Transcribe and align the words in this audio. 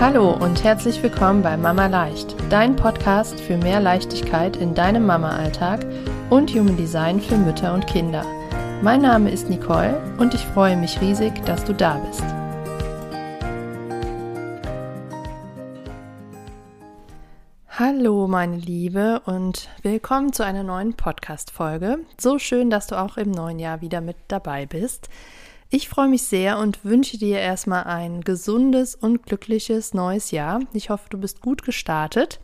Hallo 0.00 0.32
und 0.32 0.64
herzlich 0.64 1.02
willkommen 1.02 1.40
bei 1.42 1.56
Mama 1.56 1.86
Leicht, 1.86 2.34
dein 2.50 2.76
Podcast 2.76 3.40
für 3.40 3.56
mehr 3.56 3.80
Leichtigkeit 3.80 4.56
in 4.56 4.74
deinem 4.74 5.06
Mama-Alltag 5.06 5.86
und 6.30 6.50
Human 6.50 6.76
Design 6.76 7.20
für 7.20 7.38
Mütter 7.38 7.72
und 7.72 7.86
Kinder. 7.86 8.26
Mein 8.82 9.00
Name 9.00 9.30
ist 9.30 9.48
Nicole 9.48 10.02
und 10.18 10.34
ich 10.34 10.44
freue 10.44 10.76
mich 10.76 11.00
riesig, 11.00 11.32
dass 11.46 11.64
du 11.64 11.72
da 11.72 11.94
bist. 11.98 12.24
Hallo 17.68 18.28
meine 18.28 18.56
Liebe 18.56 19.22
und 19.26 19.68
willkommen 19.82 20.32
zu 20.32 20.44
einer 20.44 20.64
neuen 20.64 20.94
Podcast-Folge. 20.94 22.00
So 22.20 22.38
schön, 22.38 22.68
dass 22.68 22.88
du 22.88 23.00
auch 23.00 23.16
im 23.16 23.30
neuen 23.30 23.58
Jahr 23.58 23.80
wieder 23.80 24.00
mit 24.00 24.16
dabei 24.28 24.66
bist. 24.66 25.08
Ich 25.76 25.88
freue 25.88 26.06
mich 26.06 26.22
sehr 26.22 26.58
und 26.58 26.84
wünsche 26.84 27.18
dir 27.18 27.40
erstmal 27.40 27.82
ein 27.82 28.20
gesundes 28.20 28.94
und 28.94 29.24
glückliches 29.24 29.92
neues 29.92 30.30
Jahr. 30.30 30.60
Ich 30.72 30.88
hoffe, 30.88 31.08
du 31.10 31.18
bist 31.18 31.40
gut 31.40 31.64
gestartet 31.64 32.38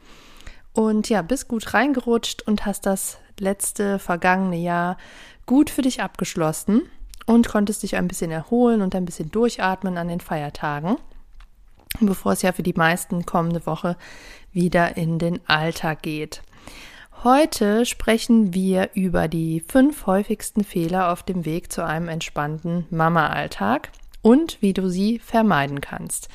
und 0.73 1.09
ja, 1.09 1.23
bist 1.23 1.47
gut 1.47 1.73
reingerutscht 1.73 2.43
und 2.43 2.67
hast 2.67 2.87
das 2.87 3.19
letzte 3.39 4.01
vergangene 4.01 4.57
Jahr 4.57 4.97
gut 5.47 5.71
für 5.71 5.83
dich 5.83 6.03
abgeschlossen 6.03 6.83
und 7.25 7.47
konntest 7.47 7.85
dich 7.85 7.95
ein 7.95 8.09
bisschen 8.09 8.33
erholen 8.33 8.83
und 8.83 8.97
ein 8.97 9.05
bisschen 9.05 9.31
durchatmen 9.31 9.97
an 9.97 10.09
den 10.09 10.19
Feiertagen, 10.19 10.97
bevor 12.01 12.33
es 12.33 12.43
ja 12.43 12.51
für 12.51 12.65
die 12.65 12.75
meisten 12.75 13.27
kommende 13.27 13.65
Woche 13.65 13.97
wieder 14.51 14.97
in 14.97 15.21
den 15.21 15.39
Alltag 15.47 16.03
geht. 16.03 16.43
Heute 17.23 17.85
sprechen 17.85 18.55
wir 18.55 18.93
über 18.95 19.29
die 19.29 19.63
fünf 19.69 20.07
häufigsten 20.07 20.65
Fehler 20.65 21.13
auf 21.13 21.23
dem 21.23 21.45
Weg 21.45 21.71
zu 21.71 21.85
einem 21.85 22.09
entspannten 22.09 22.87
Mama-Alltag 22.89 23.91
und 24.23 24.57
wie 24.63 24.73
du 24.73 24.89
sie 24.89 25.19
vermeiden 25.19 25.83
kannst. 25.83 26.31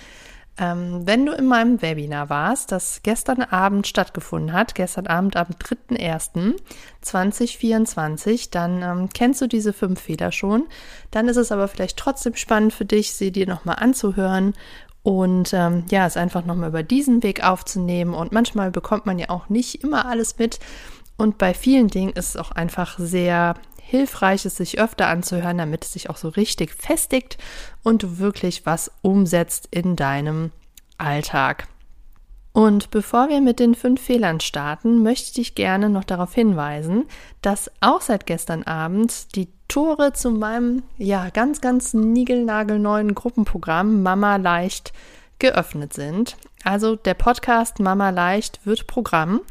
Ähm, 0.59 1.08
wenn 1.08 1.25
du 1.25 1.31
in 1.31 1.48
meinem 1.48 1.81
Webinar 1.81 2.30
warst, 2.30 2.72
das 2.72 3.02
gestern 3.02 3.42
Abend 3.42 3.88
stattgefunden 3.88 4.53
hat, 4.53 4.75
gestern 4.75 5.08
Abend 5.08 5.38
am 5.38 5.47
3.1.2024, 5.59 8.52
dann 8.52 8.83
ähm, 8.83 9.09
kennst 9.11 9.42
du 9.42 9.47
diese 9.47 9.73
fünf 9.73 9.99
Fehler 9.99 10.31
schon. 10.31 10.66
Dann 11.09 11.27
ist 11.27 11.38
es 11.38 11.52
aber 11.52 11.67
vielleicht 11.67 11.97
trotzdem 11.97 12.36
spannend 12.36 12.73
für 12.73 12.86
dich, 12.86 13.14
sie 13.14 13.31
dir 13.31 13.47
nochmal 13.47 13.77
anzuhören 13.80 14.53
und 15.06 15.53
ähm, 15.53 15.84
ja, 15.92 16.08
es 16.08 16.17
einfach 16.17 16.45
nochmal 16.45 16.70
über 16.70 16.81
diesen 16.81 17.22
Weg 17.22 17.44
aufzunehmen. 17.44 18.16
Und 18.16 18.31
manchmal 18.31 18.72
bekommt 18.72 19.06
man 19.06 19.20
ja 19.20 19.30
auch 19.30 19.50
nicht 19.50 19.84
immer 19.84 20.08
alles 20.08 20.39
mit. 20.39 20.58
Und 21.16 21.38
bei 21.38 21.53
vielen 21.53 21.89
Dingen 21.89 22.14
ist 22.14 22.30
es 22.30 22.38
auch 22.38 22.50
einfach 22.50 22.98
sehr 22.98 23.53
hilfreich, 23.80 24.48
es 24.48 24.58
sich 24.58 24.80
öfter 24.80 25.08
anzuhören, 25.08 25.59
damit 25.59 25.86
es 25.86 25.94
sich 25.94 26.09
auch 26.09 26.17
so 26.17 26.30
richtig 26.30 26.73
festigt 26.73 27.38
und 27.83 28.02
du 28.02 28.17
wirklich 28.17 28.66
was 28.66 28.92
umsetzt 29.03 29.67
in 29.70 29.95
deinem 29.95 30.52
Alltag. 30.98 31.67
Und 32.52 32.89
bevor 32.89 33.30
wir 33.30 33.42
mit 33.42 33.59
den 33.59 33.76
fünf 33.76 34.02
Fehlern 34.02 34.39
starten, 34.39 35.03
möchte 35.03 35.28
ich 35.28 35.33
dich 35.33 35.53
gerne 35.53 35.88
noch 35.88 36.06
darauf 36.06 36.33
hinweisen, 36.33 37.06
dass 37.44 37.70
auch 37.80 38.02
seit 38.02 38.26
gestern 38.26 38.64
Abend 38.64 39.36
die 39.36 39.50
Tore 39.67 40.13
zu 40.13 40.31
meinem 40.31 40.83
ja 40.97 41.30
ganz 41.30 41.61
ganz 41.61 41.94
niegelnagelneuen 41.94 43.16
Gruppenprogramm 43.16 44.03
Mama 44.03 44.38
leicht 44.38 44.94
geöffnet 45.39 45.94
sind. 45.94 46.38
Also 46.63 46.95
der 46.95 47.13
Podcast 47.13 47.80
Mama 47.80 48.09
leicht 48.09 48.66
wird 48.66 48.88
Programm. 48.88 49.41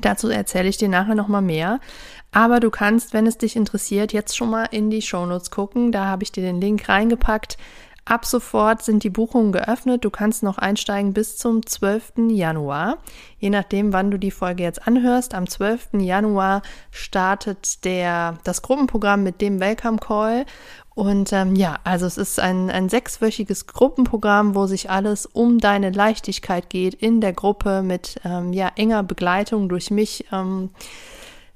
Dazu 0.00 0.28
erzähle 0.28 0.68
ich 0.68 0.76
dir 0.76 0.88
nachher 0.88 1.14
noch 1.14 1.28
mal 1.28 1.40
mehr. 1.40 1.80
Aber 2.30 2.60
du 2.60 2.70
kannst, 2.70 3.14
wenn 3.14 3.26
es 3.26 3.38
dich 3.38 3.56
interessiert, 3.56 4.12
jetzt 4.12 4.36
schon 4.36 4.50
mal 4.50 4.66
in 4.66 4.90
die 4.90 5.02
Shownotes 5.02 5.50
gucken. 5.50 5.92
Da 5.92 6.04
habe 6.04 6.22
ich 6.22 6.32
dir 6.32 6.42
den 6.42 6.60
Link 6.60 6.88
reingepackt. 6.88 7.56
Ab 8.08 8.24
sofort 8.24 8.82
sind 8.82 9.04
die 9.04 9.10
Buchungen 9.10 9.52
geöffnet. 9.52 10.02
Du 10.02 10.08
kannst 10.08 10.42
noch 10.42 10.56
einsteigen 10.56 11.12
bis 11.12 11.36
zum 11.36 11.66
12. 11.66 12.30
Januar. 12.30 12.96
Je 13.38 13.50
nachdem, 13.50 13.92
wann 13.92 14.10
du 14.10 14.18
die 14.18 14.30
Folge 14.30 14.62
jetzt 14.62 14.86
anhörst. 14.86 15.34
Am 15.34 15.46
12. 15.46 15.88
Januar 16.00 16.62
startet 16.90 17.84
der, 17.84 18.38
das 18.44 18.62
Gruppenprogramm 18.62 19.22
mit 19.22 19.42
dem 19.42 19.60
Welcome 19.60 19.98
Call. 19.98 20.46
Und 20.94 21.34
ähm, 21.34 21.54
ja, 21.54 21.80
also 21.84 22.06
es 22.06 22.16
ist 22.16 22.40
ein, 22.40 22.70
ein 22.70 22.88
sechswöchiges 22.88 23.66
Gruppenprogramm, 23.66 24.54
wo 24.54 24.66
sich 24.66 24.88
alles 24.88 25.26
um 25.26 25.58
deine 25.58 25.90
Leichtigkeit 25.90 26.70
geht 26.70 26.94
in 26.94 27.20
der 27.20 27.34
Gruppe 27.34 27.82
mit 27.82 28.20
ähm, 28.24 28.54
ja, 28.54 28.72
enger 28.74 29.02
Begleitung 29.02 29.68
durch 29.68 29.90
mich. 29.90 30.24
Ähm, 30.32 30.70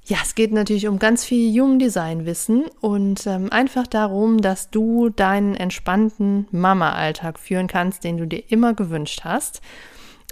ja, 0.04 0.18
es 0.22 0.34
geht 0.34 0.52
natürlich 0.52 0.88
um 0.88 0.98
ganz 0.98 1.24
viel 1.24 1.52
Human 1.60 1.78
Design 1.78 2.26
Wissen 2.26 2.64
und 2.80 3.26
ähm, 3.26 3.52
einfach 3.52 3.86
darum, 3.86 4.40
dass 4.42 4.70
du 4.70 5.10
deinen 5.10 5.54
entspannten 5.54 6.48
Mama-Alltag 6.50 7.38
führen 7.38 7.68
kannst, 7.68 8.02
den 8.02 8.16
du 8.16 8.26
dir 8.26 8.42
immer 8.50 8.74
gewünscht 8.74 9.20
hast. 9.22 9.60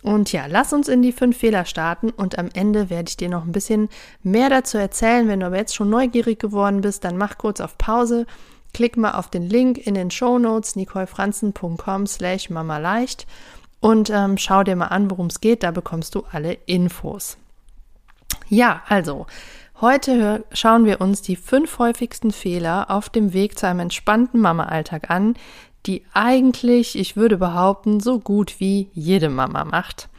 Und 0.03 0.33
ja, 0.33 0.47
lass 0.47 0.73
uns 0.73 0.89
in 0.89 1.03
die 1.03 1.13
fünf 1.13 1.37
Fehler 1.37 1.67
starten 1.67 2.11
und 2.11 2.39
am 2.39 2.49
Ende 2.53 2.91
werde 2.91 3.11
ich 3.11 3.17
dir 3.17 3.29
noch 3.29 3.45
ein 3.45 3.53
bisschen 3.53 3.89
mehr 4.23 4.49
dazu 4.49 4.77
erzählen. 4.77 5.29
Wenn 5.29 5.41
du 5.41 5.47
aber 5.47 5.59
jetzt 5.59 5.75
schon 5.75 5.91
neugierig 5.91 6.41
geworden 6.41 6.81
bist, 6.81 7.05
dann 7.05 7.17
mach 7.17 7.39
kurz 7.39 7.61
auf 7.61 7.79
Pause, 7.79 8.27
klick 8.73 8.97
mal 8.97 9.13
auf 9.13 9.29
den 9.29 9.49
Link 9.49 9.79
in 9.87 9.95
den 9.95 10.11
Show 10.11 10.39
Notes 10.39 10.75
nicolefranzen.com 10.75 12.07
slash 12.07 12.51
mama 12.51 12.79
leicht 12.79 13.27
und 13.81 14.11
ähm, 14.11 14.37
schau 14.37 14.65
dir 14.65 14.75
mal 14.75 14.87
an, 14.87 15.11
worum 15.11 15.27
es 15.27 15.41
geht. 15.41 15.63
Da 15.63 15.71
bekommst 15.71 16.15
du 16.15 16.25
alle 16.33 16.55
Infos. 16.67 17.37
Ja, 18.49 18.83
also 18.89 19.27
Heute 19.81 20.45
schauen 20.53 20.85
wir 20.85 21.01
uns 21.01 21.23
die 21.23 21.37
fünf 21.37 21.79
häufigsten 21.79 22.33
Fehler 22.33 22.91
auf 22.91 23.09
dem 23.09 23.33
Weg 23.33 23.59
zu 23.59 23.67
einem 23.67 23.81
entspannten 23.81 24.39
Mama-Alltag 24.39 25.09
an, 25.09 25.37
die 25.87 26.05
eigentlich, 26.13 26.99
ich 26.99 27.17
würde 27.17 27.39
behaupten, 27.39 27.99
so 27.99 28.19
gut 28.19 28.61
wie 28.61 28.91
jede 28.93 29.31
Mama 29.31 29.65
macht. 29.65 30.11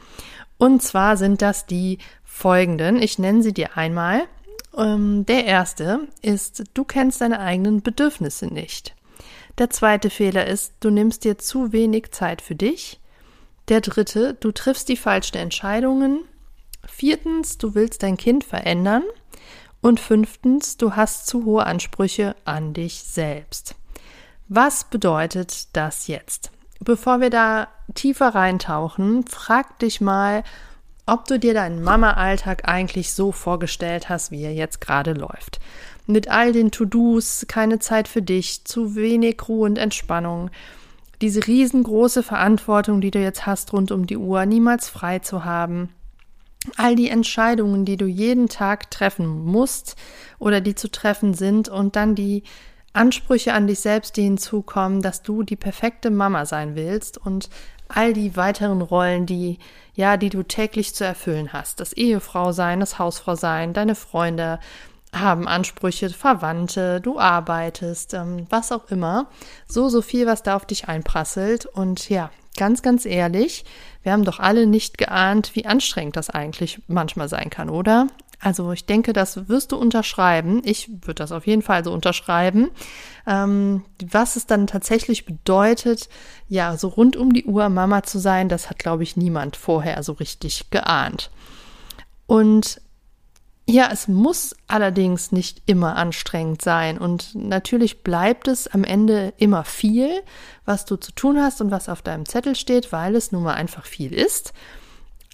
Und 0.58 0.82
zwar 0.82 1.16
sind 1.16 1.42
das 1.42 1.66
die 1.66 1.98
folgenden. 2.24 3.00
Ich 3.00 3.20
nenne 3.20 3.44
sie 3.44 3.52
dir 3.52 3.76
einmal. 3.76 4.24
Ähm, 4.76 5.26
der 5.26 5.44
erste 5.44 6.08
ist, 6.22 6.64
du 6.74 6.82
kennst 6.82 7.20
deine 7.20 7.38
eigenen 7.38 7.82
Bedürfnisse 7.82 8.46
nicht. 8.46 8.96
Der 9.58 9.70
zweite 9.70 10.10
Fehler 10.10 10.44
ist, 10.44 10.74
du 10.80 10.90
nimmst 10.90 11.22
dir 11.22 11.38
zu 11.38 11.72
wenig 11.72 12.10
Zeit 12.10 12.42
für 12.42 12.56
dich. 12.56 12.98
Der 13.68 13.80
dritte, 13.80 14.34
du 14.34 14.50
triffst 14.50 14.88
die 14.88 14.96
falschen 14.96 15.36
Entscheidungen. 15.36 16.24
Viertens, 16.84 17.58
du 17.58 17.76
willst 17.76 18.02
dein 18.02 18.16
Kind 18.16 18.42
verändern. 18.42 19.04
Und 19.82 20.00
fünftens, 20.00 20.78
du 20.78 20.96
hast 20.96 21.26
zu 21.26 21.44
hohe 21.44 21.66
Ansprüche 21.66 22.34
an 22.44 22.72
dich 22.72 23.02
selbst. 23.02 23.74
Was 24.48 24.84
bedeutet 24.84 25.76
das 25.76 26.06
jetzt? 26.06 26.50
Bevor 26.80 27.20
wir 27.20 27.30
da 27.30 27.68
tiefer 27.94 28.28
reintauchen, 28.28 29.26
frag 29.26 29.78
dich 29.80 30.00
mal, 30.00 30.44
ob 31.04 31.26
du 31.26 31.38
dir 31.38 31.52
deinen 31.52 31.82
Mama-Alltag 31.82 32.68
eigentlich 32.68 33.12
so 33.12 33.32
vorgestellt 33.32 34.08
hast, 34.08 34.30
wie 34.30 34.42
er 34.42 34.54
jetzt 34.54 34.80
gerade 34.80 35.14
läuft. 35.14 35.58
Mit 36.06 36.28
all 36.28 36.52
den 36.52 36.70
To-Dos, 36.70 37.46
keine 37.48 37.80
Zeit 37.80 38.06
für 38.06 38.22
dich, 38.22 38.64
zu 38.64 38.94
wenig 38.94 39.48
Ruhe 39.48 39.66
und 39.66 39.78
Entspannung, 39.78 40.50
diese 41.20 41.46
riesengroße 41.46 42.22
Verantwortung, 42.22 43.00
die 43.00 43.10
du 43.10 43.20
jetzt 43.20 43.46
hast 43.46 43.72
rund 43.72 43.90
um 43.90 44.06
die 44.06 44.16
Uhr, 44.16 44.46
niemals 44.46 44.88
frei 44.88 45.18
zu 45.18 45.44
haben, 45.44 45.88
all 46.76 46.94
die 46.94 47.08
Entscheidungen, 47.08 47.84
die 47.84 47.96
du 47.96 48.06
jeden 48.06 48.48
Tag 48.48 48.90
treffen 48.90 49.44
musst 49.44 49.96
oder 50.38 50.60
die 50.60 50.74
zu 50.74 50.90
treffen 50.90 51.34
sind 51.34 51.68
und 51.68 51.96
dann 51.96 52.14
die 52.14 52.44
Ansprüche 52.92 53.54
an 53.54 53.66
dich 53.66 53.80
selbst, 53.80 54.16
die 54.16 54.22
hinzukommen, 54.22 55.02
dass 55.02 55.22
du 55.22 55.42
die 55.42 55.56
perfekte 55.56 56.10
Mama 56.10 56.44
sein 56.44 56.76
willst 56.76 57.18
und 57.18 57.48
all 57.88 58.12
die 58.12 58.36
weiteren 58.36 58.82
Rollen, 58.82 59.26
die 59.26 59.58
ja, 59.94 60.16
die 60.16 60.30
du 60.30 60.42
täglich 60.42 60.94
zu 60.94 61.04
erfüllen 61.04 61.52
hast. 61.52 61.80
Das 61.80 61.92
Ehefrau 61.92 62.52
sein, 62.52 62.80
das 62.80 62.98
Hausfrau 62.98 63.34
sein, 63.34 63.74
deine 63.74 63.94
Freunde 63.94 64.58
haben 65.14 65.46
Ansprüche, 65.46 66.08
Verwandte, 66.08 67.00
du 67.02 67.18
arbeitest, 67.18 68.14
ähm, 68.14 68.46
was 68.48 68.72
auch 68.72 68.90
immer. 68.90 69.28
So, 69.66 69.90
so 69.90 70.00
viel, 70.00 70.26
was 70.26 70.42
da 70.42 70.56
auf 70.56 70.64
dich 70.64 70.88
einprasselt. 70.88 71.66
Und 71.66 72.08
ja, 72.08 72.30
ganz, 72.56 72.82
ganz 72.82 73.06
ehrlich, 73.06 73.64
wir 74.02 74.12
haben 74.12 74.24
doch 74.24 74.38
alle 74.38 74.66
nicht 74.66 74.98
geahnt, 74.98 75.54
wie 75.54 75.66
anstrengend 75.66 76.16
das 76.16 76.30
eigentlich 76.30 76.80
manchmal 76.88 77.28
sein 77.28 77.50
kann, 77.50 77.70
oder? 77.70 78.08
Also 78.42 78.72
ich 78.72 78.86
denke, 78.86 79.12
das 79.12 79.48
wirst 79.48 79.70
du 79.70 79.76
unterschreiben. 79.76 80.62
Ich 80.64 80.88
würde 80.88 81.14
das 81.14 81.30
auf 81.30 81.46
jeden 81.46 81.62
Fall 81.62 81.84
so 81.84 81.92
unterschreiben. 81.92 82.70
Ähm, 83.24 83.84
was 84.10 84.34
es 84.34 84.46
dann 84.46 84.66
tatsächlich 84.66 85.24
bedeutet, 85.24 86.08
ja, 86.48 86.76
so 86.76 86.88
rund 86.88 87.16
um 87.16 87.32
die 87.32 87.44
Uhr 87.44 87.68
Mama 87.68 88.02
zu 88.02 88.18
sein, 88.18 88.48
das 88.48 88.68
hat, 88.68 88.80
glaube 88.80 89.04
ich, 89.04 89.16
niemand 89.16 89.56
vorher 89.56 90.02
so 90.02 90.12
richtig 90.12 90.70
geahnt. 90.70 91.30
Und 92.26 92.80
ja, 93.72 93.88
es 93.90 94.06
muss 94.06 94.54
allerdings 94.66 95.32
nicht 95.32 95.62
immer 95.64 95.96
anstrengend 95.96 96.60
sein 96.60 96.98
und 96.98 97.34
natürlich 97.34 98.02
bleibt 98.02 98.46
es 98.46 98.68
am 98.68 98.84
Ende 98.84 99.32
immer 99.38 99.64
viel, 99.64 100.22
was 100.66 100.84
du 100.84 100.96
zu 100.96 101.10
tun 101.12 101.40
hast 101.40 101.62
und 101.62 101.70
was 101.70 101.88
auf 101.88 102.02
deinem 102.02 102.26
Zettel 102.26 102.54
steht, 102.54 102.92
weil 102.92 103.16
es 103.16 103.32
nun 103.32 103.44
mal 103.44 103.54
einfach 103.54 103.86
viel 103.86 104.12
ist. 104.12 104.52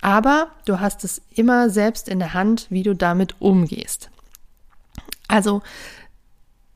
Aber 0.03 0.53
du 0.67 0.79
hast 0.79 1.03
es 1.03 1.21
immer 1.35 1.69
selbst 1.69 2.09
in 2.09 2.21
der 2.21 2.33
Hand, 2.33 2.69
wie 2.71 2.85
du 2.85 2.95
damit 2.95 3.41
umgehst. 3.41 4.09
Also 5.27 5.63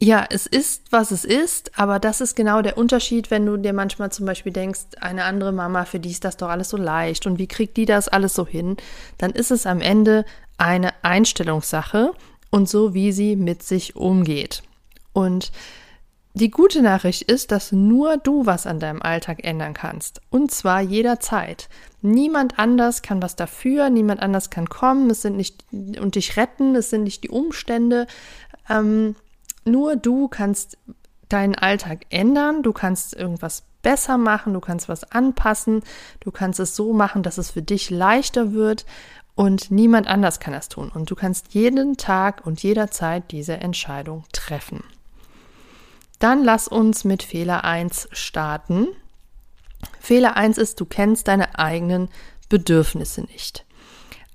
ja, 0.04 0.26
es 0.28 0.48
ist, 0.48 0.90
was 0.90 1.12
es 1.12 1.24
ist, 1.24 1.78
aber 1.78 2.00
das 2.00 2.20
ist 2.20 2.34
genau 2.34 2.60
der 2.60 2.76
Unterschied, 2.76 3.30
wenn 3.30 3.46
du 3.46 3.56
dir 3.56 3.72
manchmal 3.72 4.10
zum 4.10 4.26
Beispiel 4.26 4.52
denkst, 4.52 4.80
eine 5.00 5.22
andere 5.22 5.52
Mama, 5.52 5.84
für 5.84 6.00
die 6.00 6.10
ist 6.10 6.24
das 6.24 6.36
doch 6.36 6.48
alles 6.48 6.70
so 6.70 6.76
leicht 6.76 7.24
und 7.24 7.38
wie 7.38 7.46
kriegt 7.46 7.76
die 7.76 7.84
das 7.84 8.08
alles 8.08 8.34
so 8.34 8.44
hin, 8.44 8.76
dann 9.18 9.30
ist 9.30 9.52
es 9.52 9.64
am 9.64 9.80
Ende 9.80 10.24
eine 10.58 10.92
Einstellungssache 11.02 12.12
und 12.50 12.68
so, 12.68 12.94
wie 12.94 13.12
sie 13.12 13.36
mit 13.36 13.62
sich 13.62 13.96
umgeht. 13.96 14.62
Und 15.12 15.52
die 16.34 16.50
gute 16.50 16.80
Nachricht 16.80 17.22
ist, 17.22 17.52
dass 17.52 17.72
nur 17.72 18.16
du 18.16 18.46
was 18.46 18.66
an 18.66 18.80
deinem 18.80 19.02
Alltag 19.02 19.44
ändern 19.44 19.74
kannst. 19.74 20.22
Und 20.30 20.50
zwar 20.50 20.80
jederzeit. 20.80 21.68
Niemand 22.00 22.58
anders 22.58 23.02
kann 23.02 23.20
was 23.20 23.36
dafür, 23.36 23.90
niemand 23.90 24.20
anders 24.20 24.48
kann 24.48 24.68
kommen, 24.68 25.10
es 25.10 25.20
sind 25.20 25.36
nicht 25.36 25.64
und 25.70 26.14
dich 26.14 26.36
retten, 26.38 26.74
es 26.74 26.88
sind 26.88 27.02
nicht 27.02 27.22
die 27.22 27.28
Umstände. 27.28 28.06
Ähm, 28.70 29.14
nur 29.64 29.96
du 29.96 30.28
kannst 30.28 30.78
deinen 31.28 31.54
Alltag 31.54 32.06
ändern, 32.08 32.62
du 32.62 32.72
kannst 32.72 33.14
irgendwas 33.14 33.64
besser 33.82 34.16
machen, 34.16 34.54
du 34.54 34.60
kannst 34.60 34.88
was 34.88 35.04
anpassen, 35.12 35.82
du 36.20 36.30
kannst 36.30 36.60
es 36.60 36.76
so 36.76 36.92
machen, 36.92 37.22
dass 37.22 37.36
es 37.36 37.50
für 37.50 37.62
dich 37.62 37.90
leichter 37.90 38.52
wird 38.52 38.86
und 39.34 39.70
niemand 39.70 40.06
anders 40.06 40.40
kann 40.40 40.52
das 40.52 40.68
tun. 40.68 40.90
Und 40.92 41.10
du 41.10 41.14
kannst 41.14 41.54
jeden 41.54 41.96
Tag 41.96 42.46
und 42.46 42.62
jederzeit 42.62 43.30
diese 43.30 43.54
Entscheidung 43.54 44.24
treffen. 44.32 44.84
Dann 46.18 46.44
lass 46.44 46.68
uns 46.68 47.04
mit 47.04 47.22
Fehler 47.22 47.64
1 47.64 48.08
starten. 48.12 48.88
Fehler 49.98 50.36
1 50.36 50.58
ist, 50.58 50.80
du 50.80 50.84
kennst 50.84 51.28
deine 51.28 51.58
eigenen 51.58 52.08
Bedürfnisse 52.48 53.22
nicht. 53.22 53.64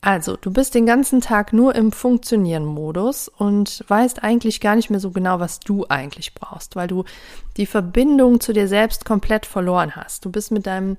Also, 0.01 0.37
du 0.37 0.51
bist 0.51 0.75
den 0.75 0.85
ganzen 0.85 1.21
Tag 1.21 1.53
nur 1.53 1.75
im 1.75 1.91
Funktionieren-Modus 1.91 3.29
und 3.29 3.83
weißt 3.87 4.23
eigentlich 4.23 4.61
gar 4.61 4.75
nicht 4.75 4.89
mehr 4.89 4.99
so 4.99 5.11
genau, 5.11 5.39
was 5.39 5.59
du 5.59 5.85
eigentlich 5.89 6.33
brauchst, 6.33 6.75
weil 6.75 6.87
du 6.87 7.03
die 7.57 7.65
Verbindung 7.65 8.39
zu 8.39 8.53
dir 8.53 8.67
selbst 8.67 9.05
komplett 9.05 9.45
verloren 9.45 9.95
hast. 9.95 10.23
Du 10.23 10.31
bist 10.31 10.51
mit 10.51 10.67
deinem 10.67 10.97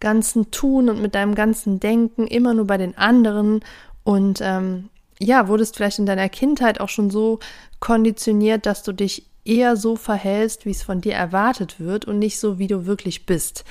ganzen 0.00 0.50
Tun 0.50 0.88
und 0.88 1.00
mit 1.02 1.14
deinem 1.14 1.34
ganzen 1.34 1.80
Denken 1.80 2.26
immer 2.26 2.54
nur 2.54 2.66
bei 2.66 2.76
den 2.76 2.96
anderen 2.96 3.60
und 4.04 4.40
ähm, 4.42 4.88
ja, 5.18 5.48
wurdest 5.48 5.76
vielleicht 5.76 5.98
in 5.98 6.06
deiner 6.06 6.28
Kindheit 6.28 6.80
auch 6.80 6.88
schon 6.88 7.10
so 7.10 7.40
konditioniert, 7.80 8.66
dass 8.66 8.82
du 8.82 8.92
dich 8.92 9.26
eher 9.44 9.76
so 9.76 9.96
verhältst, 9.96 10.66
wie 10.66 10.70
es 10.70 10.82
von 10.82 11.00
dir 11.00 11.14
erwartet 11.14 11.80
wird 11.80 12.04
und 12.04 12.18
nicht 12.18 12.38
so, 12.38 12.58
wie 12.58 12.66
du 12.68 12.86
wirklich 12.86 13.26
bist. 13.26 13.64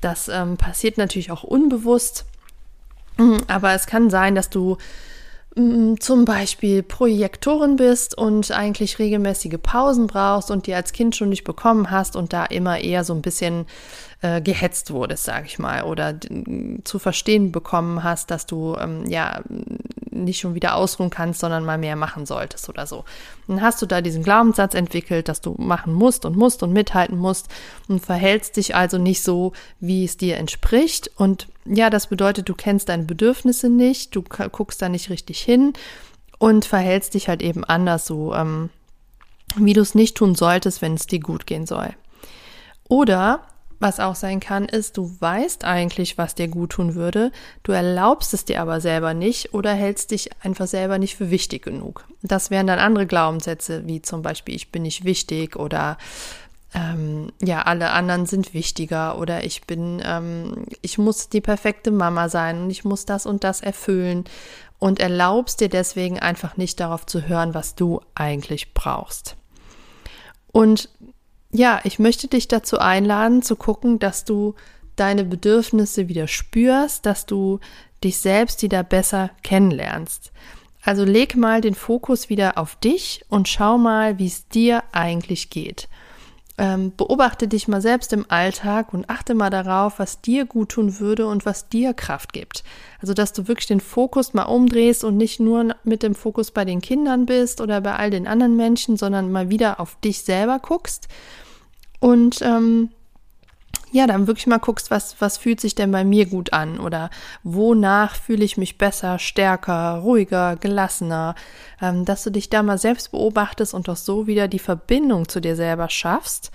Das 0.00 0.28
ähm, 0.28 0.56
passiert 0.56 0.98
natürlich 0.98 1.30
auch 1.30 1.44
unbewusst 1.44 2.24
aber 3.48 3.74
es 3.74 3.86
kann 3.86 4.10
sein, 4.10 4.34
dass 4.34 4.50
du 4.50 4.76
zum 5.56 6.24
Beispiel 6.24 6.84
Projektorin 6.84 7.74
bist 7.74 8.16
und 8.16 8.52
eigentlich 8.52 9.00
regelmäßige 9.00 9.58
Pausen 9.60 10.06
brauchst 10.06 10.50
und 10.52 10.68
die 10.68 10.74
als 10.74 10.92
Kind 10.92 11.16
schon 11.16 11.28
nicht 11.28 11.42
bekommen 11.42 11.90
hast 11.90 12.14
und 12.14 12.32
da 12.32 12.44
immer 12.44 12.78
eher 12.78 13.02
so 13.02 13.14
ein 13.14 13.22
bisschen 13.22 13.66
äh, 14.22 14.40
gehetzt 14.40 14.92
wurdest, 14.92 15.24
sage 15.24 15.46
ich 15.46 15.58
mal, 15.58 15.82
oder 15.82 16.14
zu 16.84 17.00
verstehen 17.00 17.50
bekommen 17.50 18.04
hast, 18.04 18.30
dass 18.30 18.46
du 18.46 18.76
ähm, 18.76 19.06
ja 19.06 19.42
nicht 20.10 20.40
schon 20.40 20.54
wieder 20.54 20.74
ausruhen 20.74 21.10
kannst, 21.10 21.40
sondern 21.40 21.64
mal 21.64 21.78
mehr 21.78 21.96
machen 21.96 22.26
solltest 22.26 22.68
oder 22.68 22.86
so. 22.86 23.04
Dann 23.46 23.62
hast 23.62 23.80
du 23.80 23.86
da 23.86 24.00
diesen 24.00 24.22
Glaubenssatz 24.22 24.74
entwickelt, 24.74 25.28
dass 25.28 25.40
du 25.40 25.54
machen 25.58 25.92
musst 25.94 26.24
und 26.24 26.36
musst 26.36 26.62
und 26.62 26.72
mithalten 26.72 27.16
musst 27.16 27.48
und 27.88 28.04
verhältst 28.04 28.56
dich 28.56 28.74
also 28.74 28.98
nicht 28.98 29.22
so, 29.22 29.52
wie 29.78 30.04
es 30.04 30.16
dir 30.16 30.36
entspricht. 30.36 31.10
Und 31.16 31.48
ja, 31.64 31.90
das 31.90 32.08
bedeutet, 32.08 32.48
du 32.48 32.54
kennst 32.54 32.88
deine 32.88 33.04
Bedürfnisse 33.04 33.68
nicht, 33.68 34.14
du 34.14 34.22
guckst 34.22 34.82
da 34.82 34.88
nicht 34.88 35.10
richtig 35.10 35.40
hin 35.40 35.72
und 36.38 36.64
verhältst 36.64 37.14
dich 37.14 37.28
halt 37.28 37.42
eben 37.42 37.64
anders 37.64 38.06
so, 38.06 38.34
ähm, 38.34 38.70
wie 39.56 39.72
du 39.72 39.80
es 39.80 39.94
nicht 39.94 40.16
tun 40.16 40.34
solltest, 40.34 40.82
wenn 40.82 40.94
es 40.94 41.06
dir 41.06 41.20
gut 41.20 41.46
gehen 41.46 41.66
soll. 41.66 41.90
Oder 42.88 43.42
was 43.80 43.98
auch 43.98 44.14
sein 44.14 44.40
kann, 44.40 44.66
ist, 44.66 44.96
du 44.96 45.10
weißt 45.18 45.64
eigentlich, 45.64 46.18
was 46.18 46.34
dir 46.34 46.48
gut 46.48 46.72
tun 46.72 46.94
würde, 46.94 47.32
du 47.62 47.72
erlaubst 47.72 48.34
es 48.34 48.44
dir 48.44 48.60
aber 48.60 48.80
selber 48.80 49.14
nicht 49.14 49.54
oder 49.54 49.72
hältst 49.72 50.10
dich 50.10 50.30
einfach 50.42 50.66
selber 50.66 50.98
nicht 50.98 51.16
für 51.16 51.30
wichtig 51.30 51.62
genug. 51.62 52.06
Das 52.22 52.50
wären 52.50 52.66
dann 52.66 52.78
andere 52.78 53.06
Glaubenssätze, 53.06 53.86
wie 53.86 54.02
zum 54.02 54.22
Beispiel, 54.22 54.54
ich 54.54 54.70
bin 54.70 54.82
nicht 54.82 55.04
wichtig 55.04 55.56
oder 55.56 55.96
ähm, 56.74 57.32
ja, 57.42 57.62
alle 57.62 57.90
anderen 57.90 58.26
sind 58.26 58.54
wichtiger 58.54 59.18
oder 59.18 59.44
ich 59.44 59.62
bin, 59.66 60.00
ähm, 60.04 60.66
ich 60.82 60.98
muss 60.98 61.28
die 61.28 61.40
perfekte 61.40 61.90
Mama 61.90 62.28
sein 62.28 62.62
und 62.62 62.70
ich 62.70 62.84
muss 62.84 63.06
das 63.06 63.26
und 63.26 63.42
das 63.42 63.60
erfüllen 63.60 64.24
und 64.78 65.00
erlaubst 65.00 65.60
dir 65.60 65.68
deswegen 65.68 66.18
einfach 66.18 66.56
nicht 66.56 66.78
darauf 66.80 67.06
zu 67.06 67.26
hören, 67.26 67.54
was 67.54 67.74
du 67.74 68.00
eigentlich 68.14 68.72
brauchst. 68.72 69.36
Und 70.52 70.88
ja, 71.52 71.80
ich 71.84 71.98
möchte 71.98 72.28
dich 72.28 72.48
dazu 72.48 72.78
einladen, 72.78 73.42
zu 73.42 73.56
gucken, 73.56 73.98
dass 73.98 74.24
du 74.24 74.54
deine 74.96 75.24
Bedürfnisse 75.24 76.08
wieder 76.08 76.28
spürst, 76.28 77.06
dass 77.06 77.26
du 77.26 77.60
dich 78.04 78.18
selbst 78.18 78.62
wieder 78.62 78.82
besser 78.82 79.30
kennenlernst. 79.42 80.32
Also 80.82 81.04
leg 81.04 81.36
mal 81.36 81.60
den 81.60 81.74
Fokus 81.74 82.28
wieder 82.28 82.56
auf 82.56 82.76
dich 82.76 83.24
und 83.28 83.48
schau 83.48 83.78
mal, 83.78 84.18
wie 84.18 84.26
es 84.26 84.48
dir 84.48 84.82
eigentlich 84.92 85.50
geht 85.50 85.88
ähm, 86.60 86.92
beobachte 86.94 87.48
dich 87.48 87.68
mal 87.68 87.80
selbst 87.80 88.12
im 88.12 88.26
Alltag 88.28 88.92
und 88.92 89.08
achte 89.08 89.34
mal 89.34 89.48
darauf, 89.48 89.98
was 89.98 90.20
dir 90.20 90.44
gut 90.44 90.68
tun 90.72 91.00
würde 91.00 91.26
und 91.26 91.46
was 91.46 91.70
dir 91.70 91.94
Kraft 91.94 92.34
gibt. 92.34 92.64
Also, 93.00 93.14
dass 93.14 93.32
du 93.32 93.48
wirklich 93.48 93.66
den 93.66 93.80
Fokus 93.80 94.34
mal 94.34 94.42
umdrehst 94.42 95.02
und 95.02 95.16
nicht 95.16 95.40
nur 95.40 95.74
mit 95.84 96.02
dem 96.02 96.14
Fokus 96.14 96.50
bei 96.50 96.66
den 96.66 96.82
Kindern 96.82 97.24
bist 97.24 97.62
oder 97.62 97.80
bei 97.80 97.96
all 97.96 98.10
den 98.10 98.26
anderen 98.26 98.56
Menschen, 98.56 98.98
sondern 98.98 99.32
mal 99.32 99.48
wieder 99.48 99.80
auf 99.80 99.96
dich 100.04 100.20
selber 100.20 100.58
guckst 100.58 101.08
und 101.98 102.42
ähm, 102.42 102.90
ja, 103.92 104.06
dann 104.06 104.26
wirklich 104.26 104.46
mal 104.46 104.58
guckst, 104.58 104.90
was, 104.90 105.20
was 105.20 105.38
fühlt 105.38 105.60
sich 105.60 105.74
denn 105.74 105.90
bei 105.90 106.04
mir 106.04 106.26
gut 106.26 106.52
an 106.52 106.78
oder 106.78 107.10
wonach 107.42 108.14
fühle 108.16 108.44
ich 108.44 108.56
mich 108.56 108.78
besser, 108.78 109.18
stärker, 109.18 109.96
ruhiger, 109.96 110.56
gelassener, 110.56 111.34
ähm, 111.80 112.04
dass 112.04 112.22
du 112.22 112.30
dich 112.30 112.50
da 112.50 112.62
mal 112.62 112.78
selbst 112.78 113.10
beobachtest 113.10 113.74
und 113.74 113.88
auch 113.88 113.96
so 113.96 114.26
wieder 114.26 114.48
die 114.48 114.58
Verbindung 114.58 115.28
zu 115.28 115.40
dir 115.40 115.56
selber 115.56 115.88
schaffst 115.90 116.50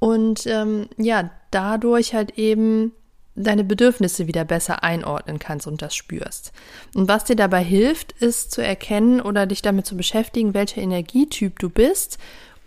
und 0.00 0.46
ähm, 0.46 0.88
ja, 0.96 1.30
dadurch 1.50 2.14
halt 2.14 2.38
eben 2.38 2.92
deine 3.36 3.64
Bedürfnisse 3.64 4.26
wieder 4.26 4.44
besser 4.44 4.84
einordnen 4.84 5.38
kannst 5.38 5.66
und 5.66 5.82
das 5.82 5.94
spürst. 5.94 6.52
Und 6.94 7.08
was 7.08 7.24
dir 7.24 7.36
dabei 7.36 7.64
hilft, 7.64 8.12
ist 8.12 8.52
zu 8.52 8.62
erkennen 8.62 9.20
oder 9.20 9.46
dich 9.46 9.62
damit 9.62 9.86
zu 9.86 9.96
beschäftigen, 9.96 10.54
welcher 10.54 10.82
Energietyp 10.82 11.58
du 11.58 11.68
bist 11.68 12.18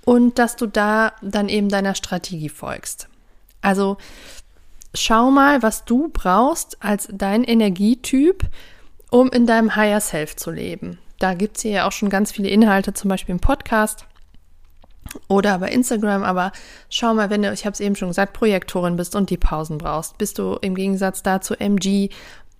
und 0.03 0.39
dass 0.39 0.55
du 0.55 0.67
da 0.67 1.13
dann 1.21 1.49
eben 1.49 1.69
deiner 1.69 1.95
Strategie 1.95 2.49
folgst. 2.49 3.07
Also 3.67 3.97
schau 4.93 5.29
mal, 5.29 5.61
was 5.61 5.83
du 5.83 6.07
brauchst 6.07 6.81
als 6.81 7.09
dein 7.11 7.43
Energietyp, 7.43 8.45
um 9.11 9.29
in 9.29 9.45
deinem 9.45 9.75
Higher 9.75 9.99
Self 9.99 10.37
zu 10.37 10.51
leben. 10.51 10.99
Da 11.19 11.33
gibt 11.33 11.57
es 11.57 11.63
hier 11.63 11.71
ja 11.71 11.87
auch 11.87 11.91
schon 11.91 12.09
ganz 12.09 12.31
viele 12.31 12.47
Inhalte, 12.47 12.93
zum 12.93 13.09
Beispiel 13.09 13.33
im 13.33 13.41
Podcast 13.41 14.05
oder 15.27 15.59
bei 15.59 15.69
Instagram. 15.69 16.23
Aber 16.23 16.53
schau 16.89 17.13
mal, 17.13 17.29
wenn 17.29 17.41
du, 17.41 17.51
ich 17.51 17.65
habe 17.65 17.73
es 17.73 17.81
eben 17.81 17.97
schon 17.97 18.07
gesagt, 18.07 18.31
Projektorin 18.31 18.95
bist 18.95 19.17
und 19.17 19.29
die 19.29 19.37
Pausen 19.37 19.79
brauchst, 19.79 20.17
bist 20.17 20.39
du 20.39 20.57
im 20.61 20.73
Gegensatz 20.73 21.21
dazu 21.21 21.53
MG, 21.53 22.07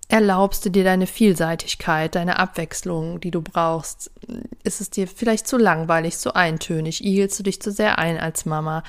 erlaubst 0.08 0.66
du 0.66 0.70
dir 0.70 0.84
deine 0.84 1.06
Vielseitigkeit, 1.06 2.14
deine 2.14 2.38
Abwechslung, 2.38 3.20
die 3.20 3.30
du 3.30 3.40
brauchst? 3.40 4.10
Ist 4.62 4.82
es 4.82 4.90
dir 4.90 5.08
vielleicht 5.08 5.46
zu 5.46 5.56
langweilig, 5.56 6.18
zu 6.18 6.34
eintönig? 6.34 7.02
Igelst 7.02 7.38
du 7.38 7.42
dich 7.44 7.62
zu 7.62 7.70
sehr 7.70 7.98
ein 7.98 8.18
als 8.18 8.44
Mama? 8.44 8.82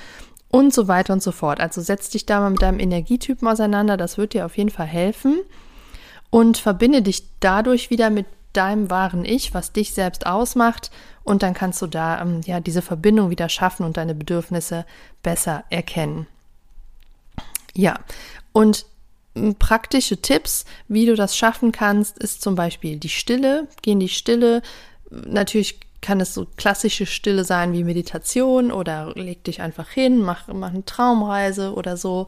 Und 0.49 0.73
so 0.73 0.87
weiter 0.87 1.13
und 1.13 1.23
so 1.23 1.31
fort. 1.31 1.59
Also 1.59 1.81
setz 1.81 2.09
dich 2.09 2.25
da 2.25 2.39
mal 2.39 2.49
mit 2.49 2.61
deinem 2.61 2.79
Energietypen 2.79 3.47
auseinander, 3.47 3.97
das 3.97 4.17
wird 4.17 4.33
dir 4.33 4.45
auf 4.45 4.57
jeden 4.57 4.71
Fall 4.71 4.87
helfen 4.87 5.39
und 6.29 6.57
verbinde 6.57 7.01
dich 7.01 7.23
dadurch 7.39 7.89
wieder 7.89 8.09
mit 8.09 8.25
deinem 8.53 8.89
wahren 8.89 9.25
Ich, 9.25 9.53
was 9.53 9.71
dich 9.73 9.93
selbst 9.93 10.25
ausmacht 10.25 10.89
und 11.23 11.43
dann 11.43 11.53
kannst 11.53 11.81
du 11.81 11.87
da 11.87 12.21
ähm, 12.21 12.41
ja 12.45 12.59
diese 12.59 12.81
Verbindung 12.81 13.29
wieder 13.29 13.47
schaffen 13.47 13.85
und 13.85 13.97
deine 13.97 14.15
Bedürfnisse 14.15 14.85
besser 15.21 15.63
erkennen. 15.69 16.27
Ja, 17.75 17.99
und 18.51 18.85
hm, 19.35 19.55
praktische 19.55 20.17
Tipps, 20.21 20.65
wie 20.87 21.05
du 21.05 21.15
das 21.15 21.37
schaffen 21.37 21.71
kannst, 21.71 22.17
ist 22.17 22.41
zum 22.41 22.55
Beispiel 22.55 22.97
die 22.97 23.09
Stille. 23.09 23.67
Geh 23.83 23.91
in 23.91 23.99
die 23.99 24.09
Stille. 24.09 24.63
Natürlich 25.11 25.79
kann 26.01 26.21
es 26.21 26.33
so 26.33 26.47
klassische 26.57 27.05
Stille 27.05 27.43
sein 27.43 27.73
wie 27.73 27.83
Meditation 27.83 28.71
oder 28.71 29.13
leg 29.15 29.43
dich 29.43 29.61
einfach 29.61 29.89
hin, 29.89 30.21
mach, 30.21 30.47
mach 30.47 30.69
eine 30.69 30.85
Traumreise 30.85 31.73
oder 31.73 31.97
so. 31.97 32.27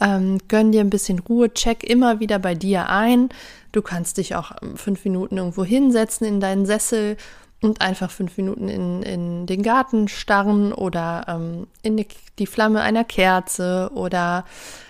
Ähm, 0.00 0.38
gönn 0.48 0.72
dir 0.72 0.80
ein 0.80 0.90
bisschen 0.90 1.18
Ruhe, 1.18 1.52
check 1.52 1.82
immer 1.82 2.20
wieder 2.20 2.38
bei 2.38 2.54
dir 2.54 2.88
ein. 2.88 3.28
Du 3.72 3.82
kannst 3.82 4.18
dich 4.18 4.36
auch 4.36 4.52
ähm, 4.62 4.76
fünf 4.76 5.04
Minuten 5.04 5.36
irgendwo 5.36 5.64
hinsetzen 5.64 6.26
in 6.26 6.40
deinen 6.40 6.66
Sessel 6.66 7.16
und 7.60 7.80
einfach 7.80 8.10
fünf 8.10 8.36
Minuten 8.36 8.68
in, 8.68 9.02
in 9.02 9.46
den 9.46 9.62
Garten 9.62 10.06
starren 10.06 10.72
oder 10.72 11.24
ähm, 11.26 11.66
in 11.82 11.96
die, 11.96 12.06
die, 12.38 12.46
Flamme 12.46 12.82
einer 12.82 13.02
Kerze 13.02 13.90
oder 13.94 14.44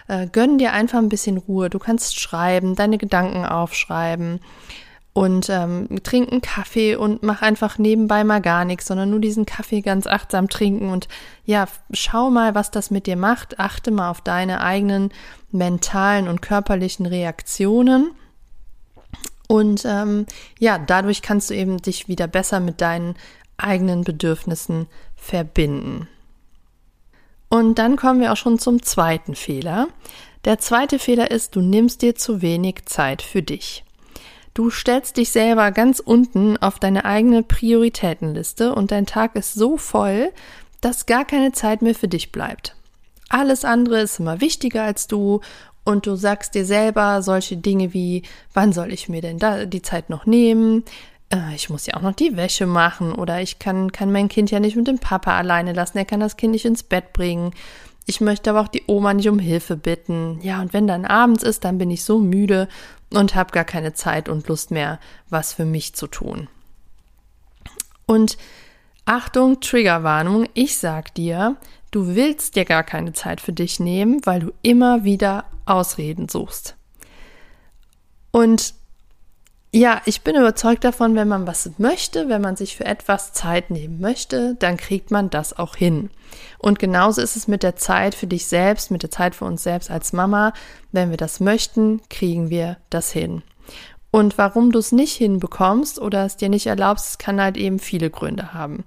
äh, 0.07 0.27
gönn 0.27 0.59
dir 0.59 0.73
einfach 0.75 0.99
ein 0.99 1.09
bisschen 1.09 1.39
Ruhe. 1.39 1.71
Du 1.71 1.79
kannst 1.79 2.21
schreiben, 2.21 2.75
deine 2.75 2.99
Gedanken 2.99 3.47
aufschreiben 3.47 4.41
und 5.19 5.49
ähm, 5.51 5.89
trink 6.05 6.31
einen 6.31 6.43
Kaffee 6.43 6.95
und 6.95 7.25
mach 7.25 7.43
einfach 7.43 7.77
nebenbei 7.77 8.23
mal 8.23 8.41
gar 8.41 8.65
nichts, 8.65 8.87
sondern 8.87 9.11
nur 9.11 9.19
diesen 9.19 9.47
Kaffee 9.47 9.81
ganz 9.81 10.07
achtsam 10.07 10.49
trinken 10.49 10.91
und 10.91 11.09
ja, 11.45 11.67
schau 11.91 12.31
mal, 12.31 12.55
was 12.55 12.71
das 12.71 12.93
mit 12.93 13.09
dir 13.09 13.17
macht. 13.17 13.59
Achte 13.59 13.91
mal 13.91 14.11
auf 14.11 14.21
deine 14.21 14.61
eigenen 14.61 15.11
mentalen 15.51 16.29
und 16.29 16.41
körperlichen 16.41 17.05
Reaktionen. 17.05 18.13
Und 19.49 19.85
ähm, 19.85 20.27
ja, 20.61 20.79
dadurch 20.79 21.21
kannst 21.21 21.51
du 21.51 21.55
eben 21.55 21.79
dich 21.79 22.07
wieder 22.07 22.29
besser 22.29 22.61
mit 22.61 22.81
deinen 22.81 23.17
eigenen 23.57 24.05
Bedürfnissen 24.05 24.87
verbinden. 25.17 26.07
Und 27.49 27.81
dann 27.81 27.97
kommen 27.97 28.21
wir 28.21 28.31
auch 28.33 28.37
schon 28.37 28.61
zum 28.61 28.85
zweiten 28.85 29.35
Fehler. 29.35 29.89
Der 30.45 30.61
zweite 30.61 31.01
Fehler 31.01 31.33
ist, 31.33 31.57
du 31.57 31.61
nimmst 31.61 32.03
dir 32.03 32.15
zu 32.15 32.41
wenig 32.41 32.85
Zeit 32.85 33.21
für 33.21 33.43
dich. 33.43 33.85
Du 34.59 34.71
stellst 34.71 35.19
dich 35.19 35.31
selber 35.31 35.71
ganz 35.71 36.01
unten 36.01 36.57
auf 36.57 36.81
deine 36.81 37.05
eigene 37.05 37.45
Prioritätenliste 37.45 38.75
und 38.75 38.91
dein 38.91 39.07
Tag 39.07 39.37
ist 39.37 39.55
so 39.55 39.77
voll, 39.77 40.33
dass 40.81 41.07
gar 41.07 41.25
keine 41.25 41.53
Zeit 41.53 41.81
mehr 41.81 41.95
für 41.95 42.09
dich 42.09 42.33
bleibt. 42.33 42.75
Alles 43.29 43.65
andere 43.65 44.01
ist 44.01 44.19
immer 44.19 44.41
wichtiger 44.41 44.83
als 44.83 45.07
du 45.07 45.43
und 45.85 46.09
du 46.09 46.17
sagst 46.17 46.57
dir 46.57 46.65
selber 46.65 47.23
solche 47.23 47.57
Dinge 47.57 47.95
wie, 47.95 48.25
wann 48.53 48.73
soll 48.73 48.93
ich 48.93 49.09
mir 49.09 49.23
denn 49.23 49.39
da 49.39 49.65
die 49.65 49.83
Zeit 49.83 50.11
noch 50.11 50.27
nehmen? 50.27 50.83
Äh, 51.33 51.55
ich 51.55 51.71
muss 51.71 51.87
ja 51.87 51.95
auch 51.95 52.03
noch 52.03 52.15
die 52.15 52.37
Wäsche 52.37 52.67
machen 52.67 53.13
oder 53.13 53.41
ich 53.41 53.61
kann, 53.61 53.93
kann 53.93 54.11
mein 54.11 54.27
Kind 54.27 54.51
ja 54.51 54.59
nicht 54.59 54.75
mit 54.75 54.89
dem 54.89 54.99
Papa 54.99 55.39
alleine 55.39 55.73
lassen, 55.73 55.99
er 55.99 56.05
kann 56.05 56.19
das 56.19 56.37
Kind 56.37 56.51
nicht 56.51 56.65
ins 56.65 56.83
Bett 56.83 57.13
bringen. 57.13 57.53
Ich 58.07 58.23
möchte 58.23 58.51
aber 58.51 58.63
auch 58.63 58.69
die 58.69 58.85
Oma 58.87 59.13
nicht 59.13 59.29
um 59.29 59.39
Hilfe 59.39 59.77
bitten. 59.77 60.41
Ja, 60.43 60.63
und 60.63 60.73
wenn 60.73 60.87
dann 60.87 61.05
abends 61.05 61.43
ist, 61.43 61.65
dann 61.65 61.77
bin 61.77 61.91
ich 61.91 62.03
so 62.03 62.19
müde 62.19 62.67
und 63.11 63.35
habe 63.35 63.53
gar 63.53 63.65
keine 63.65 63.95
Zeit 63.95 64.29
und 64.29 64.49
Lust 64.49 64.71
mehr, 64.71 64.99
was 65.29 65.53
für 65.53 65.65
mich 65.65 65.95
zu 65.95 66.07
tun. 66.07 66.49
Und 68.07 68.39
Achtung, 69.05 69.61
Triggerwarnung, 69.61 70.49
ich 70.55 70.79
sag 70.79 71.15
dir, 71.15 71.57
du 71.91 72.15
willst 72.15 72.57
dir 72.57 72.65
gar 72.65 72.85
keine 72.85 73.13
Zeit 73.13 73.41
für 73.41 73.53
dich 73.53 73.81
nehmen, 73.81 74.21
weil 74.25 74.41
du 74.41 74.53
immer 74.63 75.05
wieder 75.05 75.45
Ausreden 75.65 76.29
suchst. 76.29 76.77
Und 78.31 78.75
ja, 79.73 80.01
ich 80.07 80.23
bin 80.23 80.35
überzeugt 80.35 80.85
davon, 80.85 81.15
wenn 81.15 81.29
man 81.29 81.47
was 81.47 81.71
möchte, 81.79 82.29
wenn 82.29 82.41
man 82.41 82.57
sich 82.57 82.77
für 82.77 82.87
etwas 82.87 83.33
Zeit 83.33 83.71
nehmen 83.71 84.01
möchte, 84.01 84.55
dann 84.59 84.79
kriegt 84.79 85.11
man 85.11 85.29
das 85.29 85.59
auch 85.59 85.77
hin. 85.77 86.11
Und 86.59 86.79
genauso 86.79 87.21
ist 87.21 87.37
es 87.37 87.49
mit 87.49 87.63
der 87.63 87.77
Zeit 87.77 88.15
für 88.15 88.27
dich 88.27 88.47
selbst, 88.47 88.91
mit 88.91 89.03
der 89.03 89.11
Zeit 89.11 89.35
für 89.35 89.45
uns 89.45 89.63
selbst 89.63 89.91
als 89.91 90.13
Mama. 90.13 90.55
Wenn 90.91 91.11
wir 91.11 91.19
das 91.19 91.41
möchten, 91.41 92.01
kriegen 92.09 92.49
wir 92.49 92.79
das 92.89 93.13
hin. 93.13 93.43
Und 94.11 94.39
warum 94.39 94.73
du 94.73 94.79
es 94.79 94.91
nicht 94.91 95.15
hinbekommst 95.15 96.01
oder 96.01 96.25
es 96.25 96.37
dir 96.37 96.49
nicht 96.49 96.67
erlaubst, 96.67 97.19
kann 97.19 97.41
halt 97.41 97.59
eben 97.59 97.79
viele 97.79 98.09
Gründe 98.09 98.55
haben. 98.55 98.85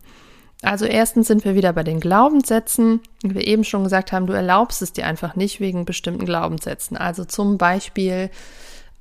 Also 0.63 0.85
erstens 0.85 1.27
sind 1.27 1.45
wir 1.45 1.55
wieder 1.55 1.73
bei 1.73 1.83
den 1.83 1.99
Glaubenssätzen. 1.99 3.01
Wie 3.23 3.35
wir 3.35 3.45
eben 3.47 3.63
schon 3.63 3.83
gesagt 3.83 4.11
haben, 4.11 4.25
du 4.25 4.33
erlaubst 4.33 4.81
es 4.81 4.93
dir 4.93 5.05
einfach 5.05 5.35
nicht 5.35 5.59
wegen 5.59 5.85
bestimmten 5.85 6.25
Glaubenssätzen. 6.25 6.97
Also 6.97 7.23
zum 7.23 7.57
Beispiel, 7.57 8.31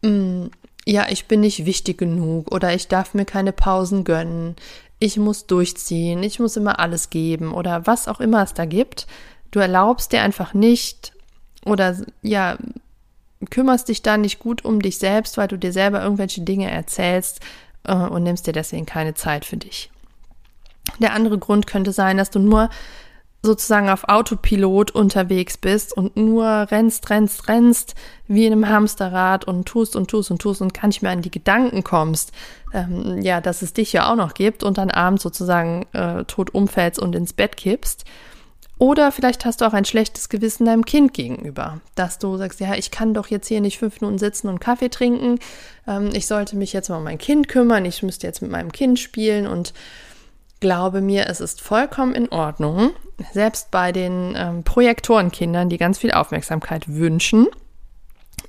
mh, 0.02 0.10
mm, 0.10 0.50
ja, 0.86 1.06
ich 1.08 1.26
bin 1.26 1.40
nicht 1.40 1.66
wichtig 1.66 1.98
genug 1.98 2.52
oder 2.52 2.74
ich 2.74 2.88
darf 2.88 3.14
mir 3.14 3.24
keine 3.24 3.52
Pausen 3.52 4.04
gönnen, 4.04 4.56
ich 4.98 5.16
muss 5.16 5.46
durchziehen, 5.46 6.22
ich 6.22 6.40
muss 6.40 6.56
immer 6.56 6.78
alles 6.78 7.10
geben 7.10 7.52
oder 7.52 7.86
was 7.86 8.08
auch 8.08 8.20
immer 8.20 8.42
es 8.42 8.54
da 8.54 8.66
gibt. 8.66 9.06
Du 9.50 9.58
erlaubst 9.58 10.12
dir 10.12 10.22
einfach 10.22 10.54
nicht 10.54 11.12
oder 11.64 11.96
ja, 12.22 12.56
kümmerst 13.48 13.88
dich 13.88 14.02
da 14.02 14.16
nicht 14.16 14.38
gut 14.38 14.64
um 14.64 14.82
dich 14.82 14.98
selbst, 14.98 15.38
weil 15.38 15.48
du 15.48 15.56
dir 15.56 15.72
selber 15.72 16.02
irgendwelche 16.02 16.42
Dinge 16.42 16.70
erzählst 16.70 17.40
äh, 17.84 17.94
und 17.94 18.22
nimmst 18.22 18.46
dir 18.46 18.52
deswegen 18.52 18.86
keine 18.86 19.14
Zeit 19.14 19.44
für 19.44 19.56
dich. 19.56 19.90
Der 20.98 21.14
andere 21.14 21.38
Grund 21.38 21.66
könnte 21.66 21.92
sein, 21.92 22.16
dass 22.16 22.30
du 22.30 22.38
nur 22.38 22.68
sozusagen 23.42 23.88
auf 23.88 24.04
Autopilot 24.08 24.90
unterwegs 24.90 25.56
bist 25.56 25.96
und 25.96 26.16
nur 26.16 26.44
rennst, 26.44 27.08
rennst, 27.08 27.48
rennst 27.48 27.94
wie 28.26 28.46
in 28.46 28.52
einem 28.52 28.68
Hamsterrad 28.68 29.46
und 29.46 29.66
tust 29.66 29.96
und 29.96 30.08
tust 30.10 30.30
und 30.30 30.40
tust 30.40 30.60
und 30.60 30.74
gar 30.74 30.88
nicht 30.88 31.02
mehr 31.02 31.12
an 31.12 31.22
die 31.22 31.30
Gedanken 31.30 31.82
kommst, 31.82 32.32
ähm, 32.74 33.22
ja, 33.22 33.40
dass 33.40 33.62
es 33.62 33.72
dich 33.72 33.92
ja 33.92 34.10
auch 34.10 34.16
noch 34.16 34.34
gibt 34.34 34.62
und 34.62 34.76
dann 34.78 34.90
abends 34.90 35.22
sozusagen 35.22 35.86
äh, 35.92 36.24
tot 36.24 36.50
umfällst 36.54 37.00
und 37.00 37.14
ins 37.14 37.32
Bett 37.32 37.56
kippst. 37.56 38.04
Oder 38.76 39.12
vielleicht 39.12 39.44
hast 39.44 39.60
du 39.60 39.66
auch 39.66 39.74
ein 39.74 39.84
schlechtes 39.84 40.30
Gewissen 40.30 40.64
deinem 40.64 40.86
Kind 40.86 41.12
gegenüber, 41.12 41.80
dass 41.96 42.18
du 42.18 42.38
sagst, 42.38 42.60
ja, 42.60 42.74
ich 42.74 42.90
kann 42.90 43.12
doch 43.12 43.26
jetzt 43.26 43.46
hier 43.46 43.60
nicht 43.60 43.78
fünf 43.78 44.00
Minuten 44.00 44.18
sitzen 44.18 44.48
und 44.48 44.58
Kaffee 44.58 44.88
trinken, 44.88 45.38
ähm, 45.86 46.10
ich 46.14 46.26
sollte 46.26 46.56
mich 46.56 46.72
jetzt 46.72 46.88
mal 46.88 46.96
um 46.96 47.04
mein 47.04 47.18
Kind 47.18 47.48
kümmern, 47.48 47.84
ich 47.84 48.02
müsste 48.02 48.26
jetzt 48.26 48.40
mit 48.40 48.50
meinem 48.50 48.72
Kind 48.72 48.98
spielen 48.98 49.46
und 49.46 49.74
glaube 50.60 51.00
mir, 51.00 51.26
es 51.26 51.40
ist 51.40 51.60
vollkommen 51.60 52.14
in 52.14 52.28
Ordnung, 52.28 52.90
selbst 53.32 53.70
bei 53.70 53.92
den 53.92 54.34
ähm, 54.36 54.62
Projektorenkindern, 54.62 55.68
die 55.68 55.78
ganz 55.78 55.98
viel 55.98 56.12
Aufmerksamkeit 56.12 56.88
wünschen, 56.88 57.46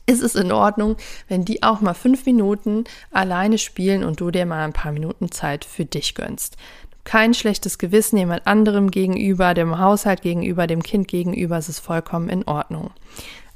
ist 0.06 0.22
es 0.22 0.36
in 0.36 0.51
Ordnung, 0.51 0.98
wenn 1.27 1.46
die 1.46 1.63
auch 1.63 1.82
mal 1.82 1.94
fünf 1.94 2.25
Minuten 2.25 2.84
alleine 3.12 3.58
spielen 3.58 4.03
und 4.03 4.20
du 4.20 4.32
dir 4.32 4.46
mal 4.46 4.63
ein 4.63 4.74
paar 4.74 4.91
Minuten 4.91 5.32
Zeit 5.32 5.65
für 5.65 5.86
dich 5.86 6.15
gönnst. 6.15 6.58
Kein 7.03 7.34
schlechtes 7.34 7.77
Gewissen 7.77 8.18
jemand 8.18 8.46
anderem 8.46 8.91
gegenüber, 8.91 9.53
dem 9.53 9.80
Haushalt 9.80 10.22
gegenüber, 10.22 10.68
dem 10.68 10.84
Kind 10.84 11.08
gegenüber, 11.08 11.58
es 11.58 11.70
ist 11.70 11.80
vollkommen 11.80 12.30
in 12.30 12.44
Ordnung. 12.48 12.91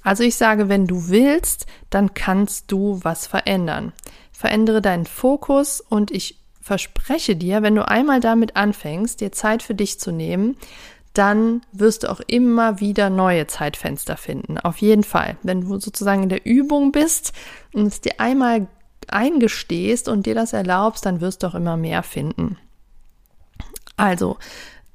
Also 0.02 0.24
ich 0.24 0.36
sage, 0.36 0.70
wenn 0.70 0.88
du 0.88 1.10
willst, 1.10 1.66
dann 1.90 2.14
kannst 2.14 2.72
du 2.72 3.00
was 3.04 3.28
verändern. 3.28 3.92
Verändere 4.32 4.82
deinen 4.82 5.06
Fokus 5.06 5.82
und 5.82 6.12
ich 6.12 6.40
verspreche 6.66 7.36
dir, 7.36 7.62
wenn 7.62 7.76
du 7.76 7.88
einmal 7.88 8.20
damit 8.20 8.56
anfängst, 8.56 9.22
dir 9.22 9.32
Zeit 9.32 9.62
für 9.62 9.76
dich 9.76 10.00
zu 10.00 10.12
nehmen, 10.12 10.58
dann 11.14 11.62
wirst 11.72 12.02
du 12.02 12.10
auch 12.10 12.22
immer 12.26 12.80
wieder 12.80 13.12
neue 13.12 13.46
Zeitfenster 13.46 14.18
finden. 14.18 14.58
Auf 14.58 14.80
jeden 14.80 15.04
Fall. 15.04 15.38
Wenn 15.44 15.62
du 15.62 15.80
sozusagen 15.80 16.24
in 16.24 16.30
der 16.30 16.44
Übung 16.44 16.92
bist 16.92 17.34
und 17.72 17.86
es 17.86 18.02
dir 18.02 18.20
einmal 18.20 18.66
eingestehst 19.08 20.10
und 20.10 20.26
dir 20.26 20.34
das 20.34 20.54
erlaubst, 20.54 21.06
dann 21.06 21.22
wirst 21.22 21.44
du 21.44 21.48
auch 21.48 21.54
immer 21.54 21.78
mehr 21.78 22.02
finden. 22.02 22.58
Also, 23.96 24.38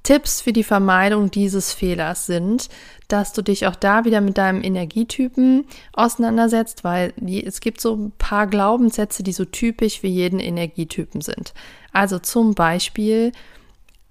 Tipps 0.03 0.41
für 0.41 0.53
die 0.53 0.65
Vermeidung 0.65 1.31
dieses 1.31 1.73
Fehlers 1.73 2.27
sind, 2.27 2.69
dass 3.09 3.33
du 3.33 3.43
dich 3.43 3.67
auch 3.67 3.77
da 3.77 4.05
wieder 4.05 4.21
mit 4.21 4.39
deinem 4.39 4.63
Energietypen 4.63 5.67
auseinandersetzt, 5.93 6.85
weil 6.85 7.13
es 7.45 7.61
gibt 7.61 7.81
so 7.81 7.95
ein 7.95 8.13
paar 8.17 8.47
Glaubenssätze, 8.47 9.23
die 9.23 9.33
so 9.33 9.45
typisch 9.45 10.01
für 10.01 10.07
jeden 10.07 10.41
Energietypen 10.41 11.21
sind. 11.21 11.53
Also 11.93 12.19
zum 12.19 12.55
Beispiel, 12.55 13.33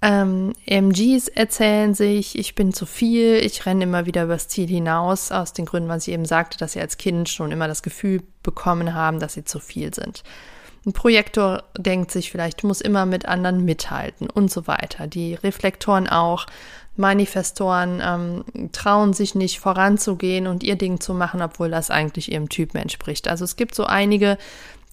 ähm, 0.02 0.54
MGs 0.66 1.28
erzählen 1.28 1.94
sich, 1.94 2.38
ich 2.38 2.56
bin 2.56 2.72
zu 2.72 2.86
viel, 2.86 3.36
ich 3.36 3.66
renne 3.66 3.84
immer 3.84 4.06
wieder 4.06 4.24
übers 4.24 4.48
Ziel 4.48 4.68
hinaus, 4.68 5.32
aus 5.32 5.52
den 5.52 5.66
Gründen, 5.66 5.90
was 5.90 6.08
ich 6.08 6.14
eben 6.14 6.26
sagte, 6.26 6.58
dass 6.58 6.74
sie 6.74 6.82
als 6.82 6.98
Kind 6.98 7.28
schon 7.28 7.52
immer 7.52 7.68
das 7.68 7.84
Gefühl 7.84 8.22
bekommen 8.42 8.94
haben, 8.94 9.20
dass 9.20 9.34
sie 9.34 9.44
zu 9.44 9.60
viel 9.60 9.94
sind. 9.94 10.24
Ein 10.86 10.94
Projektor 10.94 11.64
denkt 11.78 12.12
sich 12.12 12.32
vielleicht, 12.32 12.64
muss 12.64 12.82
immer 12.82 13.06
mit 13.06 13.26
anderen 13.26 13.66
mithalten 13.66 14.30
und 14.30 14.50
so 14.50 14.68
weiter. 14.68 15.08
Die 15.08 15.36
Reflektoren 15.36 16.08
auch. 16.08 16.46
Manifestoren 16.96 18.02
ähm, 18.04 18.72
trauen 18.72 19.14
sich 19.14 19.34
nicht 19.34 19.60
voranzugehen 19.60 20.48
und 20.48 20.64
ihr 20.64 20.76
Ding 20.76 21.00
zu 21.00 21.14
machen, 21.14 21.42
obwohl 21.42 21.70
das 21.70 21.92
eigentlich 21.92 22.32
ihrem 22.32 22.50
Typen 22.50 22.78
entspricht. 22.78 23.28
Also 23.28 23.46
es 23.46 23.56
gibt 23.56 23.74
so 23.74 23.86
einige 23.86 24.38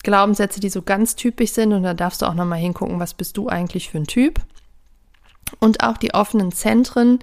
Glaubenssätze, 0.05 0.61
die 0.61 0.69
so 0.69 0.83
ganz 0.83 1.17
typisch 1.17 1.51
sind 1.51 1.73
und 1.73 1.83
da 1.83 1.95
darfst 1.95 2.23
du 2.23 2.27
auch 2.27 2.35
nochmal 2.35 2.61
hingucken, 2.61 3.01
was 3.01 3.15
bist 3.15 3.37
du 3.37 3.49
eigentlich 3.49 3.91
für 3.91 3.99
ein 3.99 4.07
Typ. 4.07 4.41
Und 5.59 5.83
auch 5.83 5.97
die 5.97 6.15
offenen 6.15 6.53
Zentren, 6.53 7.19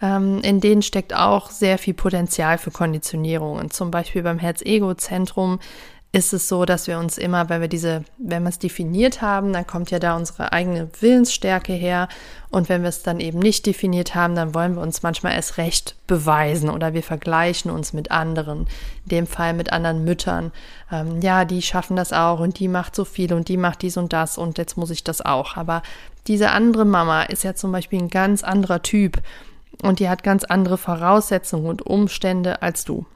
ähm, 0.00 0.40
in 0.42 0.60
denen 0.60 0.82
steckt 0.82 1.14
auch 1.14 1.50
sehr 1.50 1.78
viel 1.78 1.94
Potenzial 1.94 2.58
für 2.58 2.70
Konditionierungen. 2.70 3.70
Zum 3.70 3.90
Beispiel 3.90 4.22
beim 4.22 4.38
Herz-Ego-Zentrum 4.38 5.58
ist 6.12 6.32
es 6.32 6.48
so, 6.48 6.64
dass 6.64 6.88
wir 6.88 6.98
uns 6.98 7.18
immer, 7.18 7.48
wenn 7.48 7.60
wir 7.60 7.68
diese, 7.68 8.04
wenn 8.18 8.42
wir 8.42 8.48
es 8.48 8.58
definiert 8.58 9.22
haben, 9.22 9.52
dann 9.52 9.64
kommt 9.64 9.92
ja 9.92 10.00
da 10.00 10.16
unsere 10.16 10.52
eigene 10.52 10.88
Willensstärke 11.00 11.72
her. 11.72 12.08
Und 12.50 12.68
wenn 12.68 12.82
wir 12.82 12.88
es 12.88 13.04
dann 13.04 13.20
eben 13.20 13.38
nicht 13.38 13.64
definiert 13.64 14.16
haben, 14.16 14.34
dann 14.34 14.52
wollen 14.52 14.74
wir 14.74 14.82
uns 14.82 15.04
manchmal 15.04 15.34
erst 15.34 15.56
recht 15.56 15.94
beweisen 16.08 16.68
oder 16.68 16.94
wir 16.94 17.04
vergleichen 17.04 17.70
uns 17.70 17.92
mit 17.92 18.10
anderen. 18.10 18.66
In 19.04 19.08
dem 19.10 19.26
Fall 19.28 19.52
mit 19.52 19.72
anderen 19.72 20.02
Müttern. 20.02 20.50
Ähm, 20.90 21.20
ja, 21.20 21.44
die 21.44 21.62
schaffen 21.62 21.94
das 21.94 22.12
auch 22.12 22.40
und 22.40 22.58
die 22.58 22.66
macht 22.66 22.96
so 22.96 23.04
viel 23.04 23.32
und 23.32 23.46
die 23.46 23.56
macht 23.56 23.82
dies 23.82 23.96
und 23.96 24.12
das 24.12 24.36
und 24.36 24.58
jetzt 24.58 24.76
muss 24.76 24.90
ich 24.90 25.04
das 25.04 25.24
auch. 25.24 25.56
Aber 25.56 25.80
diese 26.26 26.50
andere 26.50 26.84
Mama 26.84 27.22
ist 27.22 27.44
ja 27.44 27.54
zum 27.54 27.70
Beispiel 27.70 28.00
ein 28.00 28.10
ganz 28.10 28.42
anderer 28.42 28.82
Typ 28.82 29.22
und 29.80 30.00
die 30.00 30.08
hat 30.08 30.24
ganz 30.24 30.42
andere 30.42 30.76
Voraussetzungen 30.76 31.66
und 31.66 31.86
Umstände 31.86 32.62
als 32.62 32.84
du. 32.84 33.06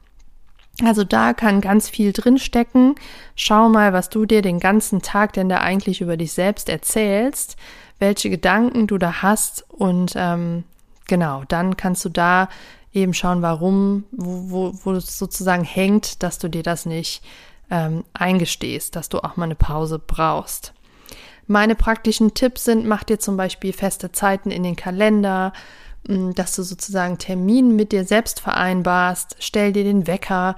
Also 0.82 1.04
da 1.04 1.34
kann 1.34 1.60
ganz 1.60 1.88
viel 1.88 2.12
drinstecken. 2.12 2.96
Schau 3.36 3.68
mal, 3.68 3.92
was 3.92 4.08
du 4.08 4.26
dir 4.26 4.42
den 4.42 4.58
ganzen 4.58 5.02
Tag 5.02 5.32
denn 5.34 5.48
da 5.48 5.58
eigentlich 5.58 6.00
über 6.00 6.16
dich 6.16 6.32
selbst 6.32 6.68
erzählst, 6.68 7.56
welche 8.00 8.28
Gedanken 8.28 8.86
du 8.86 8.98
da 8.98 9.22
hast 9.22 9.64
und 9.70 10.14
ähm, 10.16 10.64
genau, 11.06 11.44
dann 11.48 11.76
kannst 11.76 12.04
du 12.04 12.08
da 12.08 12.48
eben 12.92 13.14
schauen, 13.14 13.42
warum, 13.42 14.04
wo, 14.10 14.50
wo, 14.50 14.74
wo 14.84 14.92
es 14.92 15.18
sozusagen 15.18 15.64
hängt, 15.64 16.22
dass 16.22 16.38
du 16.38 16.48
dir 16.48 16.62
das 16.62 16.86
nicht 16.86 17.22
ähm, 17.70 18.04
eingestehst, 18.12 18.96
dass 18.96 19.08
du 19.08 19.18
auch 19.18 19.36
mal 19.36 19.44
eine 19.44 19.54
Pause 19.54 20.00
brauchst. 20.04 20.74
Meine 21.46 21.74
praktischen 21.74 22.34
Tipps 22.34 22.64
sind, 22.64 22.86
mach 22.86 23.04
dir 23.04 23.18
zum 23.18 23.36
Beispiel 23.36 23.72
feste 23.72 24.12
Zeiten 24.12 24.50
in 24.50 24.62
den 24.62 24.76
Kalender, 24.76 25.52
dass 26.06 26.54
du 26.54 26.62
sozusagen 26.62 27.18
Termin 27.18 27.76
mit 27.76 27.92
dir 27.92 28.04
selbst 28.04 28.40
vereinbarst, 28.40 29.36
stell 29.38 29.72
dir 29.72 29.84
den 29.84 30.06
Wecker 30.06 30.54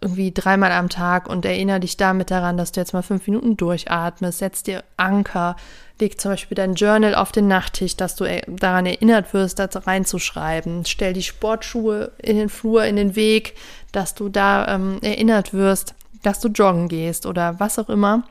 irgendwie 0.00 0.32
dreimal 0.32 0.72
am 0.72 0.88
Tag 0.88 1.28
und 1.28 1.44
erinnere 1.44 1.80
dich 1.80 1.96
damit 1.96 2.30
daran, 2.30 2.56
dass 2.56 2.72
du 2.72 2.80
jetzt 2.80 2.92
mal 2.92 3.02
fünf 3.02 3.26
Minuten 3.26 3.56
durchatmest, 3.56 4.38
setz 4.38 4.62
dir 4.62 4.84
Anker, 4.96 5.56
leg 6.00 6.20
zum 6.20 6.32
Beispiel 6.32 6.56
dein 6.56 6.74
Journal 6.74 7.14
auf 7.14 7.32
den 7.32 7.48
Nachttisch, 7.48 7.96
dass 7.96 8.16
du 8.16 8.24
daran 8.48 8.86
erinnert 8.86 9.32
wirst, 9.34 9.58
das 9.58 9.86
reinzuschreiben, 9.86 10.84
stell 10.84 11.12
die 11.12 11.22
Sportschuhe 11.22 12.12
in 12.18 12.36
den 12.36 12.48
Flur, 12.48 12.84
in 12.84 12.96
den 12.96 13.16
Weg, 13.16 13.54
dass 13.92 14.14
du 14.14 14.28
da 14.28 14.74
ähm, 14.74 14.98
erinnert 15.02 15.52
wirst, 15.54 15.94
dass 16.22 16.40
du 16.40 16.48
joggen 16.48 16.88
gehst 16.88 17.26
oder 17.26 17.58
was 17.60 17.78
auch 17.78 17.88
immer. 17.88 18.24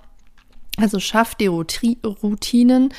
Also 0.79 0.99
schaff 0.99 1.33
die 1.33 1.47
Routinen 1.47 2.93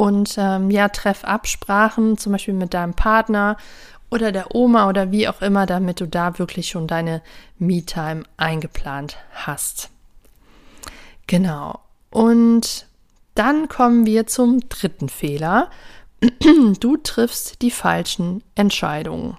und 0.00 0.36
ähm, 0.38 0.70
ja, 0.70 0.88
treff 0.88 1.24
Absprachen, 1.24 2.16
zum 2.16 2.32
Beispiel 2.32 2.54
mit 2.54 2.72
deinem 2.72 2.94
Partner 2.94 3.58
oder 4.10 4.32
der 4.32 4.54
Oma 4.54 4.88
oder 4.88 5.12
wie 5.12 5.28
auch 5.28 5.42
immer, 5.42 5.66
damit 5.66 6.00
du 6.00 6.08
da 6.08 6.38
wirklich 6.38 6.68
schon 6.68 6.86
deine 6.86 7.20
Me-Time 7.58 8.22
eingeplant 8.38 9.18
hast. 9.34 9.90
Genau. 11.26 11.80
Und 12.08 12.86
dann 13.34 13.68
kommen 13.68 14.06
wir 14.06 14.26
zum 14.26 14.66
dritten 14.70 15.10
Fehler. 15.10 15.68
Du 16.80 16.96
triffst 16.96 17.60
die 17.60 17.70
falschen 17.70 18.42
Entscheidungen. 18.54 19.36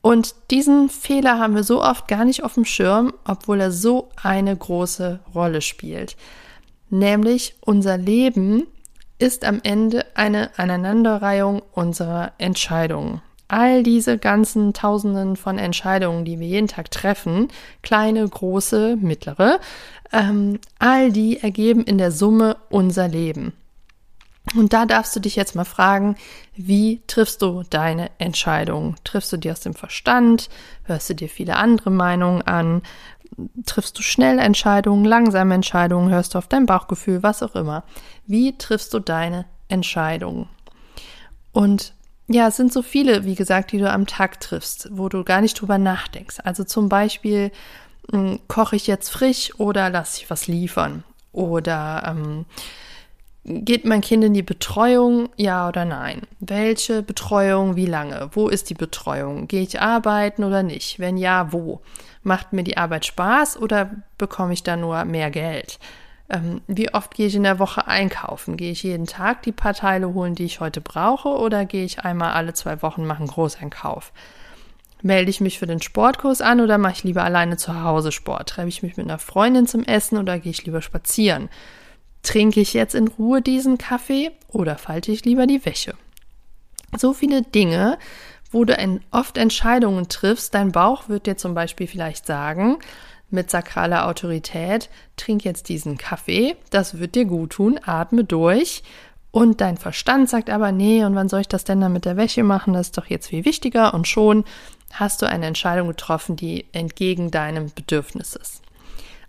Und 0.00 0.34
diesen 0.50 0.88
Fehler 0.88 1.38
haben 1.38 1.54
wir 1.54 1.64
so 1.64 1.82
oft 1.82 2.08
gar 2.08 2.24
nicht 2.24 2.42
auf 2.42 2.54
dem 2.54 2.64
Schirm, 2.64 3.12
obwohl 3.26 3.60
er 3.60 3.70
so 3.70 4.08
eine 4.16 4.56
große 4.56 5.20
Rolle 5.34 5.60
spielt. 5.60 6.16
Nämlich 6.88 7.54
unser 7.60 7.98
Leben 7.98 8.66
ist 9.18 9.44
am 9.44 9.60
Ende 9.62 10.06
eine 10.14 10.58
Aneinanderreihung 10.58 11.62
unserer 11.72 12.32
Entscheidungen. 12.38 13.20
All 13.48 13.82
diese 13.82 14.18
ganzen 14.18 14.74
Tausenden 14.74 15.36
von 15.36 15.58
Entscheidungen, 15.58 16.24
die 16.24 16.38
wir 16.38 16.46
jeden 16.46 16.68
Tag 16.68 16.90
treffen, 16.90 17.48
kleine, 17.82 18.28
große, 18.28 18.96
mittlere, 19.00 19.58
ähm, 20.12 20.60
all 20.78 21.10
die 21.10 21.40
ergeben 21.40 21.84
in 21.84 21.98
der 21.98 22.12
Summe 22.12 22.56
unser 22.68 23.08
Leben. 23.08 23.54
Und 24.56 24.72
da 24.72 24.86
darfst 24.86 25.14
du 25.14 25.20
dich 25.20 25.36
jetzt 25.36 25.54
mal 25.54 25.64
fragen, 25.64 26.16
wie 26.56 27.02
triffst 27.06 27.42
du 27.42 27.64
deine 27.68 28.10
Entscheidungen? 28.18 28.96
Triffst 29.04 29.32
du 29.32 29.36
die 29.36 29.50
aus 29.50 29.60
dem 29.60 29.74
Verstand? 29.74 30.48
Hörst 30.84 31.10
du 31.10 31.14
dir 31.14 31.28
viele 31.28 31.56
andere 31.56 31.90
Meinungen 31.90 32.42
an? 32.42 32.82
Triffst 33.66 33.98
du 33.98 34.02
schnell 34.02 34.38
Entscheidungen, 34.38 35.04
langsame 35.04 35.54
Entscheidungen, 35.54 36.10
hörst 36.10 36.34
du 36.34 36.38
auf 36.38 36.48
dein 36.48 36.66
Bauchgefühl, 36.66 37.22
was 37.22 37.42
auch 37.42 37.54
immer. 37.54 37.84
Wie 38.26 38.56
triffst 38.56 38.92
du 38.94 38.98
deine 38.98 39.46
Entscheidungen? 39.68 40.48
Und 41.52 41.94
ja, 42.28 42.48
es 42.48 42.56
sind 42.56 42.72
so 42.72 42.82
viele, 42.82 43.24
wie 43.24 43.34
gesagt, 43.34 43.72
die 43.72 43.78
du 43.78 43.90
am 43.90 44.06
Tag 44.06 44.40
triffst, 44.40 44.88
wo 44.92 45.08
du 45.08 45.24
gar 45.24 45.40
nicht 45.40 45.60
drüber 45.60 45.78
nachdenkst. 45.78 46.38
Also 46.44 46.64
zum 46.64 46.88
Beispiel, 46.88 47.50
hm, 48.10 48.38
koche 48.48 48.76
ich 48.76 48.86
jetzt 48.86 49.08
frisch 49.08 49.58
oder 49.58 49.88
lasse 49.90 50.22
ich 50.22 50.30
was 50.30 50.46
liefern? 50.46 51.04
Oder 51.32 52.02
ähm, 52.06 52.44
geht 53.48 53.84
mein 53.84 54.02
Kind 54.02 54.24
in 54.24 54.34
die 54.34 54.42
Betreuung, 54.42 55.30
ja 55.36 55.68
oder 55.68 55.84
nein? 55.84 56.22
Welche 56.38 57.02
Betreuung, 57.02 57.76
wie 57.76 57.86
lange? 57.86 58.28
Wo 58.32 58.48
ist 58.48 58.68
die 58.70 58.74
Betreuung? 58.74 59.48
Gehe 59.48 59.62
ich 59.62 59.80
arbeiten 59.80 60.44
oder 60.44 60.62
nicht? 60.62 60.98
Wenn 60.98 61.16
ja, 61.16 61.52
wo? 61.52 61.80
Macht 62.22 62.52
mir 62.52 62.64
die 62.64 62.76
Arbeit 62.76 63.06
Spaß 63.06 63.56
oder 63.60 63.90
bekomme 64.18 64.52
ich 64.52 64.62
da 64.62 64.76
nur 64.76 65.04
mehr 65.04 65.30
Geld? 65.30 65.78
Ähm, 66.28 66.60
wie 66.66 66.92
oft 66.92 67.14
gehe 67.14 67.26
ich 67.26 67.34
in 67.34 67.42
der 67.42 67.58
Woche 67.58 67.86
einkaufen? 67.86 68.56
Gehe 68.58 68.72
ich 68.72 68.82
jeden 68.82 69.06
Tag 69.06 69.42
die 69.42 69.52
paar 69.52 69.74
Teile 69.74 70.12
holen, 70.12 70.34
die 70.34 70.44
ich 70.44 70.60
heute 70.60 70.82
brauche, 70.82 71.30
oder 71.30 71.64
gehe 71.64 71.84
ich 71.84 72.00
einmal 72.00 72.32
alle 72.32 72.52
zwei 72.52 72.82
Wochen 72.82 73.06
machen 73.06 73.26
Großeinkauf? 73.26 74.12
Melde 75.00 75.30
ich 75.30 75.40
mich 75.40 75.58
für 75.58 75.66
den 75.66 75.80
Sportkurs 75.80 76.42
an 76.42 76.60
oder 76.60 76.76
mache 76.76 76.94
ich 76.94 77.04
lieber 77.04 77.22
alleine 77.22 77.56
zu 77.56 77.82
Hause 77.82 78.12
Sport? 78.12 78.50
Treffe 78.50 78.68
ich 78.68 78.82
mich 78.82 78.96
mit 78.96 79.06
einer 79.06 79.18
Freundin 79.18 79.66
zum 79.66 79.84
Essen 79.84 80.18
oder 80.18 80.38
gehe 80.38 80.50
ich 80.50 80.66
lieber 80.66 80.82
spazieren? 80.82 81.48
Trinke 82.22 82.60
ich 82.60 82.74
jetzt 82.74 82.94
in 82.94 83.08
Ruhe 83.08 83.40
diesen 83.42 83.78
Kaffee 83.78 84.30
oder 84.48 84.76
falte 84.76 85.12
ich 85.12 85.24
lieber 85.24 85.46
die 85.46 85.64
Wäsche? 85.64 85.94
So 86.96 87.12
viele 87.12 87.42
Dinge, 87.42 87.98
wo 88.50 88.64
du 88.64 88.74
oft 89.10 89.38
Entscheidungen 89.38 90.08
triffst. 90.08 90.54
Dein 90.54 90.72
Bauch 90.72 91.08
wird 91.08 91.26
dir 91.26 91.36
zum 91.36 91.54
Beispiel 91.54 91.86
vielleicht 91.86 92.26
sagen, 92.26 92.78
mit 93.30 93.50
sakraler 93.50 94.06
Autorität, 94.06 94.88
trink 95.16 95.44
jetzt 95.44 95.68
diesen 95.68 95.98
Kaffee, 95.98 96.56
das 96.70 96.98
wird 96.98 97.14
dir 97.14 97.26
gut 97.26 97.50
tun, 97.50 97.78
atme 97.84 98.24
durch. 98.24 98.82
Und 99.30 99.60
dein 99.60 99.76
Verstand 99.76 100.30
sagt 100.30 100.48
aber, 100.48 100.72
nee, 100.72 101.04
und 101.04 101.14
wann 101.14 101.28
soll 101.28 101.42
ich 101.42 101.48
das 101.48 101.64
denn 101.64 101.82
dann 101.82 101.92
mit 101.92 102.06
der 102.06 102.16
Wäsche 102.16 102.42
machen? 102.42 102.72
Das 102.72 102.88
ist 102.88 102.98
doch 102.98 103.06
jetzt 103.06 103.28
viel 103.28 103.44
wichtiger. 103.44 103.92
Und 103.92 104.08
schon 104.08 104.44
hast 104.94 105.20
du 105.20 105.26
eine 105.26 105.44
Entscheidung 105.46 105.88
getroffen, 105.88 106.34
die 106.34 106.64
entgegen 106.72 107.30
deinem 107.30 107.70
Bedürfnis 107.74 108.34
ist. 108.34 108.62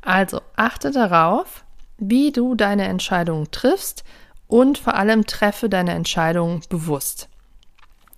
Also 0.02 0.42
achte 0.56 0.92
darauf, 0.92 1.66
wie 2.00 2.32
du 2.32 2.56
deine 2.56 2.88
Entscheidungen 2.88 3.52
triffst 3.52 4.04
und 4.48 4.78
vor 4.78 4.96
allem 4.96 5.26
treffe 5.26 5.70
deine 5.70 5.94
Entscheidungen 5.94 6.62
bewusst. 6.70 7.30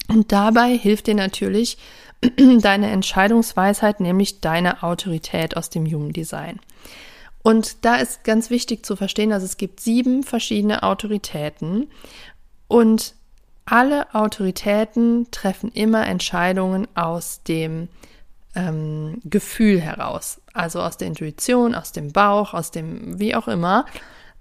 Und 0.08 0.32
dabei 0.32 0.78
hilft 0.78 1.08
dir 1.08 1.15
natürlich 1.15 1.78
deine 2.62 2.91
Entscheidungsweisheit, 2.91 4.00
nämlich 4.00 4.41
deine 4.41 4.84
Autorität 4.84 5.58
aus 5.58 5.70
dem 5.70 5.86
Human 5.86 6.13
Design. 6.13 6.60
Und 7.44 7.84
da 7.86 7.96
ist 7.96 8.24
ganz 8.24 8.50
wichtig 8.50 8.86
zu 8.86 8.96
verstehen, 8.96 9.32
dass 9.32 9.41
es 9.44 9.58
gibt 9.58 9.80
sieben 9.80 10.24
verschiedene 10.24 10.84
Autoritäten 10.84 11.89
und 12.67 13.15
alle 13.65 14.13
Autoritäten 14.13 15.28
treffen 15.32 15.72
immer 15.72 16.06
Entscheidungen 16.06 16.88
aus 16.96 17.41
dem 17.44 17.88
ähm, 18.56 19.20
Gefühl 19.24 19.80
heraus, 19.80 20.42
also 20.54 20.82
aus 20.82 20.98
der 20.98 21.08
Intuition, 21.08 21.76
aus 21.76 21.92
dem 21.92 22.12
Bauch, 22.12 22.54
aus 22.54 22.72
dem 22.72 23.20
wie 23.20 23.36
auch 23.36 23.48
immer. 23.48 23.86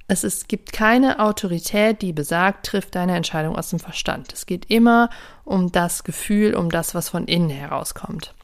Es 0.09 0.25
ist, 0.25 0.49
gibt 0.49 0.73
keine 0.73 1.20
Autorität, 1.20 2.03
die 2.03 2.12
besagt, 2.12 2.66
trifft 2.66 2.96
deine 2.96 3.14
Entscheidung 3.14 3.57
aus 3.57 3.70
dem 3.70 3.79
Verstand. 3.79 4.33
Es 4.33 4.44
geht 4.44 4.68
immer 4.68 5.09
um 5.44 5.70
das 5.70 6.03
Gefühl, 6.03 6.55
um 6.57 6.68
das, 6.68 6.96
was 6.96 7.09
von 7.09 7.27
innen 7.27 7.51
herauskommt. 7.51 8.35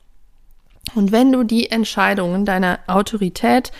Und 0.94 1.10
wenn 1.10 1.32
du 1.32 1.42
die 1.42 1.70
Entscheidungen 1.70 2.44
deiner 2.44 2.78
Autorität 2.86 3.72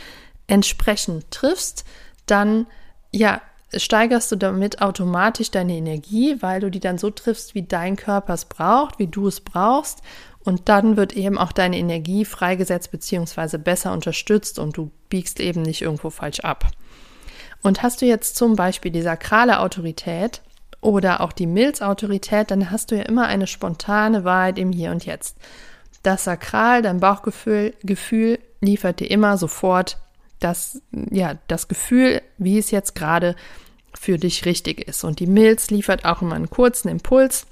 entsprechend 0.49 1.31
triffst, 1.31 1.85
dann 2.27 2.66
ja, 3.12 3.40
steigerst 3.72 4.33
du 4.33 4.37
damit 4.37 4.83
automatisch 4.83 5.51
deine 5.51 5.77
Energie, 5.77 6.37
weil 6.40 6.61
du 6.61 6.70
die 6.70 6.81
dann 6.81 6.99
so 6.99 7.11
triffst, 7.11 7.55
wie 7.55 7.62
dein 7.62 7.96
Körper 7.96 8.35
es 8.35 8.44
braucht, 8.44 8.99
wie 8.99 9.07
du 9.07 9.29
es 9.29 9.40
brauchst. 9.40 10.03
Und 10.46 10.68
dann 10.68 10.96
wird 10.96 11.14
eben 11.14 11.38
auch 11.38 11.50
deine 11.50 11.76
Energie 11.76 12.24
freigesetzt 12.24 12.92
bzw. 12.92 13.59
besser 13.59 13.92
unterstützt 13.92 14.61
und 14.61 14.76
du 14.76 14.92
biegst 15.09 15.40
eben 15.40 15.62
nicht 15.62 15.82
irgendwo 15.82 16.09
falsch 16.09 16.38
ab. 16.38 16.68
Und 17.62 17.82
hast 17.82 18.00
du 18.00 18.06
jetzt 18.06 18.37
zum 18.37 18.54
Beispiel 18.54 18.92
die 18.92 19.02
sakrale 19.02 19.59
Autorität 19.59 20.42
oder 20.80 21.20
auch 21.20 21.32
die 21.32 21.48
Milzautorität, 21.48 22.52
dann 22.52 22.70
hast 22.70 22.92
du 22.92 22.96
ja 22.96 23.02
immer 23.02 23.26
eine 23.26 23.48
spontane 23.48 24.22
Wahrheit 24.22 24.56
im 24.56 24.70
Hier 24.70 24.92
und 24.92 25.04
Jetzt. 25.04 25.37
Das 26.04 26.22
Sakral, 26.22 26.80
dein 26.80 27.00
Bauchgefühl, 27.00 27.74
Gefühl 27.82 28.38
liefert 28.61 29.00
dir 29.00 29.11
immer 29.11 29.38
sofort 29.38 29.98
das, 30.38 30.80
ja, 31.11 31.35
das 31.48 31.66
Gefühl, 31.66 32.22
wie 32.38 32.59
es 32.59 32.70
jetzt 32.70 32.94
gerade 32.94 33.35
für 33.94 34.16
dich 34.16 34.44
richtig 34.44 34.87
ist. 34.87 35.02
Und 35.02 35.18
die 35.18 35.26
Milz 35.26 35.70
liefert 35.70 36.04
auch 36.04 36.22
immer 36.22 36.37
einen 36.37 36.50
kurzen 36.50 36.88
Impuls, 36.88 37.48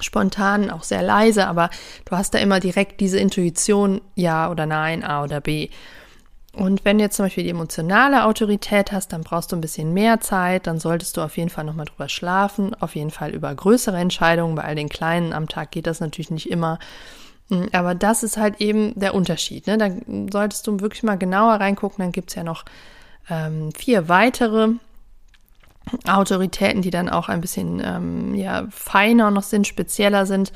spontan, 0.00 0.70
auch 0.70 0.82
sehr 0.82 1.02
leise, 1.02 1.46
aber 1.46 1.70
du 2.04 2.16
hast 2.16 2.34
da 2.34 2.38
immer 2.38 2.60
direkt 2.60 3.00
diese 3.00 3.18
Intuition, 3.18 4.00
ja 4.14 4.50
oder 4.50 4.66
nein, 4.66 5.04
A 5.04 5.22
oder 5.24 5.40
B. 5.40 5.68
Und 6.52 6.84
wenn 6.84 6.98
du 6.98 7.04
jetzt 7.04 7.16
zum 7.16 7.26
Beispiel 7.26 7.44
die 7.44 7.50
emotionale 7.50 8.24
Autorität 8.24 8.90
hast, 8.90 9.12
dann 9.12 9.22
brauchst 9.22 9.52
du 9.52 9.56
ein 9.56 9.60
bisschen 9.60 9.94
mehr 9.94 10.20
Zeit, 10.20 10.66
dann 10.66 10.80
solltest 10.80 11.16
du 11.16 11.22
auf 11.22 11.36
jeden 11.36 11.50
Fall 11.50 11.64
nochmal 11.64 11.86
drüber 11.86 12.08
schlafen, 12.08 12.74
auf 12.80 12.96
jeden 12.96 13.12
Fall 13.12 13.30
über 13.30 13.54
größere 13.54 13.96
Entscheidungen, 13.96 14.56
bei 14.56 14.64
all 14.64 14.74
den 14.74 14.88
kleinen 14.88 15.32
am 15.32 15.48
Tag 15.48 15.70
geht 15.70 15.86
das 15.86 16.00
natürlich 16.00 16.30
nicht 16.30 16.50
immer. 16.50 16.80
Hm, 17.50 17.68
aber 17.72 17.94
das 17.94 18.24
ist 18.24 18.36
halt 18.36 18.60
eben 18.60 18.98
der 18.98 19.14
Unterschied. 19.14 19.68
Ne? 19.68 19.78
Da 19.78 19.90
solltest 20.32 20.66
du 20.66 20.80
wirklich 20.80 21.04
mal 21.04 21.18
genauer 21.18 21.54
reingucken, 21.54 22.02
dann 22.02 22.12
gibt 22.12 22.30
es 22.30 22.34
ja 22.34 22.42
noch 22.42 22.64
ähm, 23.28 23.70
vier 23.72 24.08
weitere 24.08 24.70
Autoritäten, 26.06 26.82
die 26.82 26.90
dann 26.90 27.08
auch 27.08 27.28
ein 27.28 27.40
bisschen 27.40 27.82
ähm, 27.84 28.34
ja, 28.34 28.66
feiner 28.70 29.30
noch 29.30 29.42
sind, 29.42 29.66
spezieller 29.66 30.26
sind. 30.26 30.52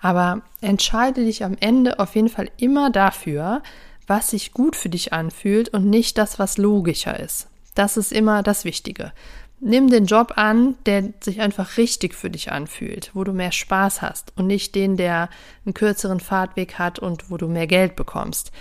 Aber 0.00 0.42
entscheide 0.60 1.24
dich 1.24 1.44
am 1.44 1.56
Ende 1.58 1.98
auf 1.98 2.14
jeden 2.14 2.28
Fall 2.28 2.50
immer 2.58 2.90
dafür, 2.90 3.62
was 4.06 4.30
sich 4.30 4.52
gut 4.52 4.76
für 4.76 4.88
dich 4.88 5.12
anfühlt 5.12 5.70
und 5.70 5.88
nicht 5.88 6.18
das, 6.18 6.38
was 6.38 6.58
logischer 6.58 7.18
ist. 7.18 7.48
Das 7.74 7.96
ist 7.96 8.12
immer 8.12 8.42
das 8.42 8.64
Wichtige. 8.64 9.12
Nimm 9.58 9.88
den 9.88 10.04
Job 10.06 10.34
an, 10.36 10.74
der 10.84 11.12
sich 11.20 11.40
einfach 11.40 11.78
richtig 11.78 12.14
für 12.14 12.30
dich 12.30 12.52
anfühlt, 12.52 13.10
wo 13.14 13.24
du 13.24 13.32
mehr 13.32 13.52
Spaß 13.52 14.02
hast 14.02 14.32
und 14.36 14.46
nicht 14.46 14.74
den, 14.74 14.96
der 14.96 15.30
einen 15.64 15.74
kürzeren 15.74 16.20
Fahrtweg 16.20 16.78
hat 16.78 16.98
und 16.98 17.30
wo 17.30 17.36
du 17.36 17.48
mehr 17.48 17.66
Geld 17.66 17.96
bekommst. 17.96 18.52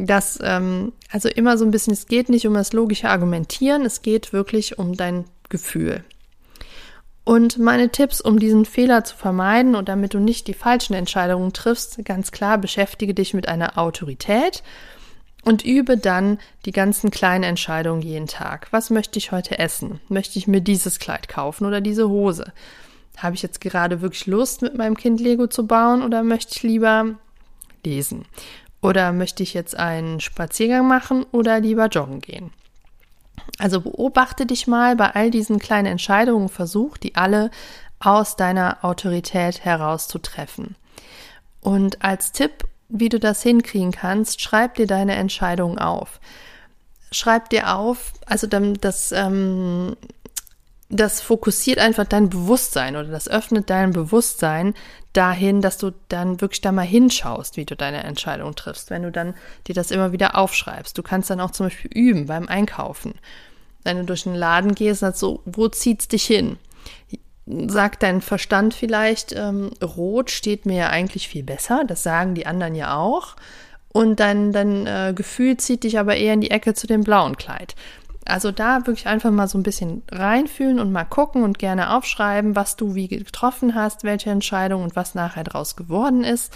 dass 0.00 0.38
ähm, 0.42 0.92
also 1.10 1.28
immer 1.28 1.58
so 1.58 1.64
ein 1.64 1.72
bisschen, 1.72 1.92
es 1.92 2.06
geht 2.06 2.28
nicht 2.28 2.46
um 2.46 2.54
das 2.54 2.72
logische 2.72 3.10
Argumentieren, 3.10 3.84
es 3.84 4.00
geht 4.00 4.32
wirklich 4.32 4.78
um 4.78 4.96
dein 4.96 5.24
Gefühl. 5.48 6.04
Und 7.24 7.58
meine 7.58 7.90
Tipps, 7.90 8.22
um 8.22 8.38
diesen 8.38 8.64
Fehler 8.64 9.04
zu 9.04 9.14
vermeiden 9.14 9.74
und 9.74 9.90
damit 9.90 10.14
du 10.14 10.18
nicht 10.18 10.46
die 10.46 10.54
falschen 10.54 10.94
Entscheidungen 10.94 11.52
triffst, 11.52 12.02
ganz 12.04 12.32
klar, 12.32 12.56
beschäftige 12.56 13.12
dich 13.12 13.34
mit 13.34 13.48
einer 13.48 13.76
Autorität 13.76 14.62
und 15.44 15.64
übe 15.64 15.98
dann 15.98 16.38
die 16.64 16.72
ganzen 16.72 17.10
kleinen 17.10 17.44
Entscheidungen 17.44 18.00
jeden 18.00 18.28
Tag. 18.28 18.68
Was 18.70 18.88
möchte 18.88 19.18
ich 19.18 19.30
heute 19.30 19.58
essen? 19.58 20.00
Möchte 20.08 20.38
ich 20.38 20.46
mir 20.46 20.62
dieses 20.62 20.98
Kleid 20.98 21.28
kaufen 21.28 21.66
oder 21.66 21.82
diese 21.82 22.08
Hose? 22.08 22.52
Habe 23.18 23.34
ich 23.34 23.42
jetzt 23.42 23.60
gerade 23.60 24.00
wirklich 24.00 24.26
Lust, 24.26 24.62
mit 24.62 24.78
meinem 24.78 24.96
Kind 24.96 25.20
Lego 25.20 25.48
zu 25.48 25.66
bauen 25.66 26.02
oder 26.02 26.22
möchte 26.22 26.54
ich 26.54 26.62
lieber 26.62 27.14
lesen? 27.84 28.24
Oder 28.80 29.12
möchte 29.12 29.42
ich 29.42 29.54
jetzt 29.54 29.76
einen 29.76 30.20
Spaziergang 30.20 30.86
machen 30.86 31.26
oder 31.32 31.60
lieber 31.60 31.86
joggen 31.88 32.20
gehen? 32.20 32.52
Also 33.58 33.80
beobachte 33.80 34.46
dich 34.46 34.66
mal 34.66 34.96
bei 34.96 35.14
all 35.14 35.30
diesen 35.30 35.58
kleinen 35.58 35.86
Entscheidungen, 35.86 36.48
versuch 36.48 36.96
die 36.96 37.16
alle 37.16 37.50
aus 38.00 38.36
deiner 38.36 38.84
Autorität 38.84 39.64
heraus 39.64 40.08
zu 40.08 40.18
treffen. 40.18 40.76
Und 41.60 42.04
als 42.04 42.32
Tipp, 42.32 42.64
wie 42.88 43.08
du 43.08 43.18
das 43.18 43.42
hinkriegen 43.42 43.92
kannst, 43.92 44.40
schreib 44.40 44.76
dir 44.76 44.86
deine 44.86 45.16
Entscheidungen 45.16 45.78
auf. 45.78 46.20
Schreib 47.10 47.50
dir 47.50 47.74
auf, 47.74 48.12
also 48.26 48.46
das, 48.46 49.12
ähm, 49.12 49.96
das 50.88 51.20
fokussiert 51.20 51.78
einfach 51.78 52.04
dein 52.04 52.30
Bewusstsein 52.30 52.96
oder 52.96 53.08
das 53.08 53.28
öffnet 53.28 53.70
dein 53.70 53.92
Bewusstsein 53.92 54.74
dahin, 55.18 55.60
dass 55.60 55.78
du 55.78 55.92
dann 56.08 56.40
wirklich 56.40 56.60
da 56.60 56.72
mal 56.72 56.86
hinschaust, 56.86 57.56
wie 57.56 57.64
du 57.64 57.76
deine 57.76 58.04
Entscheidung 58.04 58.54
triffst, 58.54 58.90
wenn 58.90 59.02
du 59.02 59.10
dann 59.10 59.34
dir 59.66 59.74
das 59.74 59.90
immer 59.90 60.12
wieder 60.12 60.36
aufschreibst. 60.36 60.96
Du 60.96 61.02
kannst 61.02 61.28
dann 61.30 61.40
auch 61.40 61.50
zum 61.50 61.66
Beispiel 61.66 61.90
üben 61.92 62.26
beim 62.26 62.48
Einkaufen 62.48 63.14
wenn 63.84 63.98
du 63.98 64.04
durch 64.04 64.24
den 64.24 64.34
Laden 64.34 64.74
gehst, 64.74 65.00
sagst 65.00 65.20
so, 65.20 65.40
wo 65.44 65.68
zieht's 65.68 66.08
dich 66.08 66.26
hin? 66.26 66.58
Sagt 67.46 68.02
dein 68.02 68.20
Verstand 68.20 68.74
vielleicht, 68.74 69.32
ähm, 69.32 69.70
rot 69.82 70.30
steht 70.30 70.66
mir 70.66 70.76
ja 70.76 70.88
eigentlich 70.90 71.28
viel 71.28 71.42
besser, 71.42 71.84
das 71.86 72.02
sagen 72.02 72.34
die 72.34 72.46
anderen 72.46 72.74
ja 72.74 72.96
auch. 72.96 73.36
Und 73.90 74.20
dein, 74.20 74.52
dein 74.52 74.86
äh, 74.86 75.14
Gefühl 75.16 75.56
zieht 75.56 75.84
dich 75.84 75.98
aber 75.98 76.16
eher 76.16 76.34
in 76.34 76.42
die 76.42 76.50
Ecke 76.50 76.74
zu 76.74 76.86
dem 76.86 77.04
blauen 77.04 77.36
Kleid. 77.36 77.74
Also 78.28 78.52
da 78.52 78.86
wirklich 78.86 79.06
einfach 79.06 79.30
mal 79.30 79.48
so 79.48 79.58
ein 79.58 79.62
bisschen 79.62 80.02
reinfühlen 80.10 80.78
und 80.78 80.92
mal 80.92 81.04
gucken 81.04 81.42
und 81.42 81.58
gerne 81.58 81.94
aufschreiben, 81.94 82.56
was 82.56 82.76
du 82.76 82.94
wie 82.94 83.08
getroffen 83.08 83.74
hast, 83.74 84.04
welche 84.04 84.30
Entscheidung 84.30 84.82
und 84.82 84.96
was 84.96 85.14
nachher 85.14 85.44
draus 85.44 85.76
geworden 85.76 86.24
ist. 86.24 86.52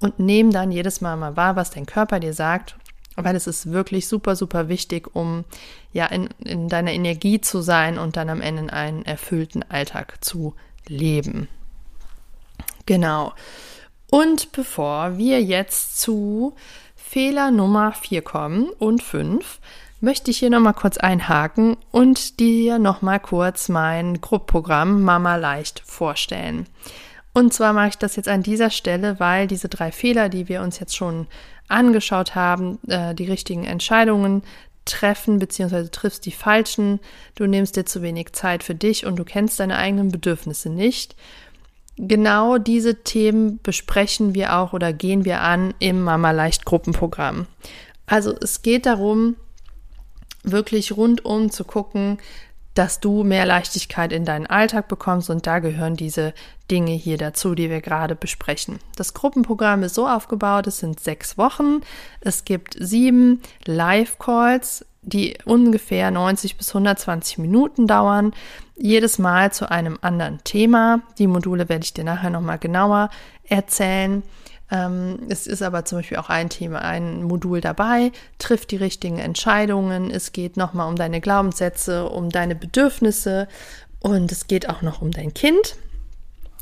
Und 0.00 0.18
nehmen 0.18 0.50
dann 0.50 0.70
jedes 0.70 1.00
Mal 1.00 1.16
mal 1.16 1.36
wahr, 1.36 1.56
was 1.56 1.70
dein 1.70 1.86
Körper 1.86 2.20
dir 2.20 2.34
sagt 2.34 2.76
weil 3.16 3.36
es 3.36 3.46
ist 3.46 3.70
wirklich 3.70 4.08
super, 4.08 4.36
super 4.36 4.68
wichtig, 4.68 5.14
um 5.14 5.44
ja 5.92 6.06
in, 6.06 6.28
in 6.44 6.68
deiner 6.68 6.92
Energie 6.92 7.40
zu 7.40 7.60
sein 7.60 7.98
und 7.98 8.16
dann 8.16 8.28
am 8.28 8.40
Ende 8.40 8.72
einen 8.72 9.04
erfüllten 9.04 9.62
Alltag 9.62 10.24
zu 10.24 10.54
leben. 10.86 11.48
Genau. 12.86 13.32
Und 14.10 14.52
bevor 14.52 15.16
wir 15.16 15.42
jetzt 15.42 16.00
zu 16.00 16.54
Fehler 16.96 17.50
Nummer 17.50 17.92
4 17.92 18.22
kommen 18.22 18.68
und 18.78 19.02
5, 19.02 19.60
möchte 20.04 20.30
ich 20.30 20.38
hier 20.38 20.50
nochmal 20.50 20.74
kurz 20.74 20.98
einhaken 20.98 21.76
und 21.90 22.38
dir 22.38 22.78
nochmal 22.78 23.18
kurz 23.18 23.68
mein 23.68 24.20
Gruppprogramm 24.20 25.02
Mama 25.02 25.36
Leicht 25.36 25.82
vorstellen. 25.84 26.66
Und 27.32 27.52
zwar 27.52 27.72
mache 27.72 27.88
ich 27.88 27.98
das 27.98 28.14
jetzt 28.14 28.28
an 28.28 28.42
dieser 28.42 28.70
Stelle, 28.70 29.18
weil 29.18 29.46
diese 29.48 29.68
drei 29.68 29.90
Fehler, 29.90 30.28
die 30.28 30.48
wir 30.48 30.62
uns 30.62 30.78
jetzt 30.78 30.94
schon 30.94 31.26
angeschaut 31.66 32.34
haben, 32.34 32.78
äh, 32.86 33.14
die 33.14 33.24
richtigen 33.24 33.64
Entscheidungen 33.64 34.42
treffen, 34.84 35.38
beziehungsweise 35.38 35.90
triffst 35.90 36.26
die 36.26 36.32
falschen, 36.32 37.00
du 37.34 37.46
nimmst 37.46 37.76
dir 37.76 37.86
zu 37.86 38.02
wenig 38.02 38.32
Zeit 38.34 38.62
für 38.62 38.74
dich 38.74 39.06
und 39.06 39.16
du 39.16 39.24
kennst 39.24 39.58
deine 39.58 39.78
eigenen 39.78 40.10
Bedürfnisse 40.12 40.68
nicht. 40.68 41.16
Genau 41.96 42.58
diese 42.58 43.02
Themen 43.02 43.58
besprechen 43.62 44.34
wir 44.34 44.56
auch 44.56 44.74
oder 44.74 44.92
gehen 44.92 45.24
wir 45.24 45.40
an 45.40 45.72
im 45.78 46.02
Mama 46.02 46.32
Leicht 46.32 46.66
Gruppenprogramm. 46.66 47.46
Also 48.06 48.34
es 48.38 48.60
geht 48.62 48.84
darum, 48.84 49.36
wirklich 50.44 50.96
rundum 50.96 51.50
zu 51.50 51.64
gucken, 51.64 52.18
dass 52.74 52.98
du 52.98 53.22
mehr 53.22 53.46
Leichtigkeit 53.46 54.12
in 54.12 54.24
deinen 54.24 54.46
Alltag 54.46 54.88
bekommst 54.88 55.30
und 55.30 55.46
da 55.46 55.60
gehören 55.60 55.94
diese 55.94 56.34
Dinge 56.70 56.92
hier 56.92 57.16
dazu, 57.16 57.54
die 57.54 57.70
wir 57.70 57.80
gerade 57.80 58.16
besprechen. 58.16 58.80
Das 58.96 59.14
Gruppenprogramm 59.14 59.84
ist 59.84 59.94
so 59.94 60.08
aufgebaut, 60.08 60.66
es 60.66 60.78
sind 60.78 60.98
sechs 60.98 61.38
Wochen, 61.38 61.82
es 62.20 62.44
gibt 62.44 62.76
sieben 62.78 63.40
Live-Calls, 63.64 64.84
die 65.02 65.36
ungefähr 65.44 66.10
90 66.10 66.56
bis 66.56 66.68
120 66.68 67.38
Minuten 67.38 67.86
dauern, 67.86 68.32
jedes 68.76 69.18
Mal 69.18 69.52
zu 69.52 69.70
einem 69.70 69.98
anderen 70.00 70.42
Thema. 70.42 71.02
Die 71.18 71.28
Module 71.28 71.68
werde 71.68 71.84
ich 71.84 71.94
dir 71.94 72.04
nachher 72.04 72.30
nochmal 72.30 72.58
genauer 72.58 73.10
erzählen. 73.48 74.22
Ähm, 74.70 75.18
es 75.28 75.46
ist 75.46 75.62
aber 75.62 75.84
zum 75.84 75.98
Beispiel 75.98 76.16
auch 76.18 76.30
ein 76.30 76.48
Thema, 76.48 76.80
ein 76.80 77.22
Modul 77.22 77.60
dabei, 77.60 78.12
trifft 78.38 78.70
die 78.70 78.76
richtigen 78.76 79.18
Entscheidungen. 79.18 80.10
Es 80.10 80.32
geht 80.32 80.56
nochmal 80.56 80.88
um 80.88 80.96
deine 80.96 81.20
Glaubenssätze, 81.20 82.08
um 82.08 82.30
deine 82.30 82.54
Bedürfnisse 82.54 83.48
und 84.00 84.32
es 84.32 84.46
geht 84.46 84.68
auch 84.68 84.82
noch 84.82 85.02
um 85.02 85.10
dein 85.10 85.34
Kind. 85.34 85.76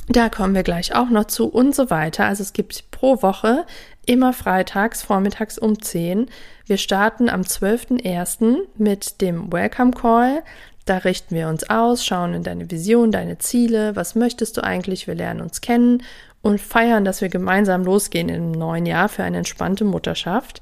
Da 0.09 0.29
kommen 0.29 0.55
wir 0.55 0.65
gleich 0.65 0.95
auch 0.95 1.11
noch 1.11 1.27
zu 1.27 1.47
und 1.47 1.77
so 1.77 1.89
weiter. 1.89 2.27
Also 2.27 2.43
es 2.43 2.53
gibt 2.53 2.91
pro 2.91 3.23
Woche 3.23 3.65
immer 4.05 4.33
freitags, 4.33 5.03
vormittags 5.03 5.59
um 5.59 5.81
10. 5.81 6.27
Wir 6.67 6.77
starten 6.77 7.29
am 7.29 7.43
12.01. 7.43 8.57
mit 8.77 9.21
dem 9.21 9.53
Welcome 9.53 9.93
Call. 9.93 10.43
Da 10.87 10.99
richten 10.99 11.37
wir 11.37 11.49
uns 11.49 11.71
aus, 11.71 12.05
schauen 12.05 12.35
in 12.35 12.43
deine 12.43 12.69
Vision, 12.69 13.13
deine 13.13 13.39
Ziele, 13.39 13.95
was 13.95 14.17
möchtest 14.17 14.57
du 14.57 14.65
eigentlich, 14.65 15.07
wir 15.07 15.15
lernen 15.15 15.41
uns 15.41 15.61
kennen 15.61 16.03
und 16.43 16.61
feiern, 16.61 17.05
dass 17.05 17.21
wir 17.21 17.29
gemeinsam 17.29 17.85
losgehen 17.85 18.29
im 18.29 18.53
neuen 18.53 18.85
Jahr 18.85 19.09
für 19.09 19.23
eine 19.23 19.39
entspannte 19.39 19.85
Mutterschaft. 19.85 20.61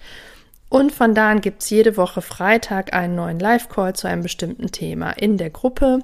Und 0.68 0.92
von 0.92 1.14
da 1.14 1.30
an 1.30 1.40
gibt's 1.40 1.68
jede 1.70 1.96
Woche 1.96 2.22
Freitag 2.22 2.94
einen 2.94 3.16
neuen 3.16 3.40
Live-Call 3.40 3.94
zu 3.94 4.06
einem 4.06 4.22
bestimmten 4.22 4.70
Thema 4.70 5.10
in 5.10 5.36
der 5.36 5.50
Gruppe. 5.50 6.00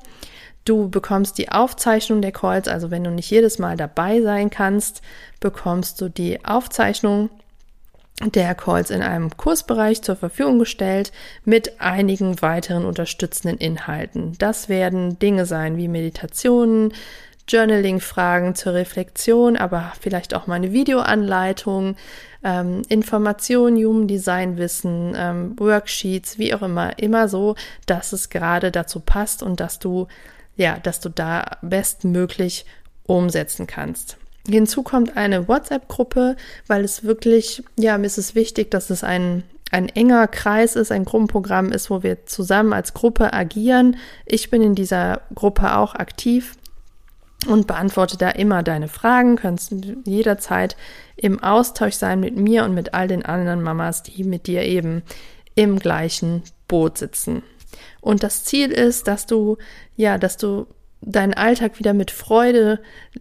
Du 0.64 0.88
bekommst 0.88 1.38
die 1.38 1.52
Aufzeichnung 1.52 2.20
der 2.20 2.32
Calls, 2.32 2.66
also 2.66 2.90
wenn 2.90 3.04
du 3.04 3.10
nicht 3.10 3.30
jedes 3.30 3.60
Mal 3.60 3.76
dabei 3.76 4.20
sein 4.22 4.50
kannst, 4.50 5.02
bekommst 5.38 6.00
du 6.00 6.08
die 6.08 6.44
Aufzeichnung 6.44 7.30
der 8.24 8.54
Calls 8.54 8.90
in 8.90 9.02
einem 9.02 9.36
Kursbereich 9.36 10.02
zur 10.02 10.16
Verfügung 10.16 10.58
gestellt 10.58 11.12
mit 11.44 11.80
einigen 11.80 12.40
weiteren 12.42 12.84
unterstützenden 12.84 13.58
Inhalten. 13.58 14.36
Das 14.38 14.68
werden 14.68 15.18
Dinge 15.18 15.46
sein 15.46 15.76
wie 15.76 15.86
Meditationen, 15.86 16.92
Journaling-Fragen 17.48 18.54
zur 18.54 18.74
Reflexion, 18.74 19.56
aber 19.56 19.92
vielleicht 20.00 20.34
auch 20.34 20.46
mal 20.46 20.54
eine 20.54 20.72
Videoanleitung, 20.72 21.96
ähm, 22.42 22.82
Informationen, 22.88 23.76
Human 23.76 24.08
Design 24.08 24.56
Wissen, 24.58 25.14
ähm, 25.16 25.58
Worksheets, 25.58 26.38
wie 26.38 26.54
auch 26.54 26.62
immer, 26.62 26.98
immer 26.98 27.28
so, 27.28 27.54
dass 27.86 28.12
es 28.12 28.30
gerade 28.30 28.70
dazu 28.70 29.00
passt 29.00 29.42
und 29.42 29.60
dass 29.60 29.78
du, 29.78 30.08
ja, 30.56 30.78
dass 30.78 31.00
du 31.00 31.08
da 31.08 31.58
bestmöglich 31.62 32.66
umsetzen 33.04 33.66
kannst. 33.66 34.16
Hinzu 34.48 34.82
kommt 34.82 35.16
eine 35.16 35.48
WhatsApp-Gruppe, 35.48 36.36
weil 36.66 36.84
es 36.84 37.04
wirklich, 37.04 37.62
ja, 37.78 37.98
mir 37.98 38.06
ist 38.06 38.18
es 38.18 38.34
wichtig, 38.34 38.70
dass 38.70 38.90
es 38.90 39.02
ein, 39.02 39.42
ein 39.70 39.88
enger 39.88 40.28
Kreis 40.28 40.76
ist, 40.76 40.92
ein 40.92 41.04
Gruppenprogramm 41.04 41.72
ist, 41.72 41.90
wo 41.90 42.02
wir 42.02 42.26
zusammen 42.26 42.72
als 42.72 42.94
Gruppe 42.94 43.32
agieren. 43.32 43.96
Ich 44.24 44.50
bin 44.50 44.62
in 44.62 44.76
dieser 44.76 45.22
Gruppe 45.34 45.76
auch 45.76 45.94
aktiv 45.94 46.54
und 47.46 47.66
beantworte 47.66 48.16
da 48.16 48.30
immer 48.30 48.62
deine 48.62 48.88
Fragen. 48.88 49.36
Kannst 49.36 49.74
jederzeit 50.04 50.76
im 51.16 51.42
Austausch 51.42 51.94
sein 51.94 52.20
mit 52.20 52.36
mir 52.36 52.64
und 52.64 52.74
mit 52.74 52.94
all 52.94 53.08
den 53.08 53.24
anderen 53.24 53.62
Mamas, 53.62 54.02
die 54.02 54.24
mit 54.24 54.46
dir 54.46 54.62
eben 54.62 55.02
im 55.54 55.78
gleichen 55.78 56.42
Boot 56.68 56.98
sitzen. 56.98 57.42
Und 58.00 58.22
das 58.22 58.44
Ziel 58.44 58.70
ist, 58.70 59.06
dass 59.08 59.26
du, 59.26 59.58
ja, 59.96 60.18
dass 60.18 60.36
du 60.36 60.66
deinen 61.02 61.34
Alltag 61.34 61.78
wieder 61.78 61.92
mit 61.92 62.10
Freude 62.10 62.80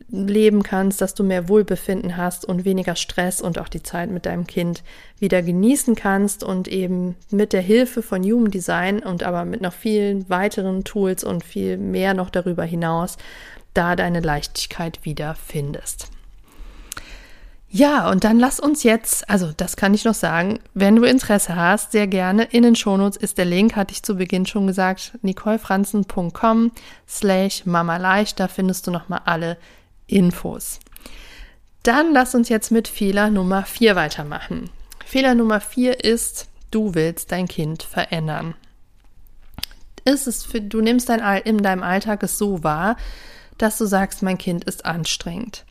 leben 0.10 0.64
kannst, 0.64 1.02
dass 1.02 1.14
du 1.14 1.24
mehr 1.24 1.50
Wohlbefinden 1.50 2.18
hast 2.18 2.46
und 2.46 2.66
weniger 2.66 2.96
Stress 2.96 3.42
und 3.42 3.60
auch 3.60 3.68
die 3.68 3.84
Zeit 3.84 4.10
mit 4.10 4.26
deinem 4.26 4.48
Kind 4.48 4.84
wieder 5.20 5.42
genießen 5.42 5.96
kannst 5.96 6.44
und 6.44 6.68
eben 6.68 7.16
mit 7.32 7.54
der 7.54 7.62
Hilfe 7.62 8.02
von 8.02 8.24
Human 8.24 8.50
Design 8.50 9.00
und 9.00 9.24
aber 9.24 9.46
mit 9.46 9.62
noch 9.62 9.74
vielen 9.74 10.28
weiteren 10.30 10.84
Tools 10.84 11.24
und 11.24 11.44
viel 11.44 11.78
mehr 11.78 12.14
noch 12.14 12.30
darüber 12.30 12.64
hinaus 12.64 13.18
da 13.76 13.96
deine 13.96 14.20
Leichtigkeit 14.20 15.04
wieder 15.04 15.36
findest. 15.36 16.10
Ja, 17.70 18.10
und 18.10 18.24
dann 18.24 18.40
lass 18.40 18.60
uns 18.60 18.84
jetzt, 18.84 19.30
also 19.30 19.52
das 19.56 19.76
kann 19.76 19.94
ich 19.94 20.06
noch 20.06 20.14
sagen, 20.14 20.60
wenn 20.74 20.96
du 20.96 21.04
Interesse 21.04 21.58
hast, 21.58 21.92
sehr 21.92 22.08
gerne 22.08 22.44
in 22.44 22.64
den 22.64 22.76
Shownotes 22.76 23.18
ist 23.18 23.38
der 23.38 23.46
Link, 23.46 23.76
hatte 23.76 23.92
ich 23.92 24.02
zu 24.02 24.16
Beginn 24.16 24.46
schon 24.46 24.66
gesagt, 24.66 25.18
nicolefranzen.com 25.24 26.72
slash 27.08 27.66
mamaleicht, 27.66 28.40
da 28.40 28.48
findest 28.48 28.88
du 28.88 28.92
nochmal 28.92 29.22
alle 29.26 29.58
Infos. 30.08 30.80
Dann 31.84 32.14
lass 32.14 32.34
uns 32.34 32.48
jetzt 32.48 32.72
mit 32.72 32.88
Fehler 32.88 33.30
Nummer 33.30 33.64
4 33.64 33.96
weitermachen. 33.98 34.70
Fehler 35.06 35.36
Nummer 35.36 35.62
vier 35.62 36.04
ist, 36.04 36.48
du 36.72 36.96
willst 36.96 37.32
dein 37.32 37.48
Kind 37.48 37.84
verändern. 37.84 38.56
Ist 40.04 40.28
es 40.28 40.44
für, 40.44 40.62
du 40.62 40.82
nimmst 40.82 41.10
dein, 41.10 41.20
in 41.44 41.60
deinem 41.60 41.84
Alltag 41.84 42.24
es 42.24 42.38
so 42.38 42.64
wahr, 42.64 42.98
dass 43.58 43.78
du 43.78 43.86
sagst, 43.86 44.24
mein 44.24 44.38
Kind 44.38 44.64
ist 44.64 44.86
anstrengend. 44.86 45.66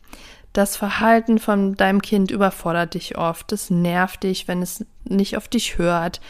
Das 0.55 0.77
Verhalten 0.77 1.37
von 1.37 1.75
deinem 1.75 2.01
Kind 2.01 2.31
überfordert 2.31 2.93
dich 2.93 3.17
oft. 3.17 3.51
Es 3.51 3.69
nervt 3.69 4.23
dich, 4.23 4.47
wenn 4.47 4.61
es 4.61 4.85
nicht 5.03 5.35
auf 5.35 5.49
dich 5.49 5.77
hört. 5.77 6.21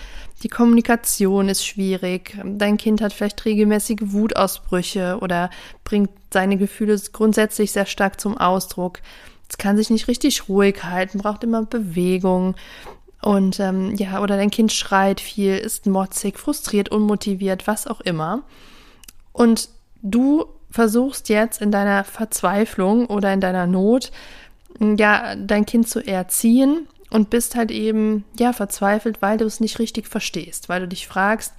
Die 0.41 0.49
Kommunikation 0.49 1.47
ist 1.47 1.63
schwierig. 1.63 2.35
Dein 2.43 2.77
Kind 2.77 3.01
hat 3.01 3.13
vielleicht 3.13 3.45
regelmäßige 3.45 3.99
Wutausbrüche 4.01 5.19
oder 5.21 5.51
bringt 5.83 6.09
seine 6.33 6.57
Gefühle 6.57 6.99
grundsätzlich 7.13 7.71
sehr 7.71 7.85
stark 7.85 8.19
zum 8.19 8.35
Ausdruck. 8.35 8.99
Es 9.47 9.59
kann 9.59 9.77
sich 9.77 9.91
nicht 9.91 10.07
richtig 10.07 10.49
ruhig 10.49 10.83
halten, 10.83 11.19
braucht 11.19 11.43
immer 11.43 11.63
Bewegung. 11.63 12.55
Und 13.21 13.59
ähm, 13.59 13.93
ja, 13.95 14.23
oder 14.23 14.37
dein 14.37 14.49
Kind 14.49 14.73
schreit 14.73 15.21
viel, 15.21 15.55
ist 15.55 15.85
motzig, 15.85 16.39
frustriert, 16.39 16.89
unmotiviert, 16.89 17.67
was 17.67 17.85
auch 17.85 18.01
immer. 18.01 18.41
Und 19.33 19.69
du 20.01 20.45
versuchst 20.75 21.29
jetzt 21.29 21.61
in 21.61 21.71
deiner 21.71 22.03
Verzweiflung 22.03 23.05
oder 23.05 23.31
in 23.31 23.39
deiner 23.39 23.65
Not, 23.65 24.11
ja, 24.77 25.33
dein 25.35 25.65
Kind 25.65 25.87
zu 25.87 26.05
erziehen 26.05 26.89
und 27.09 27.29
bist 27.29 27.55
halt 27.55 27.71
eben, 27.71 28.25
ja, 28.37 28.51
verzweifelt, 28.51 29.21
weil 29.21 29.37
du 29.37 29.45
es 29.45 29.61
nicht 29.61 29.79
richtig 29.79 30.09
verstehst, 30.09 30.67
weil 30.67 30.81
du 30.81 30.89
dich 30.89 31.07
fragst, 31.07 31.53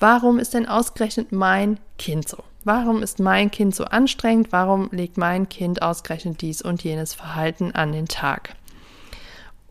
warum 0.00 0.40
ist 0.40 0.52
denn 0.52 0.66
ausgerechnet 0.66 1.30
mein 1.30 1.78
Kind 1.96 2.28
so? 2.28 2.38
Warum 2.64 3.04
ist 3.04 3.20
mein 3.20 3.52
Kind 3.52 3.72
so 3.72 3.84
anstrengend? 3.84 4.50
Warum 4.50 4.88
legt 4.90 5.16
mein 5.16 5.48
Kind 5.48 5.80
ausgerechnet 5.80 6.42
dies 6.42 6.60
und 6.60 6.82
jenes 6.82 7.14
Verhalten 7.14 7.70
an 7.70 7.92
den 7.92 8.08
Tag? 8.08 8.56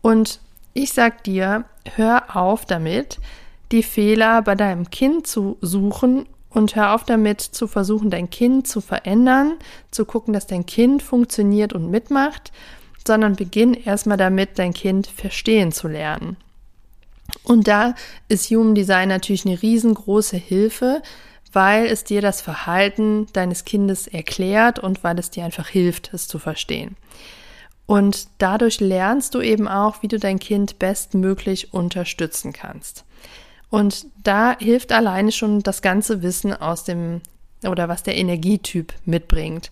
Und 0.00 0.40
ich 0.72 0.94
sag 0.94 1.22
dir, 1.22 1.66
hör 1.96 2.34
auf 2.34 2.64
damit, 2.64 3.18
die 3.72 3.82
Fehler 3.82 4.40
bei 4.40 4.54
deinem 4.54 4.88
Kind 4.88 5.26
zu 5.26 5.58
suchen 5.60 6.24
und 6.56 6.74
hör 6.74 6.94
auf 6.94 7.04
damit 7.04 7.42
zu 7.42 7.68
versuchen, 7.68 8.08
dein 8.08 8.30
Kind 8.30 8.66
zu 8.66 8.80
verändern, 8.80 9.58
zu 9.90 10.06
gucken, 10.06 10.32
dass 10.32 10.46
dein 10.46 10.64
Kind 10.64 11.02
funktioniert 11.02 11.74
und 11.74 11.90
mitmacht, 11.90 12.50
sondern 13.06 13.36
beginn 13.36 13.74
erstmal 13.74 14.16
damit, 14.16 14.58
dein 14.58 14.72
Kind 14.72 15.06
verstehen 15.06 15.70
zu 15.70 15.86
lernen. 15.86 16.38
Und 17.42 17.68
da 17.68 17.94
ist 18.28 18.48
Human 18.48 18.74
Design 18.74 19.10
natürlich 19.10 19.44
eine 19.44 19.60
riesengroße 19.60 20.38
Hilfe, 20.38 21.02
weil 21.52 21.84
es 21.84 22.04
dir 22.04 22.22
das 22.22 22.40
Verhalten 22.40 23.26
deines 23.34 23.66
Kindes 23.66 24.06
erklärt 24.06 24.78
und 24.78 25.04
weil 25.04 25.18
es 25.18 25.28
dir 25.28 25.44
einfach 25.44 25.68
hilft, 25.68 26.14
es 26.14 26.26
zu 26.26 26.38
verstehen. 26.38 26.96
Und 27.84 28.28
dadurch 28.38 28.80
lernst 28.80 29.34
du 29.34 29.42
eben 29.42 29.68
auch, 29.68 30.02
wie 30.02 30.08
du 30.08 30.18
dein 30.18 30.38
Kind 30.38 30.78
bestmöglich 30.78 31.74
unterstützen 31.74 32.54
kannst. 32.54 33.04
Und 33.70 34.06
da 34.22 34.56
hilft 34.58 34.92
alleine 34.92 35.32
schon 35.32 35.62
das 35.62 35.82
ganze 35.82 36.22
Wissen 36.22 36.52
aus 36.54 36.84
dem 36.84 37.20
oder 37.64 37.88
was 37.88 38.02
der 38.02 38.16
Energietyp 38.16 38.92
mitbringt. 39.04 39.70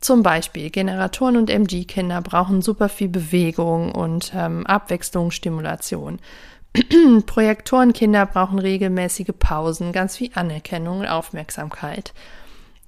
Zum 0.00 0.22
Beispiel 0.22 0.70
Generatoren 0.70 1.36
und 1.36 1.48
MG-Kinder 1.48 2.22
brauchen 2.22 2.60
super 2.60 2.88
viel 2.88 3.08
Bewegung 3.08 3.92
und 3.92 4.32
ähm, 4.34 4.66
Abwechslung, 4.66 5.30
Stimulation. 5.30 6.18
Projektorenkinder 7.26 8.26
brauchen 8.26 8.58
regelmäßige 8.58 9.32
Pausen, 9.38 9.92
ganz 9.92 10.16
viel 10.16 10.30
Anerkennung 10.34 11.00
und 11.00 11.06
Aufmerksamkeit. 11.06 12.14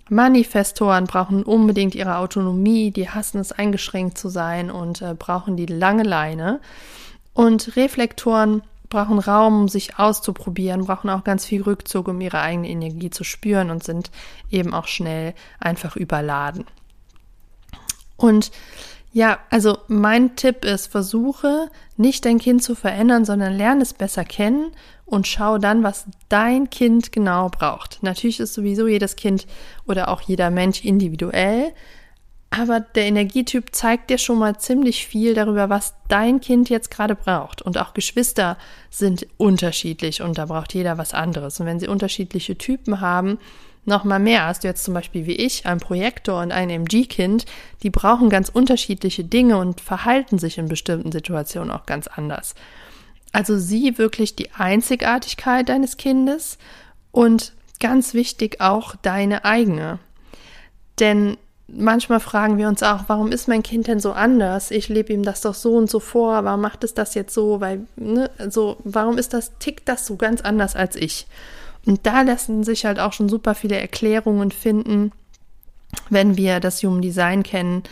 Manifestoren 0.09 1.05
brauchen 1.05 1.45
unbedingt 1.45 1.95
ihre 1.95 2.19
Autonomie, 2.19 2.91
die 2.91 3.09
hassen 3.09 3.39
es 3.39 3.53
eingeschränkt 3.53 4.19
zu 4.19 4.29
sein 4.29 4.71
und 4.71 5.01
äh, 5.01 5.15
brauchen 5.15 5.57
die 5.57 5.67
lange 5.67 6.03
Leine. 6.03 6.61
Und 7.33 7.77
Reflektoren 7.77 8.63
brauchen 8.95 9.19
Raum, 9.19 9.63
um 9.63 9.69
sich 9.69 9.99
auszuprobieren, 9.99 10.87
brauchen 10.87 11.11
auch 11.11 11.25
ganz 11.25 11.45
viel 11.45 11.63
Rückzug, 11.63 12.07
um 12.07 12.21
ihre 12.21 12.41
eigene 12.41 12.69
Energie 12.69 13.11
zu 13.11 13.25
spüren 13.25 13.71
und 13.71 13.83
sind 13.83 14.11
eben 14.51 14.73
auch 14.73 14.87
schnell 14.87 15.35
einfach 15.59 15.97
überladen. 15.97 16.65
Und 18.17 18.53
ja, 19.13 19.39
also 19.51 19.79
mein 19.89 20.37
Tipp 20.37 20.65
ist, 20.65 20.87
versuche 20.87 21.71
nicht 21.97 22.25
dein 22.25 22.39
Kind 22.39 22.63
zu 22.63 22.75
verändern, 22.75 23.25
sondern 23.25 23.53
lerne 23.53 23.83
es 23.83 23.95
besser 23.95 24.25
kennen 24.25 24.71
und 25.07 25.27
schau 25.27 25.59
dann, 25.59 25.83
was 25.83 26.07
dein 26.29 26.71
Kind 26.71 27.11
genau 27.11 27.49
braucht. 27.49 27.99
Natürlich 28.03 28.39
ist 28.39 28.55
sowieso 28.55 28.87
jedes 28.87 29.17
Kind 29.17 29.47
oder 29.87 30.09
auch 30.09 30.21
jeder 30.21 30.51
Mensch 30.51 30.85
individuell, 30.85 31.73
aber 32.57 32.81
der 32.81 33.05
Energietyp 33.05 33.75
zeigt 33.75 34.11
dir 34.11 34.19
schon 34.19 34.39
mal 34.39 34.59
ziemlich 34.59 35.07
viel 35.07 35.35
darüber, 35.35 35.71
was 35.71 35.95
dein 36.09 36.41
Kind 36.41 36.69
jetzt 36.69 36.91
gerade 36.91 37.15
braucht. 37.15 37.63
Und 37.63 37.79
auch 37.79 37.95
Geschwister 37.95 38.57
sind 38.91 39.27
unterschiedlich 39.37 40.23
und 40.23 40.39
da 40.39 40.47
braucht 40.47 40.75
jeder 40.75 40.99
was 40.99 41.15
anderes. 41.15 41.59
Und 41.59 41.67
wenn 41.67 41.81
sie 41.81 41.89
unterschiedliche 41.89 42.57
Typen 42.57 43.01
haben, 43.01 43.39
noch 43.87 44.05
mal 44.05 44.19
mehr. 44.19 44.47
Hast 44.47 44.65
du 44.65 44.69
jetzt 44.69 44.85
zum 44.85 44.95
Beispiel 44.95 45.27
wie 45.27 45.35
ich 45.35 45.67
ein 45.67 45.79
Projektor 45.79 46.41
und 46.41 46.53
ein 46.53 46.71
MG-Kind, 46.71 47.45
die 47.83 47.91
brauchen 47.91 48.31
ganz 48.31 48.49
unterschiedliche 48.49 49.25
Dinge 49.25 49.59
und 49.59 49.81
verhalten 49.81 50.39
sich 50.39 50.57
in 50.57 50.69
bestimmten 50.69 51.13
Situationen 51.13 51.71
auch 51.71 51.85
ganz 51.85 52.07
anders. 52.07 52.55
Also 53.33 53.59
sieh 53.59 53.99
wirklich 53.99 54.37
die 54.37 54.53
Einzigartigkeit 54.53 55.69
deines 55.69 55.97
Kindes 55.97 56.57
und 57.11 57.53
ganz 57.81 58.15
wichtig 58.15 58.61
auch 58.61 58.97
deine 58.97 59.45
eigene. 59.45 59.99
Denn 61.01 61.37
manchmal 61.67 62.21
fragen 62.21 62.59
wir 62.59 62.69
uns 62.69 62.83
auch, 62.83 63.05
warum 63.07 63.33
ist 63.33 63.49
mein 63.49 63.63
Kind 63.63 63.87
denn 63.87 64.01
so 64.01 64.13
anders? 64.13 64.71
Ich 64.71 64.89
lebe 64.89 65.13
ihm 65.13 65.23
das 65.23 65.41
doch 65.41 65.55
so 65.55 65.77
und 65.77 65.91
so 65.91 66.01
vor, 66.01 66.45
warum 66.45 66.61
macht 66.61 66.85
es 66.85 66.95
das 66.95 67.15
jetzt 67.15 67.35
so? 67.35 67.61
Weil, 67.61 67.87
ne, 67.97 68.31
so, 68.49 68.77
warum 68.85 69.19
ist 69.19 69.33
das, 69.33 69.59
tickt 69.59 69.89
das 69.89 70.07
so 70.07 70.17
ganz 70.17 70.41
anders 70.41 70.77
als 70.77 70.97
ich? 70.97 71.27
Und 71.87 72.07
da 72.07 72.23
lassen 72.23 72.65
sich 72.65 72.85
halt 72.85 72.99
auch 72.99 73.13
schon 73.13 73.29
super 73.29 73.55
viele 73.55 73.79
Erklärungen 73.79 74.51
finden, 74.51 75.13
wenn 76.11 76.37
wir 76.37 76.61
das 76.61 76.83
Human 76.83 77.03
Design 77.03 77.43
kennen 77.43 77.83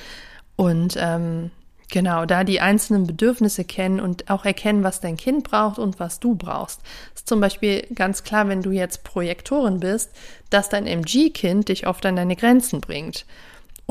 und 0.57 0.97
ähm, 0.99 1.51
genau 1.89 2.25
da 2.25 2.43
die 2.43 2.61
einzelnen 2.61 3.07
Bedürfnisse 3.07 3.65
kennen 3.65 4.01
und 4.01 4.31
auch 4.31 4.45
erkennen, 4.45 4.83
was 4.83 5.01
dein 5.01 5.17
Kind 5.17 5.45
braucht 5.45 5.79
und 5.79 6.01
was 6.01 6.21
du 6.21 6.35
brauchst. 6.35 6.81
Ist 7.15 7.29
zum 7.29 7.41
Beispiel 7.41 7.87
ganz 7.95 8.25
klar, 8.25 8.49
wenn 8.49 8.63
du 8.63 8.71
jetzt 8.71 9.05
Projektorin 9.05 9.81
bist, 9.81 10.11
dass 10.51 10.69
dein 10.69 10.87
MG-Kind 10.87 11.69
dich 11.69 11.87
oft 11.87 12.05
an 12.07 12.17
deine 12.17 12.35
Grenzen 12.35 12.81
bringt. 12.81 13.27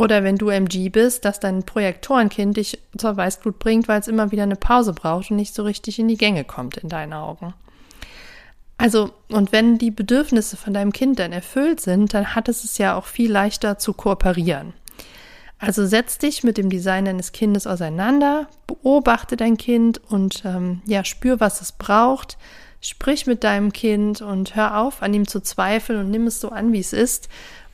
Oder 0.02 0.24
wenn 0.24 0.38
du 0.38 0.50
MG 0.50 0.90
bist, 0.90 1.26
dass 1.26 1.40
dein 1.40 1.62
Projektorenkind 1.62 2.58
dich 2.58 2.80
zur 2.98 3.16
Weißblut 3.18 3.60
bringt, 3.60 3.88
weil 3.88 4.00
es 4.00 4.08
immer 4.08 4.32
wieder 4.32 4.42
eine 4.42 4.56
Pause 4.56 4.94
braucht 4.94 5.30
und 5.30 5.38
nicht 5.38 5.54
so 5.54 5.62
richtig 5.62 6.00
in 6.00 6.08
die 6.08 6.18
Gänge 6.18 6.44
kommt 6.44 6.78
in 6.78 6.90
deinen 6.90 7.14
Augen. 7.14 7.54
Also, 8.80 9.12
und 9.30 9.52
wenn 9.52 9.78
die 9.78 9.92
Bedürfnisse 9.92 10.58
von 10.58 10.74
deinem 10.74 10.92
Kind 10.92 11.20
dann 11.20 11.32
erfüllt 11.32 11.82
sind, 11.82 12.16
dann 12.16 12.34
hat 12.34 12.50
es 12.50 12.64
es 12.64 12.80
ja 12.80 12.98
auch 12.98 13.06
viel 13.06 13.32
leichter 13.32 13.78
zu 13.78 13.94
kooperieren. 13.94 14.74
Also 15.60 15.86
setz 15.86 16.18
dich 16.18 16.44
mit 16.44 16.58
dem 16.58 16.72
Design 16.72 17.06
deines 17.06 17.32
Kindes 17.32 17.68
auseinander, 17.68 18.48
beobachte 18.66 19.38
dein 19.38 19.58
Kind 19.58 20.02
und 20.10 20.42
ähm, 20.46 20.82
ja, 20.88 21.06
spür, 21.06 21.40
was 21.40 21.62
es 21.62 21.74
braucht. 21.74 22.40
Sprich 22.84 23.28
mit 23.28 23.44
deinem 23.44 23.72
Kind 23.72 24.24
und 24.24 24.56
hör 24.56 24.80
auf, 24.80 25.04
an 25.04 25.14
ihm 25.14 25.28
zu 25.28 25.42
zweifeln 25.42 26.00
und 26.00 26.10
nimm 26.10 26.26
es 26.26 26.42
so 26.42 26.50
an, 26.50 26.74
wie 26.74 26.80
es 26.80 26.94
ist. 26.94 27.30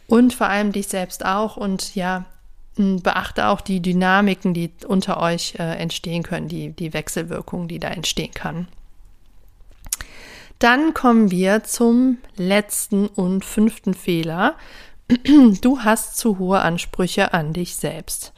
Und 0.07 0.33
vor 0.33 0.47
allem 0.47 0.71
dich 0.71 0.87
selbst 0.87 1.25
auch 1.25 1.57
und 1.57 1.95
ja, 1.95 2.25
beachte 2.77 3.47
auch 3.47 3.61
die 3.61 3.81
Dynamiken, 3.81 4.53
die 4.53 4.71
unter 4.87 5.19
euch 5.19 5.55
äh, 5.59 5.75
entstehen 5.77 6.23
können, 6.23 6.47
die, 6.47 6.69
die 6.69 6.93
Wechselwirkung, 6.93 7.67
die 7.67 7.79
da 7.79 7.89
entstehen 7.89 8.33
kann. 8.33 8.67
Dann 10.59 10.93
kommen 10.93 11.29
wir 11.29 11.63
zum 11.63 12.17
letzten 12.35 13.07
und 13.07 13.45
fünften 13.45 13.93
Fehler. 13.93 14.55
Du 15.61 15.79
hast 15.81 16.17
zu 16.17 16.37
hohe 16.39 16.59
Ansprüche 16.59 17.33
an 17.33 17.53
dich 17.53 17.75
selbst. 17.75 18.33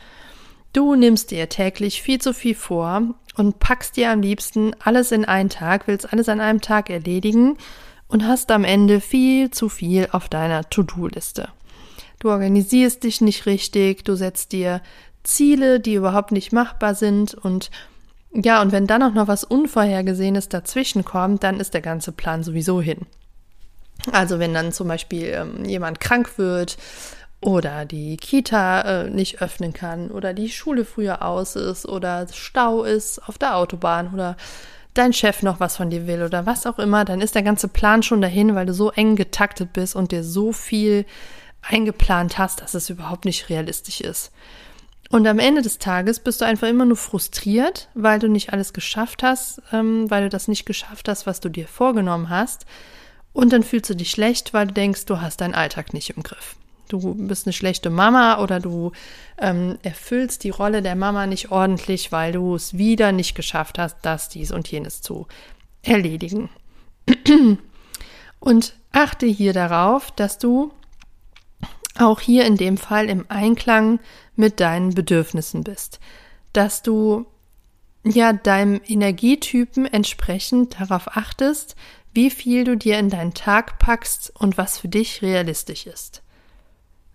Du 0.73 0.95
nimmst 0.95 1.31
dir 1.31 1.49
täglich 1.49 2.01
viel 2.01 2.21
zu 2.21 2.33
viel 2.33 2.53
vor 2.55 3.01
und 3.35 3.59
packst 3.59 3.97
dir 3.97 4.11
am 4.11 4.21
liebsten 4.21 4.75
alles 4.83 5.11
in 5.11 5.25
einen 5.25 5.49
Tag, 5.49 5.87
willst 5.87 6.11
alles 6.13 6.29
an 6.29 6.41
einem 6.41 6.61
Tag 6.61 6.89
erledigen 6.89 7.57
und 8.07 8.25
hast 8.25 8.51
am 8.51 8.63
Ende 8.63 9.01
viel 9.01 9.49
zu 9.49 9.67
viel 9.69 10.09
auf 10.11 10.29
deiner 10.29 10.69
To-Do-Liste. 10.69 11.49
Du 12.19 12.29
organisierst 12.29 13.03
dich 13.03 13.21
nicht 13.21 13.45
richtig, 13.45 14.03
du 14.03 14.15
setzt 14.15 14.51
dir 14.51 14.81
Ziele, 15.23 15.79
die 15.79 15.95
überhaupt 15.95 16.31
nicht 16.31 16.51
machbar 16.51 16.95
sind 16.95 17.33
und 17.33 17.71
ja, 18.31 18.61
und 18.61 18.71
wenn 18.71 18.85
dann 18.85 19.01
auch 19.01 19.13
noch 19.13 19.27
was 19.27 19.43
Unvorhergesehenes 19.43 20.49
dazwischen 20.49 21.03
kommt, 21.03 21.43
dann 21.43 21.59
ist 21.59 21.73
der 21.73 21.81
ganze 21.81 22.11
Plan 22.11 22.43
sowieso 22.43 22.79
hin. 22.79 23.07
Also 24.11 24.37
wenn 24.39 24.53
dann 24.53 24.71
zum 24.71 24.87
Beispiel 24.87 25.25
ähm, 25.33 25.65
jemand 25.65 25.99
krank 25.99 26.37
wird 26.37 26.77
oder 27.41 27.85
die 27.85 28.17
Kita 28.17 28.81
äh, 28.81 29.09
nicht 29.09 29.41
öffnen 29.41 29.73
kann 29.73 30.11
oder 30.11 30.33
die 30.33 30.49
Schule 30.49 30.85
früher 30.85 31.23
aus 31.23 31.55
ist 31.55 31.87
oder 31.87 32.27
Stau 32.31 32.83
ist 32.83 33.19
auf 33.27 33.37
der 33.37 33.57
Autobahn 33.57 34.13
oder 34.13 34.37
dein 34.93 35.13
Chef 35.13 35.41
noch 35.43 35.59
was 35.59 35.77
von 35.77 35.89
dir 35.89 36.07
will 36.07 36.23
oder 36.23 36.45
was 36.45 36.65
auch 36.65 36.79
immer, 36.79 37.05
dann 37.05 37.21
ist 37.21 37.35
der 37.35 37.43
ganze 37.43 37.67
Plan 37.67 38.03
schon 38.03 38.21
dahin, 38.21 38.55
weil 38.55 38.65
du 38.65 38.73
so 38.73 38.91
eng 38.91 39.15
getaktet 39.15 39.73
bist 39.73 39.95
und 39.95 40.11
dir 40.11 40.23
so 40.23 40.51
viel 40.51 41.05
eingeplant 41.61 42.37
hast, 42.37 42.61
dass 42.61 42.73
es 42.73 42.89
überhaupt 42.89 43.25
nicht 43.25 43.49
realistisch 43.49 44.01
ist. 44.01 44.31
Und 45.09 45.25
am 45.25 45.39
Ende 45.39 45.63
des 45.63 45.79
Tages 45.79 46.19
bist 46.19 46.41
du 46.41 46.45
einfach 46.45 46.67
immer 46.67 46.85
nur 46.85 46.97
frustriert, 46.97 47.89
weil 47.95 48.19
du 48.19 48.27
nicht 48.27 48.53
alles 48.53 48.73
geschafft 48.73 49.23
hast, 49.23 49.61
ähm, 49.73 50.09
weil 50.09 50.23
du 50.23 50.29
das 50.29 50.47
nicht 50.47 50.65
geschafft 50.65 51.07
hast, 51.09 51.25
was 51.25 51.39
du 51.39 51.49
dir 51.49 51.67
vorgenommen 51.67 52.29
hast. 52.29 52.65
Und 53.33 53.51
dann 53.51 53.63
fühlst 53.63 53.89
du 53.89 53.95
dich 53.95 54.11
schlecht, 54.11 54.53
weil 54.53 54.67
du 54.67 54.73
denkst, 54.73 55.05
du 55.05 55.19
hast 55.19 55.41
deinen 55.41 55.55
Alltag 55.55 55.93
nicht 55.93 56.11
im 56.11 56.21
Griff. 56.21 56.55
Du 56.89 57.15
bist 57.15 57.45
eine 57.45 57.53
schlechte 57.53 57.89
Mama 57.89 58.41
oder 58.41 58.59
du 58.59 58.91
ähm, 59.39 59.77
erfüllst 59.83 60.43
die 60.43 60.49
Rolle 60.49 60.81
der 60.81 60.95
Mama 60.95 61.27
nicht 61.27 61.51
ordentlich, 61.51 62.11
weil 62.11 62.31
du 62.31 62.55
es 62.55 62.77
wieder 62.77 63.11
nicht 63.11 63.35
geschafft 63.35 63.77
hast, 63.77 63.97
das, 64.01 64.29
dies 64.29 64.51
und 64.51 64.67
jenes 64.67 65.01
zu 65.01 65.27
erledigen. 65.81 66.49
Und 68.41 68.73
achte 68.93 69.25
hier 69.25 69.51
darauf, 69.51 70.11
dass 70.11 70.37
du 70.37 70.71
auch 71.99 72.19
hier 72.19 72.45
in 72.45 72.55
dem 72.55 72.77
Fall 72.77 73.09
im 73.09 73.25
Einklang 73.29 73.99
mit 74.35 74.59
deinen 74.59 74.93
Bedürfnissen 74.93 75.63
bist. 75.63 75.99
Dass 76.53 76.81
du 76.81 77.25
ja 78.03 78.33
deinem 78.33 78.81
Energietypen 78.87 79.85
entsprechend 79.85 80.79
darauf 80.79 81.15
achtest, 81.15 81.75
wie 82.13 82.29
viel 82.29 82.63
du 82.63 82.75
dir 82.75 82.97
in 82.97 83.09
deinen 83.09 83.33
Tag 83.33 83.79
packst 83.79 84.31
und 84.39 84.57
was 84.57 84.79
für 84.79 84.87
dich 84.87 85.21
realistisch 85.21 85.85
ist. 85.85 86.23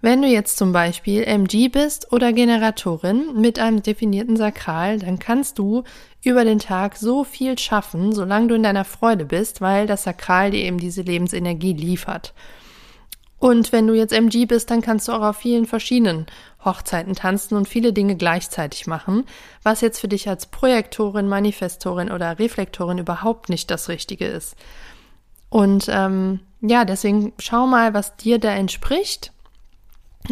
Wenn 0.04 0.20
du 0.20 0.28
jetzt 0.28 0.58
zum 0.58 0.72
Beispiel 0.72 1.24
MG 1.24 1.68
bist 1.68 2.12
oder 2.12 2.34
Generatorin 2.34 3.40
mit 3.40 3.58
einem 3.58 3.82
definierten 3.82 4.36
Sakral, 4.36 4.98
dann 4.98 5.18
kannst 5.18 5.58
du 5.58 5.82
über 6.22 6.44
den 6.44 6.58
Tag 6.58 6.98
so 6.98 7.24
viel 7.24 7.58
schaffen, 7.58 8.12
solange 8.12 8.48
du 8.48 8.54
in 8.54 8.62
deiner 8.62 8.84
Freude 8.84 9.24
bist, 9.24 9.62
weil 9.62 9.86
das 9.86 10.02
Sakral 10.02 10.50
dir 10.50 10.62
eben 10.62 10.76
diese 10.76 11.00
Lebensenergie 11.00 11.72
liefert. 11.72 12.34
Und 13.38 13.72
wenn 13.72 13.86
du 13.86 13.94
jetzt 13.94 14.12
MG 14.12 14.46
bist, 14.46 14.70
dann 14.70 14.80
kannst 14.80 15.08
du 15.08 15.12
auch 15.12 15.22
auf 15.22 15.36
vielen 15.36 15.66
verschiedenen 15.66 16.26
Hochzeiten 16.64 17.14
tanzen 17.14 17.56
und 17.56 17.68
viele 17.68 17.92
Dinge 17.92 18.16
gleichzeitig 18.16 18.86
machen, 18.86 19.24
was 19.62 19.82
jetzt 19.82 20.00
für 20.00 20.08
dich 20.08 20.28
als 20.28 20.46
Projektorin, 20.46 21.28
Manifestorin 21.28 22.10
oder 22.10 22.38
Reflektorin 22.38 22.98
überhaupt 22.98 23.50
nicht 23.50 23.70
das 23.70 23.88
Richtige 23.88 24.26
ist. 24.26 24.56
Und 25.50 25.86
ähm, 25.88 26.40
ja, 26.62 26.84
deswegen 26.84 27.32
schau 27.38 27.66
mal, 27.66 27.92
was 27.92 28.16
dir 28.16 28.38
da 28.38 28.52
entspricht 28.52 29.32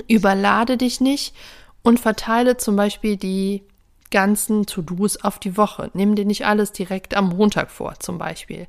Überlade 0.08 0.76
dich 0.76 1.00
nicht 1.00 1.34
und 1.82 2.00
verteile 2.00 2.56
zum 2.56 2.76
Beispiel 2.76 3.16
die 3.16 3.62
ganzen 4.10 4.66
To-Dos 4.66 5.22
auf 5.22 5.38
die 5.38 5.56
Woche. 5.56 5.90
Nimm 5.94 6.14
dir 6.14 6.24
nicht 6.24 6.46
alles 6.46 6.72
direkt 6.72 7.14
am 7.14 7.30
Montag 7.30 7.70
vor, 7.70 7.98
zum 7.98 8.18
Beispiel. 8.18 8.66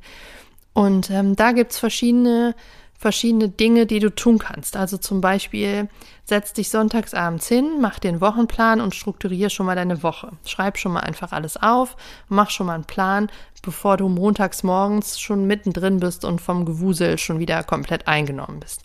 Und 0.73 1.09
ähm, 1.11 1.35
da 1.35 1.51
gibt's 1.51 1.79
verschiedene, 1.79 2.55
verschiedene 3.03 3.49
Dinge, 3.49 3.85
die 3.85 3.99
du 3.99 4.09
tun 4.09 4.39
kannst. 4.39 4.77
Also 4.77 4.95
zum 4.95 5.19
Beispiel 5.19 5.89
setz 6.23 6.53
dich 6.53 6.69
sonntags 6.69 7.13
abends 7.13 7.49
hin, 7.49 7.81
mach 7.81 7.99
den 7.99 8.21
Wochenplan 8.21 8.79
und 8.79 8.95
strukturiere 8.95 9.49
schon 9.49 9.65
mal 9.65 9.75
deine 9.75 10.03
Woche. 10.03 10.31
Schreib 10.45 10.77
schon 10.77 10.93
mal 10.93 11.01
einfach 11.01 11.33
alles 11.33 11.57
auf, 11.61 11.97
mach 12.29 12.49
schon 12.49 12.67
mal 12.67 12.75
einen 12.75 12.85
Plan, 12.85 13.29
bevor 13.61 13.97
du 13.97 14.07
montags 14.07 14.63
morgens 14.63 15.19
schon 15.19 15.45
mittendrin 15.45 15.99
bist 15.99 16.23
und 16.23 16.39
vom 16.39 16.63
Gewusel 16.63 17.17
schon 17.17 17.39
wieder 17.39 17.61
komplett 17.63 18.07
eingenommen 18.07 18.61
bist. 18.61 18.83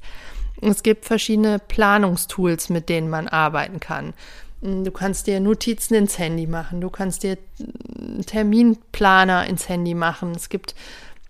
Es 0.61 0.83
gibt 0.83 1.05
verschiedene 1.05 1.61
Planungstools, 1.61 2.71
mit 2.71 2.89
denen 2.89 3.09
man 3.09 3.29
arbeiten 3.29 3.79
kann. 3.79 4.15
Du 4.61 4.91
kannst 4.91 5.29
dir 5.29 5.39
Notizen 5.39 5.95
ins 5.95 6.19
Handy 6.19 6.49
machen, 6.49 6.81
du 6.81 6.91
kannst 6.91 7.23
dir 7.23 7.39
Terminplaner 8.27 9.47
ins 9.47 9.69
Handy 9.69 9.95
machen. 9.95 10.33
Es 10.33 10.49
gibt 10.49 10.75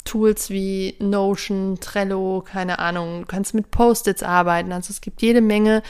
Tools 0.09 0.49
wie 0.49 0.97
Notion, 0.99 1.79
Trello, 1.81 2.43
keine 2.45 2.79
Ahnung. 2.79 3.21
Du 3.21 3.27
kannst 3.27 3.55
mit 3.55 3.71
Post-its 3.71 4.23
arbeiten. 4.23 4.73
Also 4.73 4.91
es 4.91 5.01
gibt 5.01 5.21
jede 5.21 5.43
Menge 5.43 5.83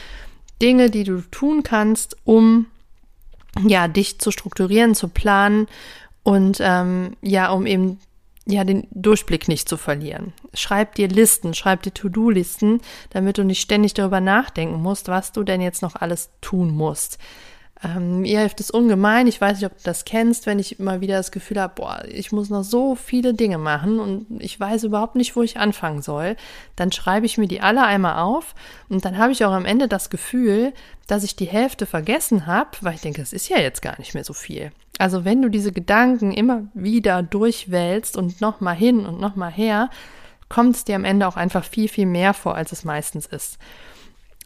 Dinge, 0.61 0.89
die 0.89 1.05
du 1.05 1.21
tun 1.31 1.63
kannst, 1.63 2.17
um 2.25 2.67
ja 3.65 3.87
dich 3.87 4.19
zu 4.19 4.31
strukturieren, 4.31 4.93
zu 4.93 5.07
planen 5.07 5.67
und 6.23 6.59
ähm, 6.61 7.15
ja, 7.21 7.49
um 7.51 7.65
eben 7.65 7.99
ja, 8.45 8.63
den 8.63 8.87
Durchblick 8.91 9.47
nicht 9.47 9.69
zu 9.69 9.77
verlieren. 9.77 10.33
Schreib 10.53 10.95
dir 10.95 11.07
Listen, 11.07 11.53
schreib 11.53 11.83
dir 11.83 11.93
To-Do-Listen, 11.93 12.81
damit 13.11 13.37
du 13.37 13.43
nicht 13.43 13.61
ständig 13.61 13.93
darüber 13.93 14.19
nachdenken 14.19 14.81
musst, 14.81 15.07
was 15.07 15.31
du 15.31 15.43
denn 15.43 15.61
jetzt 15.61 15.81
noch 15.81 15.95
alles 15.95 16.31
tun 16.41 16.71
musst. 16.71 17.19
Ähm, 17.81 18.21
mir 18.21 18.39
hilft 18.39 18.59
es 18.59 18.71
ungemein. 18.71 19.27
Ich 19.27 19.39
weiß 19.39 19.57
nicht, 19.57 19.65
ob 19.65 19.77
du 19.77 19.83
das 19.83 20.03
kennst, 20.03 20.45
wenn 20.45 20.59
ich 20.59 20.79
immer 20.79 20.99
wieder 20.99 21.15
das 21.15 21.31
Gefühl 21.31 21.61
habe, 21.61 21.75
boah, 21.75 22.03
ich 22.07 22.31
muss 22.33 22.49
noch 22.49 22.63
so 22.63 22.95
viele 22.95 23.33
Dinge 23.33 23.57
machen 23.57 23.99
und 23.99 24.41
ich 24.41 24.59
weiß 24.59 24.83
überhaupt 24.83 25.15
nicht, 25.15 25.35
wo 25.37 25.43
ich 25.43 25.57
anfangen 25.57 26.01
soll. 26.01 26.35
Dann 26.75 26.91
schreibe 26.91 27.25
ich 27.25 27.37
mir 27.37 27.47
die 27.47 27.61
alle 27.61 27.85
einmal 27.85 28.21
auf 28.21 28.53
und 28.89 29.05
dann 29.05 29.17
habe 29.17 29.31
ich 29.31 29.45
auch 29.45 29.53
am 29.53 29.65
Ende 29.65 29.87
das 29.87 30.09
Gefühl, 30.09 30.73
dass 31.07 31.23
ich 31.23 31.37
die 31.37 31.45
Hälfte 31.45 31.85
vergessen 31.85 32.47
habe, 32.47 32.71
weil 32.81 32.95
ich 32.95 33.01
denke, 33.01 33.21
es 33.21 33.31
ist 33.31 33.47
ja 33.47 33.59
jetzt 33.59 33.81
gar 33.81 33.97
nicht 33.97 34.13
mehr 34.13 34.25
so 34.25 34.33
viel. 34.33 34.71
Also 34.97 35.23
wenn 35.23 35.41
du 35.41 35.47
diese 35.47 35.71
Gedanken 35.71 36.33
immer 36.33 36.63
wieder 36.73 37.23
durchwälzt 37.23 38.17
und 38.17 38.41
nochmal 38.41 38.75
hin 38.75 39.05
und 39.05 39.21
nochmal 39.21 39.51
her, 39.51 39.89
kommt 40.49 40.75
es 40.75 40.83
dir 40.83 40.95
am 40.95 41.05
Ende 41.05 41.27
auch 41.27 41.37
einfach 41.37 41.63
viel, 41.63 41.87
viel 41.87 42.07
mehr 42.07 42.33
vor, 42.33 42.55
als 42.55 42.73
es 42.73 42.83
meistens 42.83 43.25
ist. 43.25 43.57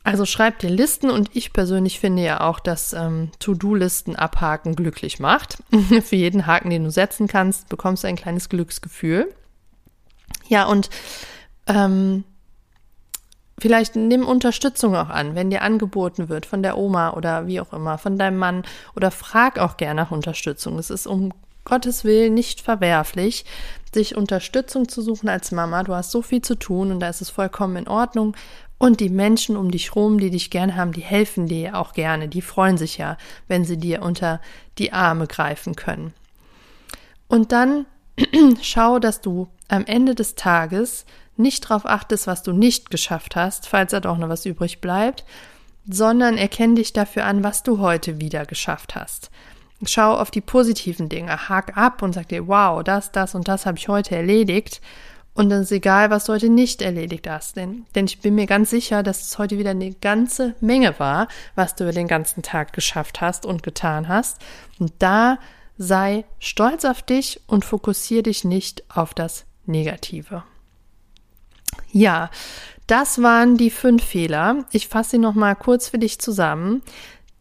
Also 0.03 0.25
schreib 0.25 0.59
dir 0.59 0.69
Listen 0.69 1.09
und 1.09 1.29
ich 1.33 1.53
persönlich 1.53 1.99
finde 1.99 2.23
ja 2.23 2.41
auch, 2.41 2.59
dass 2.59 2.91
ähm, 2.91 3.31
To-Do-Listen 3.39 4.17
abhaken 4.17 4.75
glücklich 4.75 5.19
macht. 5.19 5.63
Für 6.03 6.15
jeden 6.15 6.45
Haken, 6.45 6.69
den 6.69 6.83
du 6.83 6.91
setzen 6.91 7.27
kannst, 7.27 7.69
bekommst 7.69 8.03
du 8.03 8.09
ein 8.09 8.17
kleines 8.17 8.49
Glücksgefühl. 8.49 9.33
Ja, 10.49 10.65
und 10.65 10.89
ähm, 11.67 12.25
vielleicht 13.57 13.95
nimm 13.95 14.27
Unterstützung 14.27 14.93
auch 14.93 15.09
an, 15.09 15.35
wenn 15.35 15.49
dir 15.49 15.61
angeboten 15.61 16.27
wird 16.27 16.45
von 16.45 16.63
der 16.63 16.77
Oma 16.77 17.11
oder 17.11 17.47
wie 17.47 17.61
auch 17.61 17.71
immer, 17.71 17.97
von 17.97 18.17
deinem 18.17 18.37
Mann 18.37 18.63
oder 18.97 19.09
frag 19.09 19.57
auch 19.57 19.77
gerne 19.77 20.01
nach 20.01 20.11
Unterstützung. 20.11 20.77
Es 20.79 20.89
ist 20.89 21.07
um 21.07 21.31
Gottes 21.63 22.03
Willen 22.03 22.33
nicht 22.33 22.59
verwerflich, 22.59 23.45
sich 23.93 24.17
Unterstützung 24.17 24.89
zu 24.89 25.01
suchen 25.01 25.29
als 25.29 25.51
Mama. 25.51 25.83
Du 25.83 25.93
hast 25.93 26.11
so 26.11 26.21
viel 26.21 26.41
zu 26.41 26.55
tun 26.55 26.91
und 26.91 26.99
da 26.99 27.07
ist 27.07 27.21
es 27.21 27.29
vollkommen 27.29 27.77
in 27.77 27.87
Ordnung. 27.87 28.35
Und 28.83 28.99
die 28.99 29.07
Menschen 29.07 29.55
um 29.55 29.71
dich 29.71 29.95
rum, 29.95 30.19
die 30.19 30.29
dich 30.29 30.49
gern 30.49 30.75
haben, 30.75 30.91
die 30.91 30.99
helfen 30.99 31.47
dir 31.47 31.77
auch 31.77 31.93
gerne. 31.93 32.27
Die 32.27 32.41
freuen 32.41 32.77
sich 32.77 32.97
ja, 32.97 33.15
wenn 33.47 33.63
sie 33.63 33.77
dir 33.77 34.01
unter 34.01 34.41
die 34.77 34.91
Arme 34.91 35.25
greifen 35.25 35.77
können. 35.77 36.13
Und 37.29 37.53
dann 37.53 37.85
schau, 38.61 38.99
dass 38.99 39.21
du 39.21 39.47
am 39.69 39.85
Ende 39.85 40.15
des 40.15 40.35
Tages 40.35 41.05
nicht 41.37 41.63
darauf 41.63 41.85
achtest, 41.85 42.27
was 42.27 42.43
du 42.43 42.51
nicht 42.51 42.89
geschafft 42.89 43.37
hast, 43.37 43.69
falls 43.69 43.91
da 43.91 44.01
doch 44.01 44.17
noch 44.17 44.27
was 44.27 44.45
übrig 44.45 44.81
bleibt, 44.81 45.23
sondern 45.89 46.37
erkenn 46.37 46.75
dich 46.75 46.91
dafür 46.91 47.23
an, 47.23 47.41
was 47.41 47.63
du 47.63 47.79
heute 47.79 48.19
wieder 48.19 48.45
geschafft 48.45 48.95
hast. 48.95 49.31
Schau 49.85 50.13
auf 50.13 50.29
die 50.29 50.41
positiven 50.41 51.07
Dinge, 51.07 51.47
hak 51.47 51.77
ab 51.77 52.01
und 52.01 52.11
sag 52.11 52.27
dir, 52.27 52.49
wow, 52.49 52.83
das, 52.83 53.13
das 53.13 53.33
und 53.33 53.47
das 53.47 53.65
habe 53.65 53.77
ich 53.77 53.87
heute 53.87 54.17
erledigt 54.17 54.81
und 55.35 55.49
dann 55.49 55.63
ist 55.63 55.71
egal, 55.71 56.11
was 56.11 56.25
du 56.25 56.33
heute 56.33 56.49
nicht 56.49 56.81
erledigt 56.81 57.27
hast. 57.27 57.55
Denn, 57.55 57.85
denn 57.95 58.05
ich 58.05 58.19
bin 58.19 58.35
mir 58.35 58.45
ganz 58.45 58.69
sicher, 58.69 59.01
dass 59.01 59.23
es 59.23 59.37
heute 59.39 59.57
wieder 59.57 59.71
eine 59.71 59.93
ganze 59.93 60.53
Menge 60.61 60.99
war, 60.99 61.27
was 61.55 61.75
du 61.75 61.85
über 61.85 61.93
den 61.93 62.07
ganzen 62.07 62.43
Tag 62.43 62.71
geschafft 62.73 63.19
hast 63.19 63.45
und 63.45 63.63
getan 63.63 64.07
hast. 64.07 64.37
Und 64.79 64.93
da 64.99 65.39
sei 65.77 66.25
stolz 66.39 66.85
auf 66.85 67.01
dich 67.01 67.41
und 67.47 67.65
fokussiere 67.65 68.23
dich 68.23 68.43
nicht 68.43 68.83
auf 68.95 69.15
das 69.15 69.45
Negative. 69.65 70.43
Ja, 71.91 72.29
das 72.85 73.21
waren 73.21 73.57
die 73.57 73.71
fünf 73.71 74.03
Fehler. 74.03 74.65
Ich 74.71 74.87
fasse 74.87 75.11
sie 75.11 75.17
nochmal 75.17 75.55
kurz 75.55 75.89
für 75.89 75.97
dich 75.97 76.19
zusammen. 76.19 76.83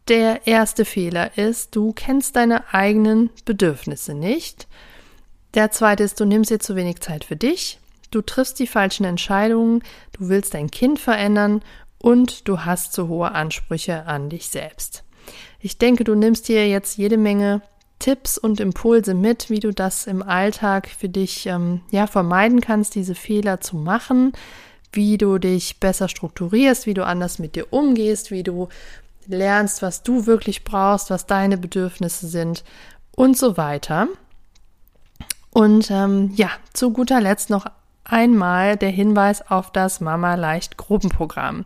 Der 0.07 0.47
erste 0.47 0.83
Fehler 0.83 1.37
ist, 1.37 1.75
du 1.75 1.93
kennst 1.93 2.35
deine 2.35 2.73
eigenen 2.73 3.29
Bedürfnisse 3.45 4.15
nicht. 4.15 4.67
Der 5.53 5.69
zweite 5.69 6.03
ist, 6.03 6.19
du 6.19 6.25
nimmst 6.25 6.49
dir 6.49 6.59
zu 6.59 6.75
wenig 6.75 6.99
Zeit 6.99 7.23
für 7.23 7.35
dich 7.35 7.79
du 8.13 8.21
triffst 8.21 8.59
die 8.59 8.67
falschen 8.67 9.05
Entscheidungen, 9.05 9.83
du 10.13 10.29
willst 10.29 10.53
dein 10.53 10.71
Kind 10.71 10.99
verändern 10.99 11.61
und 11.97 12.47
du 12.47 12.61
hast 12.61 12.93
zu 12.93 13.07
hohe 13.07 13.31
Ansprüche 13.31 14.05
an 14.05 14.29
dich 14.29 14.49
selbst. 14.49 15.03
Ich 15.59 15.77
denke, 15.77 16.03
du 16.03 16.15
nimmst 16.15 16.47
dir 16.47 16.67
jetzt 16.67 16.97
jede 16.97 17.17
Menge 17.17 17.61
Tipps 17.99 18.37
und 18.37 18.59
Impulse 18.59 19.13
mit, 19.13 19.49
wie 19.49 19.61
du 19.61 19.71
das 19.71 20.07
im 20.07 20.21
Alltag 20.21 20.89
für 20.89 21.07
dich 21.07 21.45
ähm, 21.45 21.81
ja 21.89 22.05
vermeiden 22.05 22.59
kannst, 22.59 22.95
diese 22.95 23.15
Fehler 23.15 23.61
zu 23.61 23.77
machen, 23.77 24.33
wie 24.91 25.17
du 25.17 25.37
dich 25.37 25.79
besser 25.79 26.09
strukturierst, 26.09 26.85
wie 26.85 26.93
du 26.93 27.05
anders 27.05 27.39
mit 27.39 27.55
dir 27.55 27.71
umgehst, 27.71 28.29
wie 28.29 28.43
du 28.43 28.67
lernst, 29.25 29.81
was 29.81 30.03
du 30.03 30.25
wirklich 30.25 30.65
brauchst, 30.65 31.09
was 31.09 31.27
deine 31.27 31.57
Bedürfnisse 31.57 32.27
sind 32.27 32.65
und 33.15 33.37
so 33.37 33.55
weiter. 33.55 34.09
Und 35.51 35.89
ähm, 35.89 36.31
ja, 36.35 36.49
zu 36.73 36.91
guter 36.91 37.21
Letzt 37.21 37.49
noch 37.49 37.65
einmal 38.03 38.77
der 38.77 38.89
Hinweis 38.89 39.49
auf 39.49 39.71
das 39.71 40.01
Mama 40.01 40.35
Leicht 40.35 40.77
Gruppenprogramm, 40.77 41.65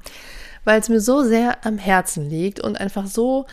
weil 0.65 0.79
es 0.79 0.89
mir 0.89 1.01
so 1.01 1.23
sehr 1.23 1.65
am 1.65 1.77
Herzen 1.77 2.29
liegt 2.29 2.59
und 2.59 2.79
einfach 2.79 3.07
so 3.07 3.45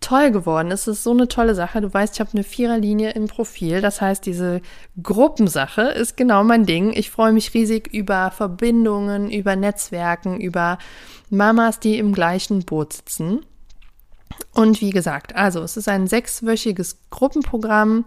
toll 0.00 0.30
geworden 0.30 0.70
ist. 0.70 0.86
Es 0.86 0.98
ist 0.98 1.04
so 1.04 1.10
eine 1.12 1.28
tolle 1.28 1.54
Sache. 1.54 1.80
Du 1.80 1.92
weißt, 1.92 2.14
ich 2.14 2.20
habe 2.20 2.30
eine 2.32 2.42
Viererlinie 2.44 3.10
im 3.10 3.28
Profil. 3.28 3.80
Das 3.80 4.00
heißt, 4.00 4.24
diese 4.24 4.62
Gruppensache 5.02 5.82
ist 5.82 6.16
genau 6.16 6.42
mein 6.42 6.66
Ding. 6.66 6.92
Ich 6.94 7.10
freue 7.10 7.32
mich 7.32 7.52
riesig 7.54 7.92
über 7.92 8.30
Verbindungen, 8.30 9.30
über 9.30 9.56
Netzwerken, 9.56 10.40
über 10.40 10.78
Mamas, 11.28 11.80
die 11.80 11.98
im 11.98 12.12
gleichen 12.12 12.64
Boot 12.64 12.94
sitzen. 12.94 13.44
Und 14.54 14.80
wie 14.80 14.90
gesagt, 14.90 15.36
also 15.36 15.60
es 15.60 15.76
ist 15.76 15.88
ein 15.88 16.06
sechswöchiges 16.06 16.98
Gruppenprogramm 17.10 18.06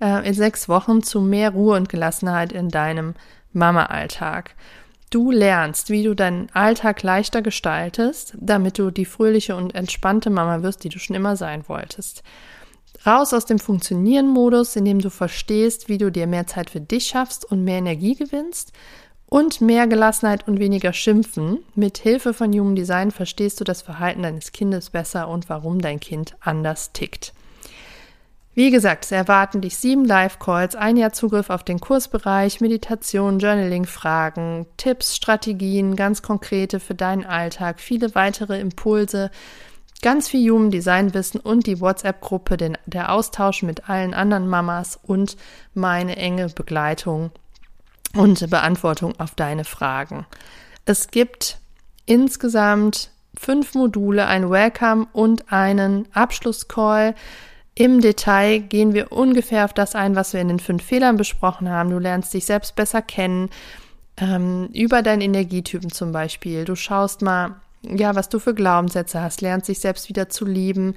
äh, 0.00 0.26
in 0.26 0.34
sechs 0.34 0.68
Wochen 0.68 1.02
zu 1.02 1.20
mehr 1.20 1.50
Ruhe 1.50 1.76
und 1.76 1.88
Gelassenheit 1.88 2.52
in 2.52 2.68
deinem 2.68 3.14
Mama-Alltag. 3.56 4.54
Du 5.10 5.30
lernst, 5.30 5.90
wie 5.90 6.02
du 6.02 6.14
deinen 6.14 6.48
Alltag 6.52 7.02
leichter 7.02 7.42
gestaltest, 7.42 8.34
damit 8.38 8.78
du 8.78 8.90
die 8.90 9.04
fröhliche 9.04 9.56
und 9.56 9.74
entspannte 9.74 10.30
Mama 10.30 10.62
wirst, 10.62 10.84
die 10.84 10.88
du 10.88 10.98
schon 10.98 11.16
immer 11.16 11.36
sein 11.36 11.68
wolltest. 11.68 12.22
Raus 13.06 13.32
aus 13.32 13.46
dem 13.46 13.58
Funktionieren-Modus, 13.58 14.74
in 14.74 14.84
dem 14.84 15.00
du 15.00 15.10
verstehst, 15.10 15.88
wie 15.88 15.98
du 15.98 16.10
dir 16.10 16.26
mehr 16.26 16.46
Zeit 16.46 16.70
für 16.70 16.80
dich 16.80 17.06
schaffst 17.06 17.44
und 17.44 17.62
mehr 17.62 17.78
Energie 17.78 18.14
gewinnst 18.14 18.72
und 19.26 19.60
mehr 19.60 19.86
Gelassenheit 19.86 20.48
und 20.48 20.58
weniger 20.58 20.92
Schimpfen. 20.92 21.58
Mit 21.74 21.98
Hilfe 21.98 22.34
von 22.34 22.52
Human 22.52 22.74
Design 22.74 23.10
verstehst 23.10 23.60
du 23.60 23.64
das 23.64 23.82
Verhalten 23.82 24.22
deines 24.22 24.52
Kindes 24.52 24.90
besser 24.90 25.28
und 25.28 25.48
warum 25.48 25.80
dein 25.80 26.00
Kind 26.00 26.36
anders 26.40 26.92
tickt. 26.92 27.32
Wie 28.56 28.70
gesagt, 28.70 29.04
es 29.04 29.12
erwarten 29.12 29.60
dich 29.60 29.76
sieben 29.76 30.06
Live-Calls, 30.06 30.76
ein 30.76 30.96
Jahr 30.96 31.12
Zugriff 31.12 31.50
auf 31.50 31.62
den 31.62 31.78
Kursbereich, 31.78 32.62
Meditation, 32.62 33.38
Journaling-Fragen, 33.38 34.64
Tipps, 34.78 35.14
Strategien, 35.14 35.94
ganz 35.94 36.22
konkrete 36.22 36.80
für 36.80 36.94
deinen 36.94 37.26
Alltag, 37.26 37.80
viele 37.80 38.14
weitere 38.14 38.58
Impulse, 38.58 39.30
ganz 40.00 40.28
viel 40.30 40.50
Human 40.50 40.70
Design 40.70 41.12
Wissen 41.12 41.38
und 41.38 41.66
die 41.66 41.82
WhatsApp-Gruppe, 41.82 42.56
der 42.86 43.12
Austausch 43.12 43.62
mit 43.62 43.90
allen 43.90 44.14
anderen 44.14 44.48
Mamas 44.48 44.98
und 45.02 45.36
meine 45.74 46.16
enge 46.16 46.48
Begleitung 46.48 47.32
und 48.14 48.48
Beantwortung 48.48 49.12
auf 49.20 49.34
deine 49.34 49.64
Fragen. 49.64 50.24
Es 50.86 51.08
gibt 51.08 51.58
insgesamt 52.06 53.10
fünf 53.38 53.74
Module, 53.74 54.26
ein 54.26 54.48
Welcome 54.48 55.08
und 55.12 55.52
einen 55.52 56.08
Abschlusscall. 56.14 57.14
Im 57.78 58.00
Detail 58.00 58.60
gehen 58.60 58.94
wir 58.94 59.12
ungefähr 59.12 59.66
auf 59.66 59.74
das 59.74 59.94
ein, 59.94 60.16
was 60.16 60.32
wir 60.32 60.40
in 60.40 60.48
den 60.48 60.60
fünf 60.60 60.82
Fehlern 60.82 61.18
besprochen 61.18 61.68
haben. 61.68 61.90
Du 61.90 61.98
lernst 61.98 62.32
dich 62.32 62.46
selbst 62.46 62.74
besser 62.74 63.02
kennen, 63.02 63.50
ähm, 64.16 64.70
über 64.72 65.02
deinen 65.02 65.20
Energietypen 65.20 65.92
zum 65.92 66.10
Beispiel. 66.10 66.64
Du 66.64 66.74
schaust 66.74 67.20
mal, 67.20 67.56
ja, 67.82 68.14
was 68.14 68.30
du 68.30 68.38
für 68.38 68.54
Glaubenssätze 68.54 69.20
hast, 69.20 69.42
lernst 69.42 69.68
dich 69.68 69.78
selbst 69.78 70.08
wieder 70.08 70.30
zu 70.30 70.46
lieben, 70.46 70.94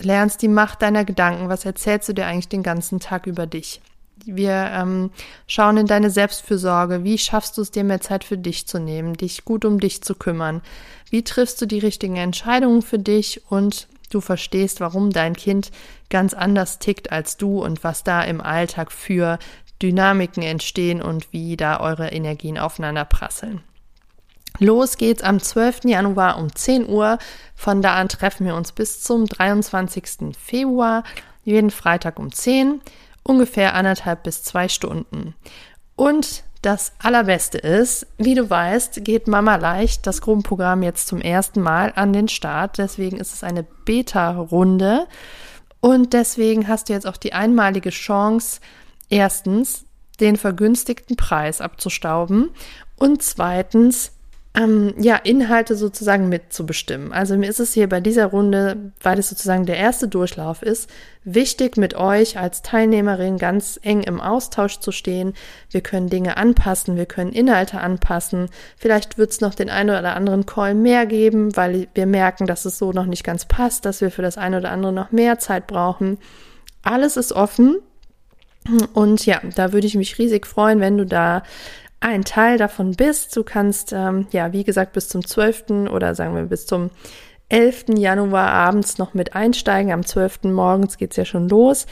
lernst 0.00 0.40
die 0.42 0.48
Macht 0.48 0.82
deiner 0.82 1.04
Gedanken. 1.04 1.48
Was 1.48 1.64
erzählst 1.64 2.08
du 2.08 2.12
dir 2.12 2.26
eigentlich 2.26 2.48
den 2.48 2.62
ganzen 2.62 3.00
Tag 3.00 3.26
über 3.26 3.48
dich? 3.48 3.80
Wir 4.24 4.70
ähm, 4.72 5.10
schauen 5.48 5.78
in 5.78 5.88
deine 5.88 6.10
Selbstfürsorge. 6.10 7.02
Wie 7.02 7.18
schaffst 7.18 7.58
du 7.58 7.62
es 7.62 7.72
dir 7.72 7.82
mehr 7.82 8.00
Zeit 8.00 8.22
für 8.22 8.38
dich 8.38 8.68
zu 8.68 8.78
nehmen, 8.78 9.14
dich 9.14 9.44
gut 9.44 9.64
um 9.64 9.80
dich 9.80 10.02
zu 10.02 10.14
kümmern? 10.14 10.62
Wie 11.10 11.24
triffst 11.24 11.60
du 11.60 11.66
die 11.66 11.80
richtigen 11.80 12.14
Entscheidungen 12.14 12.82
für 12.82 13.00
dich 13.00 13.42
und 13.50 13.88
du 14.10 14.20
verstehst, 14.20 14.80
warum 14.80 15.10
dein 15.10 15.34
Kind 15.34 15.70
ganz 16.10 16.34
anders 16.34 16.78
tickt 16.78 17.12
als 17.12 17.36
du 17.36 17.62
und 17.62 17.84
was 17.84 18.04
da 18.04 18.22
im 18.22 18.40
Alltag 18.40 18.92
für 18.92 19.38
Dynamiken 19.82 20.42
entstehen 20.42 21.02
und 21.02 21.32
wie 21.32 21.56
da 21.56 21.80
eure 21.80 22.08
Energien 22.08 22.58
aufeinander 22.58 23.04
prasseln. 23.04 23.62
Los 24.60 24.96
geht's 24.98 25.22
am 25.22 25.40
12. 25.40 25.80
Januar 25.84 26.38
um 26.38 26.54
10 26.54 26.88
Uhr. 26.88 27.18
Von 27.56 27.82
da 27.82 27.94
an 27.94 28.08
treffen 28.08 28.46
wir 28.46 28.54
uns 28.54 28.70
bis 28.70 29.02
zum 29.02 29.26
23. 29.26 30.36
Februar, 30.38 31.02
jeden 31.42 31.70
Freitag 31.70 32.20
um 32.20 32.32
10, 32.32 32.80
ungefähr 33.24 33.74
anderthalb 33.74 34.22
bis 34.22 34.44
zwei 34.44 34.68
Stunden. 34.68 35.34
Und 35.96 36.43
das 36.64 36.92
Allerbeste 36.98 37.58
ist, 37.58 38.06
wie 38.16 38.34
du 38.34 38.48
weißt, 38.48 39.04
geht 39.04 39.28
Mama 39.28 39.56
leicht 39.56 40.06
das 40.06 40.22
Gruppenprogramm 40.22 40.82
jetzt 40.82 41.08
zum 41.08 41.20
ersten 41.20 41.60
Mal 41.60 41.92
an 41.94 42.14
den 42.14 42.28
Start. 42.28 42.78
Deswegen 42.78 43.18
ist 43.18 43.34
es 43.34 43.44
eine 43.44 43.64
Beta-Runde. 43.84 45.06
Und 45.80 46.14
deswegen 46.14 46.66
hast 46.66 46.88
du 46.88 46.94
jetzt 46.94 47.06
auch 47.06 47.18
die 47.18 47.34
einmalige 47.34 47.90
Chance, 47.90 48.60
erstens 49.10 49.84
den 50.20 50.36
vergünstigten 50.36 51.16
Preis 51.16 51.60
abzustauben 51.60 52.50
und 52.96 53.22
zweitens 53.22 54.12
ähm, 54.56 54.94
ja, 54.98 55.16
Inhalte 55.16 55.74
sozusagen 55.74 56.28
mitzubestimmen. 56.28 57.12
Also 57.12 57.36
mir 57.36 57.48
ist 57.48 57.58
es 57.58 57.72
hier 57.72 57.88
bei 57.88 58.00
dieser 58.00 58.26
Runde, 58.26 58.92
weil 59.02 59.18
es 59.18 59.28
sozusagen 59.28 59.66
der 59.66 59.78
erste 59.78 60.06
Durchlauf 60.06 60.62
ist, 60.62 60.88
wichtig 61.24 61.76
mit 61.76 61.94
euch 61.94 62.38
als 62.38 62.62
Teilnehmerin 62.62 63.38
ganz 63.38 63.80
eng 63.82 64.02
im 64.02 64.20
Austausch 64.20 64.78
zu 64.78 64.92
stehen. 64.92 65.34
Wir 65.70 65.80
können 65.80 66.08
Dinge 66.08 66.36
anpassen, 66.36 66.96
wir 66.96 67.06
können 67.06 67.32
Inhalte 67.32 67.80
anpassen. 67.80 68.48
Vielleicht 68.76 69.18
wird 69.18 69.32
es 69.32 69.40
noch 69.40 69.56
den 69.56 69.70
einen 69.70 69.90
oder 69.90 70.14
anderen 70.14 70.46
Call 70.46 70.74
mehr 70.74 71.06
geben, 71.06 71.56
weil 71.56 71.88
wir 71.94 72.06
merken, 72.06 72.46
dass 72.46 72.64
es 72.64 72.78
so 72.78 72.92
noch 72.92 73.06
nicht 73.06 73.24
ganz 73.24 73.46
passt, 73.46 73.84
dass 73.84 74.00
wir 74.00 74.12
für 74.12 74.22
das 74.22 74.38
eine 74.38 74.58
oder 74.58 74.70
andere 74.70 74.92
noch 74.92 75.10
mehr 75.10 75.40
Zeit 75.40 75.66
brauchen. 75.66 76.18
Alles 76.82 77.16
ist 77.16 77.32
offen. 77.32 77.78
Und 78.94 79.26
ja, 79.26 79.42
da 79.56 79.72
würde 79.74 79.86
ich 79.86 79.94
mich 79.94 80.18
riesig 80.18 80.46
freuen, 80.46 80.80
wenn 80.80 80.96
du 80.96 81.04
da 81.04 81.42
ein 82.00 82.24
Teil 82.24 82.58
davon 82.58 82.92
bist. 82.92 83.34
Du 83.36 83.44
kannst, 83.44 83.92
ähm, 83.92 84.26
ja, 84.30 84.52
wie 84.52 84.64
gesagt, 84.64 84.92
bis 84.92 85.08
zum 85.08 85.26
12. 85.26 85.90
oder 85.90 86.14
sagen 86.14 86.34
wir 86.34 86.42
bis 86.44 86.66
zum 86.66 86.90
11. 87.48 87.96
Januar 87.98 88.50
abends 88.50 88.98
noch 88.98 89.14
mit 89.14 89.34
einsteigen. 89.34 89.92
Am 89.92 90.04
12. 90.04 90.44
morgens 90.44 90.98
geht's 90.98 91.16
ja 91.16 91.24
schon 91.24 91.48
los. 91.48 91.86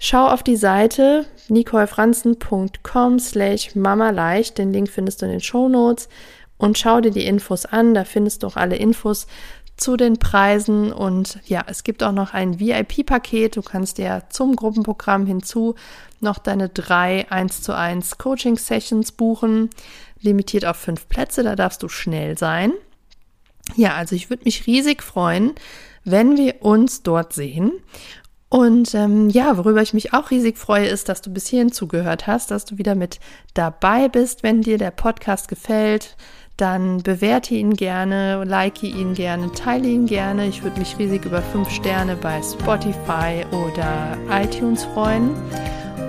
Schau 0.00 0.28
auf 0.28 0.42
die 0.42 0.56
Seite 0.56 1.26
nicolefranzen.com 1.48 3.18
slash 3.18 3.74
mamaleicht. 3.74 4.56
Den 4.58 4.72
Link 4.72 4.88
findest 4.88 5.20
du 5.20 5.26
in 5.26 5.32
den 5.32 5.40
Show 5.40 5.68
Notes 5.68 6.08
und 6.56 6.78
schau 6.78 7.00
dir 7.00 7.10
die 7.10 7.26
Infos 7.26 7.66
an. 7.66 7.94
Da 7.94 8.04
findest 8.04 8.42
du 8.42 8.46
auch 8.46 8.56
alle 8.56 8.76
Infos 8.76 9.26
zu 9.76 9.96
den 9.96 10.18
Preisen 10.18 10.92
und 10.92 11.38
ja, 11.46 11.64
es 11.66 11.84
gibt 11.84 12.02
auch 12.02 12.12
noch 12.12 12.34
ein 12.34 12.60
VIP-Paket. 12.60 13.56
Du 13.56 13.62
kannst 13.62 13.98
dir 13.98 14.22
zum 14.28 14.54
Gruppenprogramm 14.54 15.26
hinzu 15.26 15.74
noch 16.22 16.38
deine 16.38 16.68
drei 16.68 17.30
1 17.30 17.62
zu 17.62 17.74
1 17.76 18.18
Coaching-Sessions 18.18 19.12
buchen, 19.12 19.70
limitiert 20.20 20.66
auf 20.66 20.76
fünf 20.76 21.08
Plätze, 21.08 21.42
da 21.42 21.56
darfst 21.56 21.82
du 21.82 21.88
schnell 21.88 22.36
sein. 22.38 22.72
Ja, 23.76 23.94
also 23.94 24.14
ich 24.14 24.30
würde 24.30 24.44
mich 24.44 24.66
riesig 24.66 25.02
freuen, 25.02 25.52
wenn 26.04 26.36
wir 26.36 26.62
uns 26.62 27.02
dort 27.02 27.32
sehen. 27.32 27.72
Und 28.48 28.94
ähm, 28.94 29.30
ja, 29.30 29.56
worüber 29.58 29.80
ich 29.80 29.94
mich 29.94 30.12
auch 30.12 30.30
riesig 30.32 30.58
freue, 30.58 30.88
ist, 30.88 31.08
dass 31.08 31.22
du 31.22 31.30
bis 31.30 31.46
hierhin 31.46 31.70
zugehört 31.70 32.26
hast, 32.26 32.50
dass 32.50 32.64
du 32.64 32.78
wieder 32.78 32.96
mit 32.96 33.20
dabei 33.54 34.08
bist, 34.08 34.42
wenn 34.42 34.62
dir 34.62 34.76
der 34.76 34.90
Podcast 34.90 35.46
gefällt 35.46 36.16
dann 36.60 37.02
bewerte 37.02 37.54
ihn 37.54 37.74
gerne, 37.74 38.44
like 38.44 38.82
ihn 38.82 39.14
gerne, 39.14 39.50
teile 39.52 39.88
ihn 39.88 40.06
gerne. 40.06 40.46
Ich 40.46 40.62
würde 40.62 40.78
mich 40.78 40.98
riesig 40.98 41.24
über 41.24 41.40
fünf 41.40 41.70
Sterne 41.70 42.16
bei 42.16 42.42
Spotify 42.42 43.46
oder 43.50 44.18
iTunes 44.30 44.84
freuen. 44.84 45.30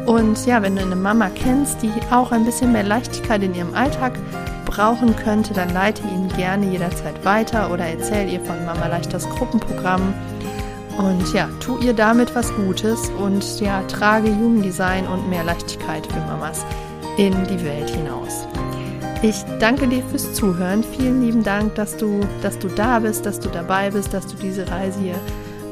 Und 0.06 0.46
ja, 0.46 0.62
wenn 0.62 0.76
du 0.76 0.82
eine 0.82 0.96
Mama 0.96 1.30
kennst, 1.30 1.82
die 1.82 1.92
auch 2.12 2.32
ein 2.32 2.46
bisschen 2.46 2.72
mehr 2.72 2.84
Leichtigkeit 2.84 3.44
in 3.44 3.54
ihrem 3.54 3.74
Alltag 3.74 4.14
brauchen 4.66 5.16
könnte, 5.16 5.54
dann 5.54 5.70
leite 5.70 6.02
ihn 6.04 6.28
gerne 6.30 6.66
jederzeit 6.72 7.24
weiter 7.24 7.72
oder 7.72 7.86
erzähl 7.86 8.30
ihr 8.30 8.40
von 8.42 8.66
Mama 8.66 8.88
Leicht 8.88 9.12
Gruppenprogramm. 9.12 10.14
Und 10.98 11.34
ja, 11.34 11.50
tu 11.60 11.78
ihr 11.80 11.94
damit 11.94 12.34
was 12.36 12.54
Gutes 12.56 13.10
und 13.10 13.60
ja, 13.60 13.82
trage 13.84 14.30
Jugenddesign 14.30 15.08
und 15.08 15.30
mehr 15.30 15.44
Leichtigkeit 15.44 16.06
für 16.08 16.20
Mamas 16.20 16.66
in 17.18 17.34
die 17.48 17.64
Welt 17.64 17.90
hinaus. 17.90 18.48
Ich 19.22 19.44
danke 19.60 19.88
dir 19.88 20.04
fürs 20.04 20.34
Zuhören. 20.34 20.84
Vielen 20.84 21.22
lieben 21.22 21.44
Dank, 21.44 21.76
dass 21.76 21.96
du, 21.96 22.22
dass 22.42 22.58
du 22.58 22.68
da 22.68 23.00
bist, 23.00 23.26
dass 23.26 23.40
du 23.40 23.50
dabei 23.50 23.92
bist, 23.92 24.14
dass 24.14 24.26
du 24.26 24.36
diese 24.36 24.70
Reise 24.70 25.00
hier 25.00 25.20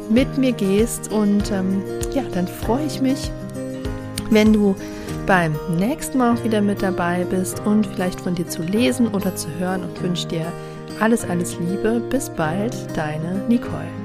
mit 0.09 0.37
mir 0.37 0.51
gehst. 0.51 1.11
Und 1.11 1.51
ähm, 1.51 1.83
ja, 2.13 2.23
dann 2.33 2.47
freue 2.47 2.85
ich 2.85 3.01
mich, 3.01 3.31
wenn 4.29 4.53
du 4.53 4.75
beim 5.25 5.55
nächsten 5.77 6.17
Mal 6.17 6.35
auch 6.35 6.43
wieder 6.43 6.61
mit 6.61 6.81
dabei 6.81 7.25
bist 7.29 7.61
und 7.65 7.85
vielleicht 7.87 8.21
von 8.21 8.35
dir 8.35 8.47
zu 8.47 8.61
lesen 8.63 9.07
oder 9.09 9.35
zu 9.35 9.47
hören 9.59 9.83
und 9.83 10.01
wünsche 10.01 10.27
dir 10.27 10.51
alles, 10.99 11.23
alles 11.23 11.57
Liebe. 11.59 12.01
Bis 12.09 12.29
bald, 12.29 12.75
deine 12.95 13.45
Nicole. 13.47 13.98